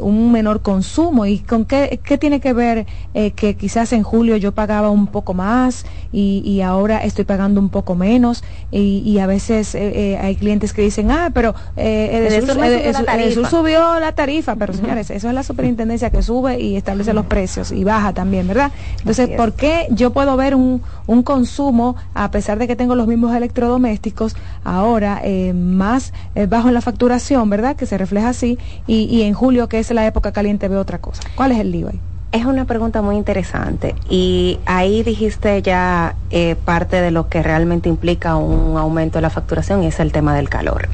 [0.00, 2.86] un menor consumo, y con qué, qué tiene que ver
[3.34, 7.94] que quizás en julio yo pagaba un poco más y, ahora estoy pagando un poco
[7.94, 14.56] menos, y, a veces hay clientes que dicen, ah, pero eh, Edesur, subió la tarifa,
[14.56, 18.46] pero señores, eso es la superintendencia que sube y establece los precios y baja también,
[18.48, 18.72] ¿verdad?
[18.98, 23.06] Entonces, ¿por qué yo puedo ver un, un consumo, a pesar de que tengo los
[23.06, 27.76] mismos electrodomésticos, ahora eh, más eh, bajo en la facturación, ¿verdad?
[27.76, 30.98] Que se refleja así, y, y en julio, que es la época caliente, veo otra
[30.98, 31.22] cosa.
[31.34, 32.00] ¿Cuál es el lío ahí?
[32.32, 37.88] Es una pregunta muy interesante y ahí dijiste ya eh, parte de lo que realmente
[37.88, 40.88] implica un aumento de la facturación y es el tema del calor.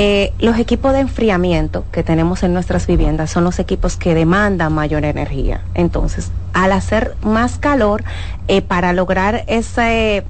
[0.00, 4.72] Eh, los equipos de enfriamiento que tenemos en nuestras viviendas son los equipos que demandan
[4.72, 5.62] mayor energía.
[5.74, 8.04] Entonces, al hacer más calor,
[8.46, 10.22] eh, para lograr ese,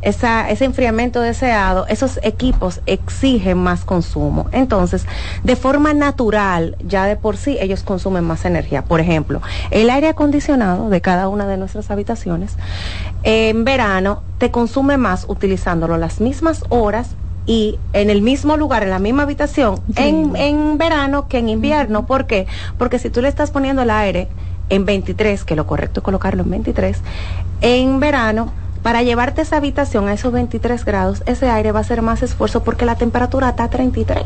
[0.00, 4.46] ese enfriamiento deseado, esos equipos exigen más consumo.
[4.52, 5.04] Entonces,
[5.42, 8.84] de forma natural, ya de por sí, ellos consumen más energía.
[8.84, 9.42] Por ejemplo,
[9.72, 12.56] el aire acondicionado de cada una de nuestras habitaciones,
[13.24, 17.16] en verano, te consume más utilizándolo las mismas horas
[17.46, 22.06] y en el mismo lugar, en la misma habitación, en, en verano que en invierno.
[22.06, 22.46] ¿Por qué?
[22.78, 24.28] Porque si tú le estás poniendo el aire
[24.68, 26.98] en 23, que lo correcto es colocarlo en 23,
[27.60, 28.52] en verano,
[28.82, 32.62] para llevarte esa habitación a esos 23 grados, ese aire va a hacer más esfuerzo
[32.62, 34.24] porque la temperatura está a 33.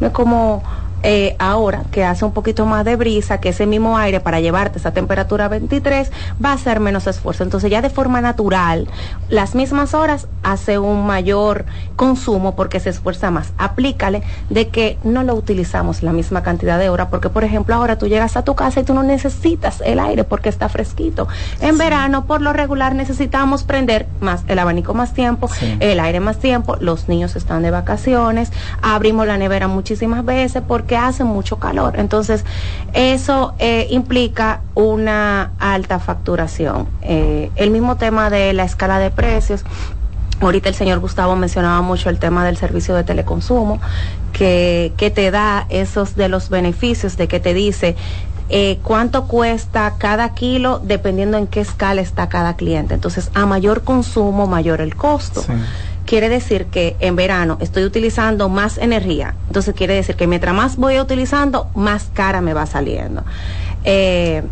[0.00, 0.62] No es como
[1.02, 4.78] eh, ahora que hace un poquito más de brisa, que ese mismo aire para llevarte
[4.78, 6.10] esa temperatura 23
[6.44, 7.42] va a ser menos esfuerzo.
[7.42, 8.88] Entonces ya de forma natural,
[9.28, 11.64] las mismas horas hace un mayor
[11.96, 13.52] consumo porque se esfuerza más.
[13.58, 17.98] Aplícale de que no lo utilizamos la misma cantidad de horas, porque por ejemplo ahora
[17.98, 21.28] tú llegas a tu casa y tú no necesitas el aire porque está fresquito.
[21.60, 25.48] En verano, por lo regular, necesitamos prender más el abanico más tiempo,
[25.80, 28.52] el aire más tiempo, los niños están de vacaciones,
[28.82, 31.94] abrimos la nevera muchísimas veces porque hace mucho calor.
[31.98, 32.44] Entonces,
[32.92, 36.88] eso eh, implica una alta facturación.
[37.02, 39.64] Eh, el mismo tema de la escala de precios.
[40.40, 43.80] Ahorita el señor Gustavo mencionaba mucho el tema del servicio de teleconsumo,
[44.32, 47.94] que, que te da esos de los beneficios, de que te dice,
[48.54, 52.92] eh, cuánto cuesta cada kilo dependiendo en qué escala está cada cliente.
[52.92, 55.42] Entonces, a mayor consumo, mayor el costo.
[56.06, 59.34] Quiere decir que en verano estoy utilizando más energía.
[59.46, 63.24] Entonces quiere decir que mientras más voy utilizando, más cara me va saliendo.
[63.84, 64.42] Eh,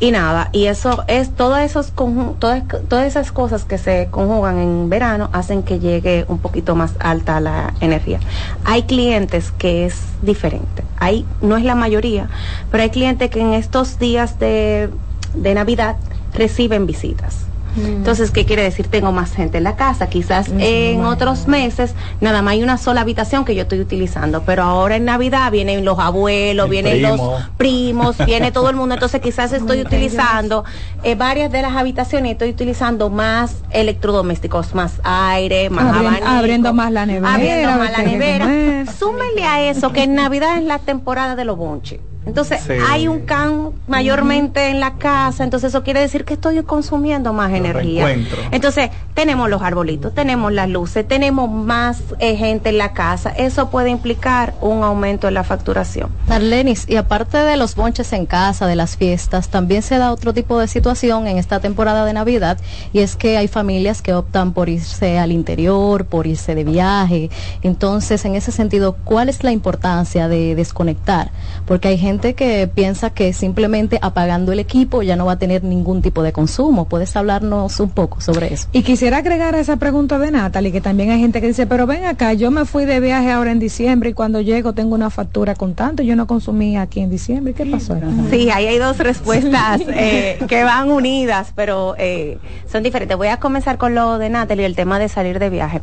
[0.00, 1.92] y nada, y eso es todas esos
[2.38, 6.94] todas, todas esas cosas que se conjugan en verano hacen que llegue un poquito más
[6.98, 8.18] alta la energía.
[8.64, 10.82] Hay clientes que es diferente.
[10.98, 12.28] Hay no es la mayoría,
[12.70, 14.90] pero hay clientes que en estos días de,
[15.34, 15.96] de Navidad
[16.34, 17.86] reciben visitas Mm.
[17.86, 18.88] Entonces, ¿qué quiere decir?
[18.88, 20.08] Tengo más gente en la casa.
[20.08, 24.62] Quizás en otros meses nada más hay una sola habitación que yo estoy utilizando, pero
[24.62, 27.20] ahora en Navidad vienen los abuelos, vienen los
[27.56, 28.94] primos, viene todo el mundo.
[28.94, 30.64] Entonces, quizás estoy utilizando
[31.02, 36.92] eh, varias de las habitaciones, estoy utilizando más electrodomésticos, más aire, más abanico, abriendo más
[36.92, 37.34] la nevera.
[37.34, 38.92] Abriendo más la nevera.
[38.92, 42.00] Súmele a eso que en Navidad es la temporada de los bonches.
[42.26, 42.60] Entonces
[42.90, 47.52] hay un can mayormente en la casa, entonces eso quiere decir que estoy consumiendo más
[47.52, 48.16] energía.
[48.50, 53.70] Entonces tenemos los arbolitos, tenemos las luces, tenemos más eh, gente en la casa, eso
[53.70, 56.10] puede implicar un aumento en la facturación.
[56.26, 60.32] Darlenis, y aparte de los bonches en casa, de las fiestas, también se da otro
[60.32, 62.58] tipo de situación en esta temporada de Navidad
[62.92, 67.30] y es que hay familias que optan por irse al interior, por irse de viaje.
[67.62, 71.30] Entonces, en ese sentido, ¿cuál es la importancia de desconectar?
[71.66, 75.64] Porque hay gente que piensa que simplemente apagando el equipo ya no va a tener
[75.64, 76.86] ningún tipo de consumo.
[76.86, 78.68] ¿Puedes hablarnos un poco sobre eso?
[78.72, 81.86] Y quisiera agregar a esa pregunta de Natalie, que también hay gente que dice, pero
[81.86, 85.10] ven acá, yo me fui de viaje ahora en diciembre y cuando llego tengo una
[85.10, 87.54] factura con tanto, yo no consumí aquí en diciembre.
[87.54, 87.96] ¿Qué pasó?
[88.30, 92.38] Sí, ahí hay dos respuestas eh, que van unidas, pero eh,
[92.70, 93.16] son diferentes.
[93.16, 95.80] Voy a comenzar con lo de Natalie, el tema de salir de viaje.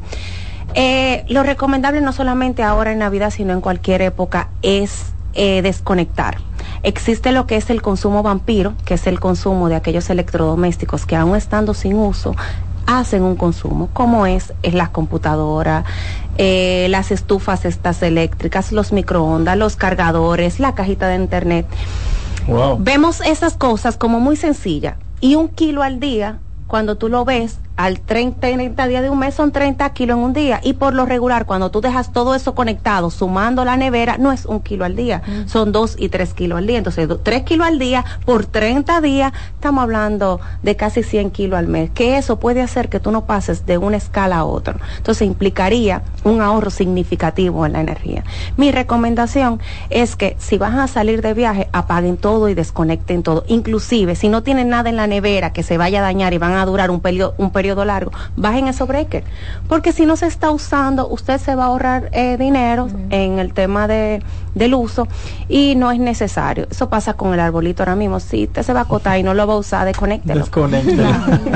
[0.74, 6.38] Eh, lo recomendable no solamente ahora en Navidad, sino en cualquier época, es eh, desconectar.
[6.84, 11.16] Existe lo que es el consumo vampiro, que es el consumo de aquellos electrodomésticos que
[11.16, 12.36] aún estando sin uso,
[12.88, 15.86] hacen un consumo, como es, es la computadora,
[16.38, 21.66] eh, las estufas estas eléctricas, los microondas, los cargadores, la cajita de internet.
[22.80, 27.60] Vemos esas cosas como muy sencillas y un kilo al día, cuando tú lo ves,
[27.82, 30.60] al 30, 30 días de un mes son 30 kilos en un día.
[30.64, 34.46] Y por lo regular, cuando tú dejas todo eso conectado, sumando la nevera, no es
[34.46, 36.78] un kilo al día, son dos y tres kilos al día.
[36.78, 41.68] Entonces, tres kilos al día por 30 días, estamos hablando de casi 100 kilos al
[41.68, 41.90] mes.
[41.92, 44.78] Que eso puede hacer que tú no pases de una escala a otra.
[44.98, 48.24] Entonces, implicaría un ahorro significativo en la energía.
[48.58, 49.60] Mi recomendación
[49.90, 53.44] es que si van a salir de viaje, apaguen todo y desconecten todo.
[53.48, 56.54] Inclusive, si no tienen nada en la nevera que se vaya a dañar y van
[56.54, 59.26] a durar un periodo, un periodo largo, bajen esos breakers.
[59.68, 63.54] Porque si no se está usando, usted se va a ahorrar eh, dinero en el
[63.54, 64.22] tema de,
[64.56, 65.08] del uso
[65.48, 66.68] y no es necesario.
[66.70, 68.20] Eso pasa con el arbolito ahora mismo.
[68.20, 70.42] Si usted se va a acotar y no lo va a usar, desconéctelo.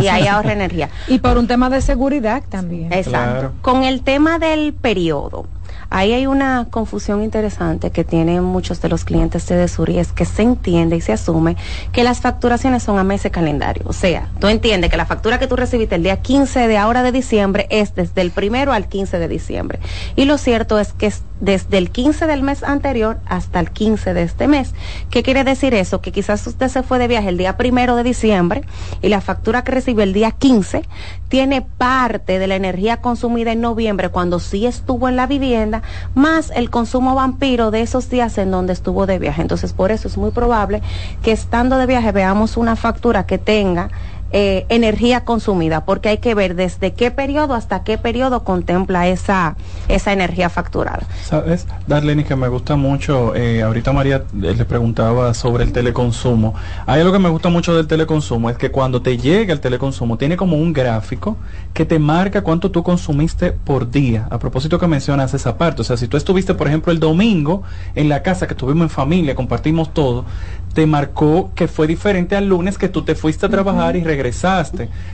[0.02, 0.90] y ahí ahorra energía.
[1.08, 2.92] Y por un tema de seguridad también.
[2.94, 3.52] Exacto.
[3.62, 5.46] Con el tema del periodo
[5.96, 10.12] Ahí hay una confusión interesante que tienen muchos de los clientes de Desur y es
[10.12, 11.56] que se entiende y se asume
[11.94, 13.84] que las facturaciones son a meses calendario.
[13.88, 17.02] O sea, tú entiendes que la factura que tú recibiste el día 15 de ahora
[17.02, 19.80] de diciembre es desde el primero al 15 de diciembre.
[20.18, 24.14] Y lo cierto es que es desde el 15 del mes anterior hasta el 15
[24.14, 24.74] de este mes.
[25.10, 26.02] ¿Qué quiere decir eso?
[26.02, 28.64] Que quizás usted se fue de viaje el día primero de diciembre
[29.02, 30.84] y la factura que recibió el día 15
[31.28, 35.82] tiene parte de la energía consumida en noviembre cuando sí estuvo en la vivienda,
[36.14, 39.42] más el consumo vampiro de esos días en donde estuvo de viaje.
[39.42, 40.82] Entonces, por eso es muy probable
[41.22, 43.90] que estando de viaje veamos una factura que tenga
[44.32, 49.56] eh, energía consumida, porque hay que ver desde qué periodo hasta qué periodo contempla esa,
[49.88, 51.04] esa energía facturada.
[51.24, 53.36] ¿Sabes, Darlene, que me gusta mucho?
[53.36, 56.56] Eh, ahorita María eh, le preguntaba sobre el teleconsumo.
[56.86, 60.18] Hay algo que me gusta mucho del teleconsumo, es que cuando te llega el teleconsumo,
[60.18, 61.38] tiene como un gráfico
[61.74, 64.28] que te marca cuánto tú consumiste por día.
[64.32, 67.64] A propósito que mencionas esa parte, o sea, si tú estuviste, por ejemplo, el domingo
[67.94, 70.26] en la casa que estuvimos en familia, compartimos todo,
[70.74, 74.25] te marcó que fue diferente al lunes que tú te fuiste a trabajar y regresaste.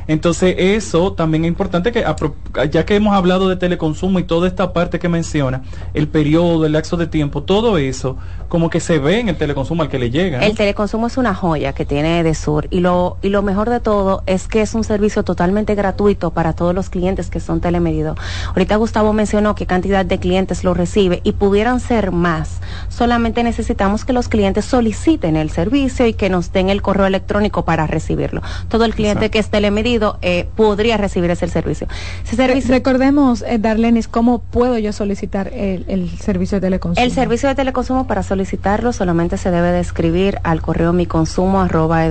[0.08, 2.06] Entonces eso también es importante que
[2.70, 5.62] ya que hemos hablado de teleconsumo y toda esta parte que menciona,
[5.94, 8.18] el periodo, el lapso de tiempo, todo eso
[8.48, 10.40] como que se ve en el teleconsumo al que le llega.
[10.40, 13.80] El teleconsumo es una joya que tiene de Sur y lo y lo mejor de
[13.80, 18.18] todo es que es un servicio totalmente gratuito para todos los clientes que son telemedidos.
[18.50, 22.60] Ahorita Gustavo mencionó qué cantidad de clientes lo recibe y pudieran ser más.
[22.90, 27.66] Solamente necesitamos que los clientes soliciten el servicio y que nos den el correo electrónico
[27.66, 28.42] para recibirlo.
[28.68, 31.88] Todo el cliente que es telemedido eh, podría recibir ese servicio.
[32.68, 37.06] Recordemos, eh, Darlenis, ¿cómo puedo yo solicitar el, servicio de teleconsumo?
[37.06, 42.02] El servicio de teleconsumo para solicitarlo solamente se debe de escribir al correo miconsumo arroba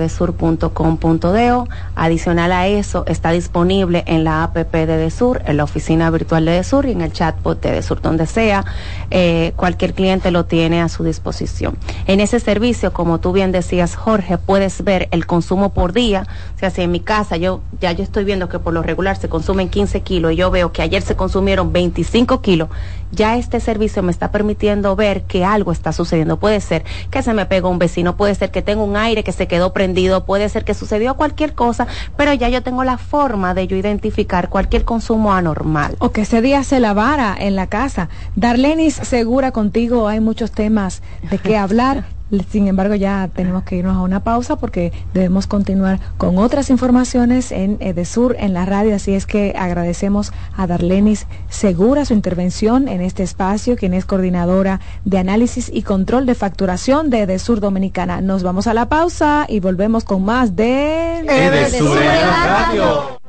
[1.95, 6.55] Adicional a eso, está disponible en la app de Edesur, en la oficina virtual de
[6.55, 8.65] Edesur y en el chatbot de Edesur, donde sea.
[9.09, 11.77] Eh, cualquier cliente lo tiene a su disposición.
[12.07, 16.27] En ese servicio, como tú bien decías, Jorge, puedes ver el consumo por día.
[16.55, 19.17] O sea, si en mi casa yo ya yo estoy viendo que por lo regular
[19.17, 22.69] se consumen 15 kilos y yo veo que ayer se consumieron 25 kilos,
[23.11, 26.37] ya este servicio me está permitiendo ver que algo está sucediendo.
[26.37, 29.31] Puede ser que se me pegó un vecino, puede ser que tengo un aire que
[29.31, 31.87] se quedó prendido, puede ser que sucedió cualquier cosa,
[32.17, 35.95] pero ya yo tengo la forma de yo identificar cualquier consumo anormal.
[35.99, 38.09] O que ese día se lavara en la casa.
[38.35, 42.05] Darlenis, segura contigo, hay muchos temas de qué hablar.
[42.49, 47.51] Sin embargo, ya tenemos que irnos a una pausa porque debemos continuar con otras informaciones
[47.51, 48.95] en Edesur, en la radio.
[48.95, 54.79] Así es que agradecemos a Darlenis Segura su intervención en este espacio, quien es coordinadora
[55.03, 58.21] de análisis y control de facturación de Edesur Dominicana.
[58.21, 63.21] Nos vamos a la pausa y volvemos con más de Edesur en la radio.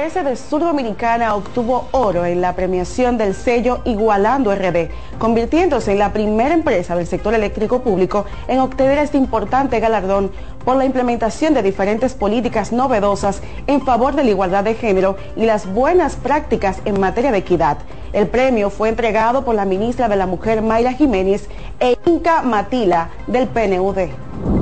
[0.00, 5.98] Empresa de Sur Dominicana obtuvo oro en la premiación del sello Igualando RD, convirtiéndose en
[5.98, 10.32] la primera empresa del sector eléctrico público en obtener este importante galardón
[10.64, 15.44] por la implementación de diferentes políticas novedosas en favor de la igualdad de género y
[15.44, 17.76] las buenas prácticas en materia de equidad.
[18.14, 21.46] El premio fue entregado por la ministra de la Mujer Mayra Jiménez
[21.78, 24.59] e Inca Matila del PNUD.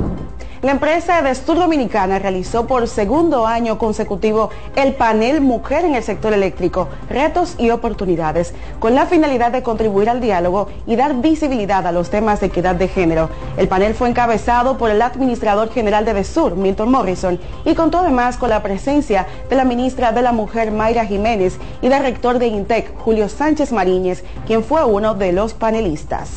[0.60, 6.02] La empresa de Estur Dominicana realizó por segundo año consecutivo el panel Mujer en el
[6.02, 11.86] sector eléctrico, retos y oportunidades, con la finalidad de contribuir al diálogo y dar visibilidad
[11.86, 13.30] a los temas de equidad de género.
[13.56, 18.36] El panel fue encabezado por el administrador general de Desur, Milton Morrison, y contó además
[18.36, 22.48] con la presencia de la ministra de la Mujer, Mayra Jiménez, y del rector de
[22.48, 26.30] INTEC, Julio Sánchez Mariñez, quien fue uno de los panelistas.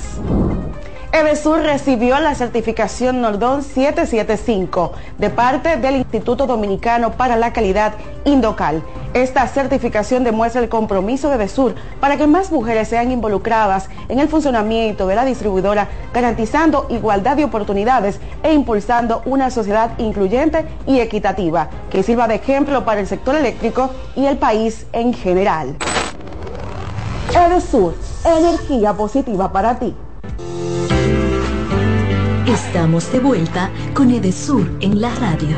[1.13, 8.81] Evesur recibió la certificación Nordón 775 de parte del Instituto Dominicano para la Calidad Indocal.
[9.13, 14.29] Esta certificación demuestra el compromiso de Evesur para que más mujeres sean involucradas en el
[14.29, 21.69] funcionamiento de la distribuidora, garantizando igualdad de oportunidades e impulsando una sociedad incluyente y equitativa
[21.89, 25.75] que sirva de ejemplo para el sector eléctrico y el país en general.
[27.35, 29.93] Edesur, energía positiva para ti.
[32.51, 35.55] Estamos de vuelta con Edesur en la radio.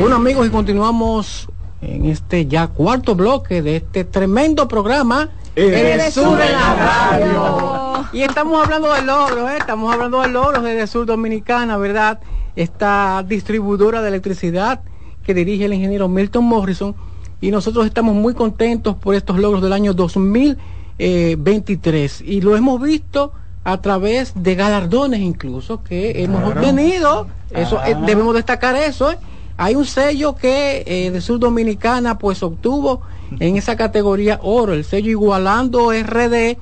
[0.00, 1.46] Bueno amigos y continuamos
[1.82, 8.08] en este ya cuarto bloque de este tremendo programa Edesur en la radio.
[8.14, 9.58] Y estamos hablando del logro, ¿eh?
[9.58, 12.18] estamos hablando del logro de Edesur Dominicana, ¿verdad?
[12.56, 14.80] Esta distribuidora de electricidad
[15.24, 16.94] que dirige el ingeniero Milton Morrison
[17.40, 23.32] y nosotros estamos muy contentos por estos logros del año 2023 y lo hemos visto
[23.64, 29.18] a través de galardones incluso que hemos obtenido, eso eh, debemos destacar eso, ¿eh?
[29.56, 33.02] hay un sello que eh, de Sur Dominicana pues obtuvo
[33.38, 36.56] en esa categoría oro, el sello Igualando RD,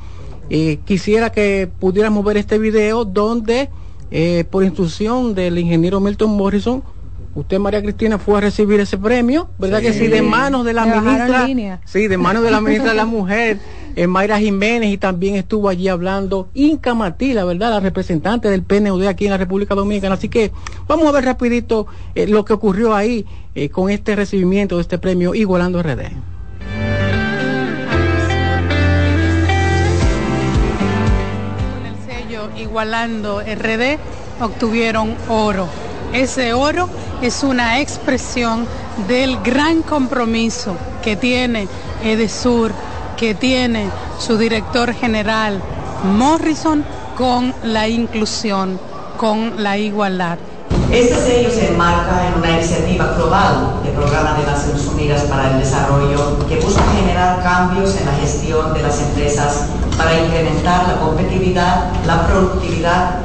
[0.84, 3.70] quisiera que pudiéramos ver este video donde
[4.10, 6.82] eh, por instrucción del ingeniero Milton Morrison,
[7.34, 10.06] usted María Cristina fue a recibir ese premio, ¿verdad que sí?
[10.08, 13.58] De manos de la ministra, sí, de manos de la ministra de la Mujer
[13.98, 17.70] eh, Mayra Jiménez y también estuvo allí hablando Inca Matila, ¿verdad?
[17.70, 20.14] La representante del PNUD aquí en la República Dominicana.
[20.14, 20.52] Así que
[20.86, 23.26] vamos a ver rapidito eh, lo que ocurrió ahí
[23.56, 26.37] eh, con este recibimiento de este premio Igualando RD.
[32.58, 33.98] Igualando RD
[34.40, 35.68] obtuvieron oro.
[36.12, 36.88] Ese oro
[37.22, 38.66] es una expresión
[39.06, 41.68] del gran compromiso que tiene
[42.02, 42.72] Edesur,
[43.16, 45.60] que tiene su director general
[46.16, 46.84] Morrison
[47.16, 48.80] con la inclusión,
[49.16, 50.38] con la igualdad.
[50.90, 55.58] Este sello se enmarca en una iniciativa global del Programa de Naciones Unidas para el
[55.58, 59.66] Desarrollo que busca generar cambios en la gestión de las empresas
[59.98, 63.16] para incrementar la competitividad, la productividad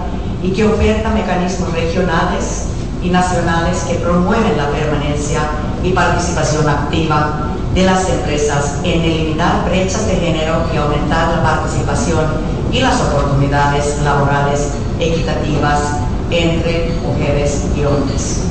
[0.43, 2.65] y que oferta mecanismos regionales
[3.01, 5.39] y nacionales que promueven la permanencia
[5.81, 12.25] y participación activa de las empresas en eliminar brechas de género y aumentar la participación
[12.73, 16.02] y las oportunidades laborales equitativas
[16.33, 18.49] entre mujeres y hombres.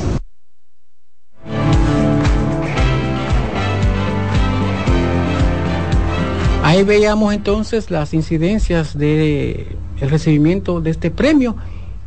[6.63, 9.67] Ahí veíamos entonces las incidencias de
[9.99, 11.55] el recibimiento de este premio,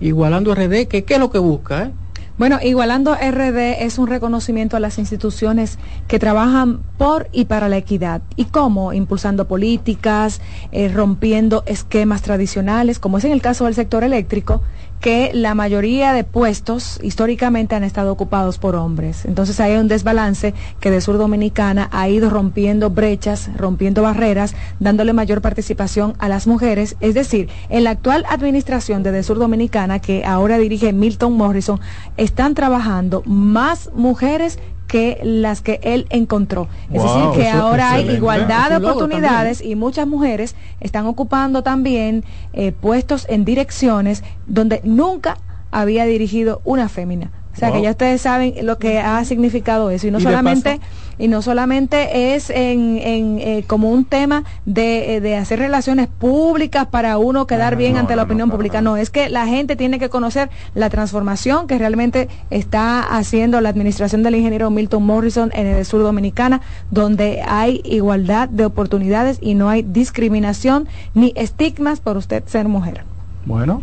[0.00, 1.92] igualando RD, que qué es lo que busca, ¿eh?
[2.38, 7.78] Bueno, Igualando RD es un reconocimiento a las instituciones que trabajan por y para la
[7.78, 8.20] equidad.
[8.36, 8.92] ¿Y cómo?
[8.92, 14.60] Impulsando políticas, eh, rompiendo esquemas tradicionales, como es en el caso del sector eléctrico,
[15.00, 19.24] que la mayoría de puestos históricamente han estado ocupados por hombres.
[19.24, 25.12] Entonces hay un desbalance que de Sur Dominicana ha ido rompiendo brechas, rompiendo barreras, dándole
[25.12, 26.96] mayor participación a las mujeres.
[27.00, 31.80] Es decir, en la actual administración de, de Sur Dominicana, que ahora dirige Milton Morrison,
[32.16, 36.68] están trabajando más mujeres que las que él encontró.
[36.92, 42.72] es decir, que ahora hay igualdad de oportunidades y muchas mujeres están ocupando también eh,
[42.72, 45.38] puestos en direcciones donde nunca
[45.70, 47.30] había dirigido una fémina.
[47.52, 50.06] O sea, que ya ustedes saben lo que ha significado eso.
[50.06, 50.78] Y no solamente
[51.18, 56.08] y no solamente es en, en eh, como un tema de, eh, de, hacer relaciones
[56.08, 58.80] públicas para uno quedar ah, bien ante la opinión pública.
[58.80, 63.68] No, es que la gente tiene que conocer la transformación que realmente está haciendo la
[63.68, 66.60] administración del ingeniero Milton Morrison en el sur dominicana,
[66.90, 73.04] donde hay igualdad de oportunidades y no hay discriminación ni estigmas por usted ser mujer.
[73.44, 73.82] Bueno,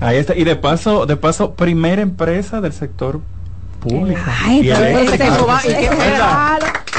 [0.00, 0.34] Ahí está.
[0.34, 3.20] Y de paso, de paso, primera empresa del sector
[3.80, 4.20] público.
[4.44, 4.72] Ay, y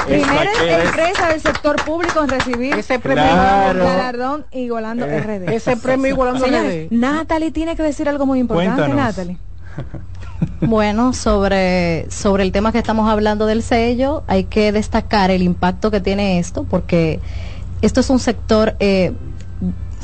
[0.05, 5.53] Primera empresa del sector público en recibir ese premio galardón igualando eh, RD.
[5.53, 6.87] Ese premio igualando RD.
[6.89, 9.37] Natalie tiene que decir algo muy importante, Natalie.
[10.59, 15.91] Bueno, sobre, sobre el tema que estamos hablando del sello, hay que destacar el impacto
[15.91, 17.19] que tiene esto, porque
[17.81, 19.13] esto es un sector eh,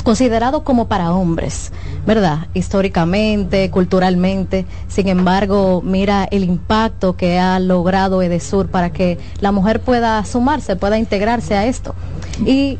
[0.07, 1.73] considerado como para hombres,
[2.05, 2.47] ¿verdad?
[2.53, 4.65] Históricamente, culturalmente.
[4.87, 10.77] Sin embargo, mira el impacto que ha logrado Edesur para que la mujer pueda sumarse,
[10.77, 11.93] pueda integrarse a esto.
[12.45, 12.79] Y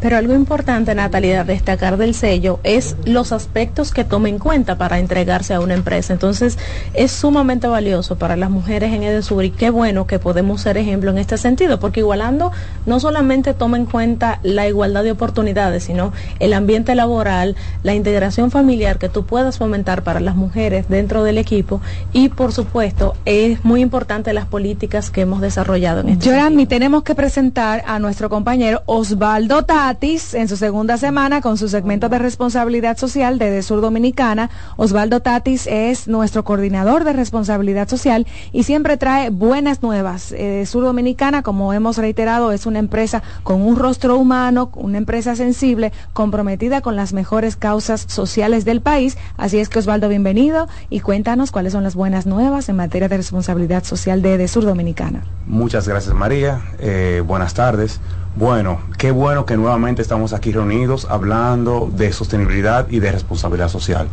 [0.00, 4.98] pero algo importante, Natalia, destacar del sello es los aspectos que toma en cuenta para
[4.98, 6.12] entregarse a una empresa.
[6.12, 6.58] Entonces,
[6.92, 11.10] es sumamente valioso para las mujeres en Edesur y qué bueno que podemos ser ejemplo
[11.10, 12.52] en este sentido, porque Igualando
[12.84, 18.50] no solamente toma en cuenta la igualdad de oportunidades, sino el ambiente laboral, la integración
[18.50, 21.80] familiar que tú puedas fomentar para las mujeres dentro del equipo
[22.12, 27.04] y, por supuesto, es muy importante las políticas que hemos desarrollado en este Yorami, tenemos
[27.04, 32.18] que presentar a nuestro compañero Osvaldo Tati en su segunda semana con su segmento de
[32.18, 34.48] responsabilidad social de, Sur Dominicana.
[34.78, 40.32] Osvaldo Tatis es nuestro coordinador de responsabilidad social y siempre trae buenas nuevas.
[40.32, 45.36] Eh, Sur Dominicana, como hemos reiterado, es una empresa con un rostro humano, una empresa
[45.36, 49.18] sensible, comprometida con las mejores causas sociales del país.
[49.36, 53.18] Así es que Osvaldo, bienvenido y cuéntanos cuáles son las buenas nuevas en materia de
[53.18, 55.24] responsabilidad social de, Sur Dominicana.
[55.46, 56.62] Muchas gracias María.
[56.78, 58.00] Eh, buenas tardes.
[58.36, 64.08] Bueno, qué bueno que nuevamente estamos aquí reunidos hablando de sostenibilidad y de responsabilidad social.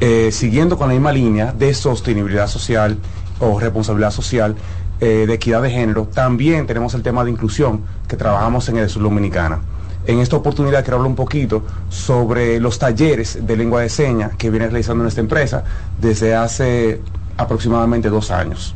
[0.00, 2.98] Eh, siguiendo con la misma línea de sostenibilidad social
[3.38, 4.56] o responsabilidad social,
[5.00, 8.90] eh, de equidad de género, también tenemos el tema de inclusión que trabajamos en el
[8.90, 9.60] Sur Dominicana.
[10.06, 14.50] En esta oportunidad quiero hablar un poquito sobre los talleres de lengua de señas que
[14.50, 15.62] viene realizando nuestra empresa
[16.00, 17.00] desde hace
[17.36, 18.74] aproximadamente dos años.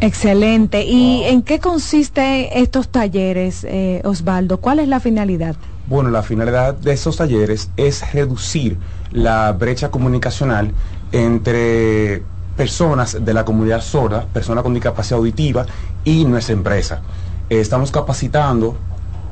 [0.00, 0.84] Excelente.
[0.84, 4.58] ¿Y en qué consiste estos talleres, eh, Osvaldo?
[4.58, 5.56] ¿Cuál es la finalidad?
[5.86, 8.76] Bueno, la finalidad de estos talleres es reducir
[9.10, 10.72] la brecha comunicacional
[11.12, 12.22] entre
[12.56, 15.64] personas de la comunidad sorda, personas con discapacidad auditiva
[16.04, 17.00] y nuestra empresa.
[17.48, 18.76] estamos capacitando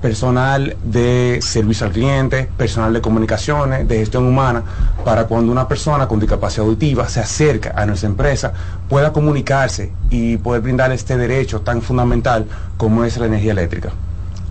[0.07, 4.62] personal de servicio al cliente, personal de comunicaciones, de gestión humana,
[5.05, 8.53] para cuando una persona con discapacidad auditiva se acerca a nuestra empresa,
[8.89, 12.47] pueda comunicarse y poder brindar este derecho tan fundamental
[12.77, 13.91] como es la energía eléctrica.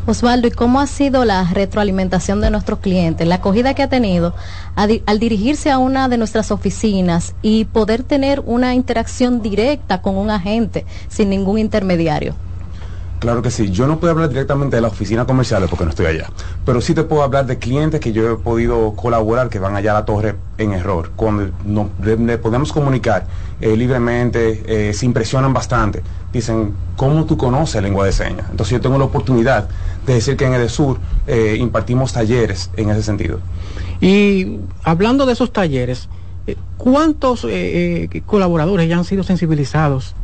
[0.08, 3.26] Osvaldo, ¿y cómo ha sido la retroalimentación de nuestros clientes?
[3.26, 4.36] La acogida que ha tenido
[4.76, 10.32] al dirigirse a una de nuestras oficinas y poder tener una interacción directa con un
[10.32, 12.36] agente sin ningún intermediario.
[13.20, 13.72] Claro que sí.
[13.72, 16.30] Yo no puedo hablar directamente de las oficinas comerciales porque no estoy allá.
[16.66, 19.92] Pero sí te puedo hablar de clientes que yo he podido colaborar que van allá
[19.92, 21.12] a la torre en error.
[21.16, 21.88] Cuando nos
[22.42, 23.26] podemos comunicar
[23.62, 26.04] eh, libremente, eh, se impresionan bastante.
[26.34, 28.48] Dicen, ¿cómo tú conoces lengua de señas?
[28.52, 29.70] Entonces yo tengo la oportunidad
[30.06, 33.40] de decir que en EDESUR eh, impartimos talleres en ese sentido.
[34.02, 36.10] Y hablando de esos talleres,
[36.48, 37.48] eh, ¿cuántos
[38.26, 40.16] colaboradores ya han sido sensibilizados?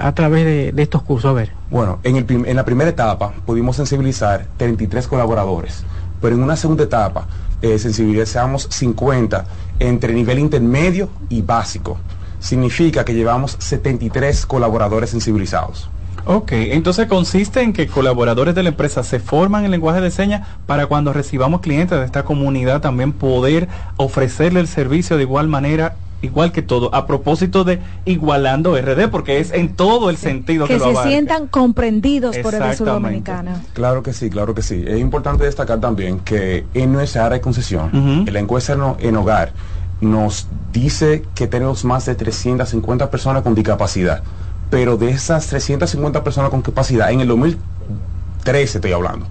[0.00, 1.30] A través de, estos cursos?
[1.30, 1.55] A ver.
[1.70, 5.84] Bueno, en, el en la primera etapa pudimos sensibilizar 33 colaboradores,
[6.20, 7.26] pero en una segunda etapa
[7.60, 9.44] eh, sensibilizamos 50
[9.80, 11.98] entre nivel intermedio y básico.
[12.38, 15.90] Significa que llevamos 73 colaboradores sensibilizados.
[16.28, 20.46] Ok, entonces consiste en que colaboradores de la empresa se forman en lenguaje de señas
[20.66, 25.94] para cuando recibamos clientes de esta comunidad también poder ofrecerle el servicio de igual manera
[26.26, 30.74] igual que todo, a propósito de igualando RD, porque es en todo el sentido que,
[30.74, 33.62] que se sientan comprendidos por el sur dominicana.
[33.72, 34.84] Claro que sí, claro que sí.
[34.86, 39.52] Es importante destacar también que en nuestra área de concesión, en la encuesta en hogar,
[40.00, 44.22] nos dice que tenemos más de 350 personas con discapacidad,
[44.70, 49.26] pero de esas 350 personas con capacidad, en el 2013 estoy hablando,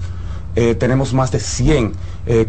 [0.56, 1.94] eh, tenemos más de 100
[2.28, 2.46] eh,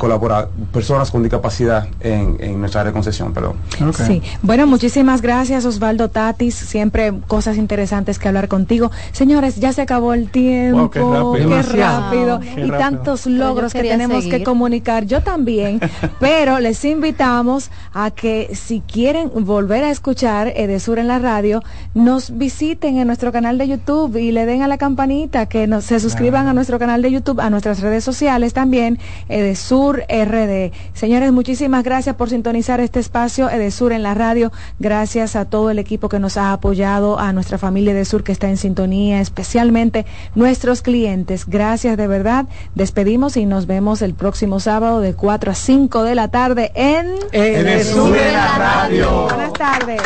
[0.73, 3.33] personas con discapacidad en, nuestra área de concesión.
[3.33, 3.57] Perdón.
[3.95, 8.91] Sí, bueno, muchísimas gracias Osvaldo Tatis, siempre cosas interesantes que hablar contigo.
[9.13, 15.05] Señores, ya se acabó el tiempo, qué rápido, y tantos logros que tenemos que comunicar.
[15.05, 15.81] Yo también,
[16.21, 21.63] pero les invitamos a que si quieren volver a escuchar Edesur en la radio,
[21.95, 25.85] nos visiten en nuestro canal de YouTube y le den a la campanita, que nos,
[25.85, 28.99] se suscriban a nuestro canal de YouTube, a nuestras redes sociales también,
[29.29, 30.73] Edesur RD.
[30.95, 34.53] Señores, muchísimas gracias por sintonizar este espacio Edesur en la radio.
[34.79, 38.49] Gracias a todo el equipo que nos ha apoyado, a nuestra familia Edesur que está
[38.49, 41.47] en sintonía, especialmente nuestros clientes.
[41.47, 42.47] Gracias de verdad.
[42.75, 47.15] Despedimos y nos vemos el próximo sábado de 4 a 5 de la tarde en
[47.33, 49.25] Edesur en la radio.
[49.25, 50.03] Buenas tardes.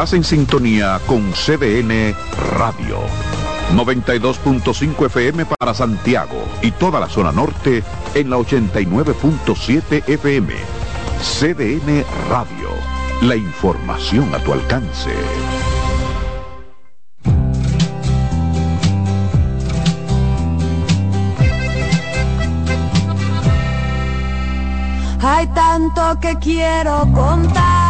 [0.00, 2.14] Estás en sintonía con CDN
[2.56, 3.00] Radio.
[3.74, 10.54] 92.5 FM para Santiago y toda la zona norte en la 89.7 FM.
[11.20, 12.70] CDN Radio.
[13.20, 15.10] La información a tu alcance.
[25.20, 27.89] Hay tanto que quiero contar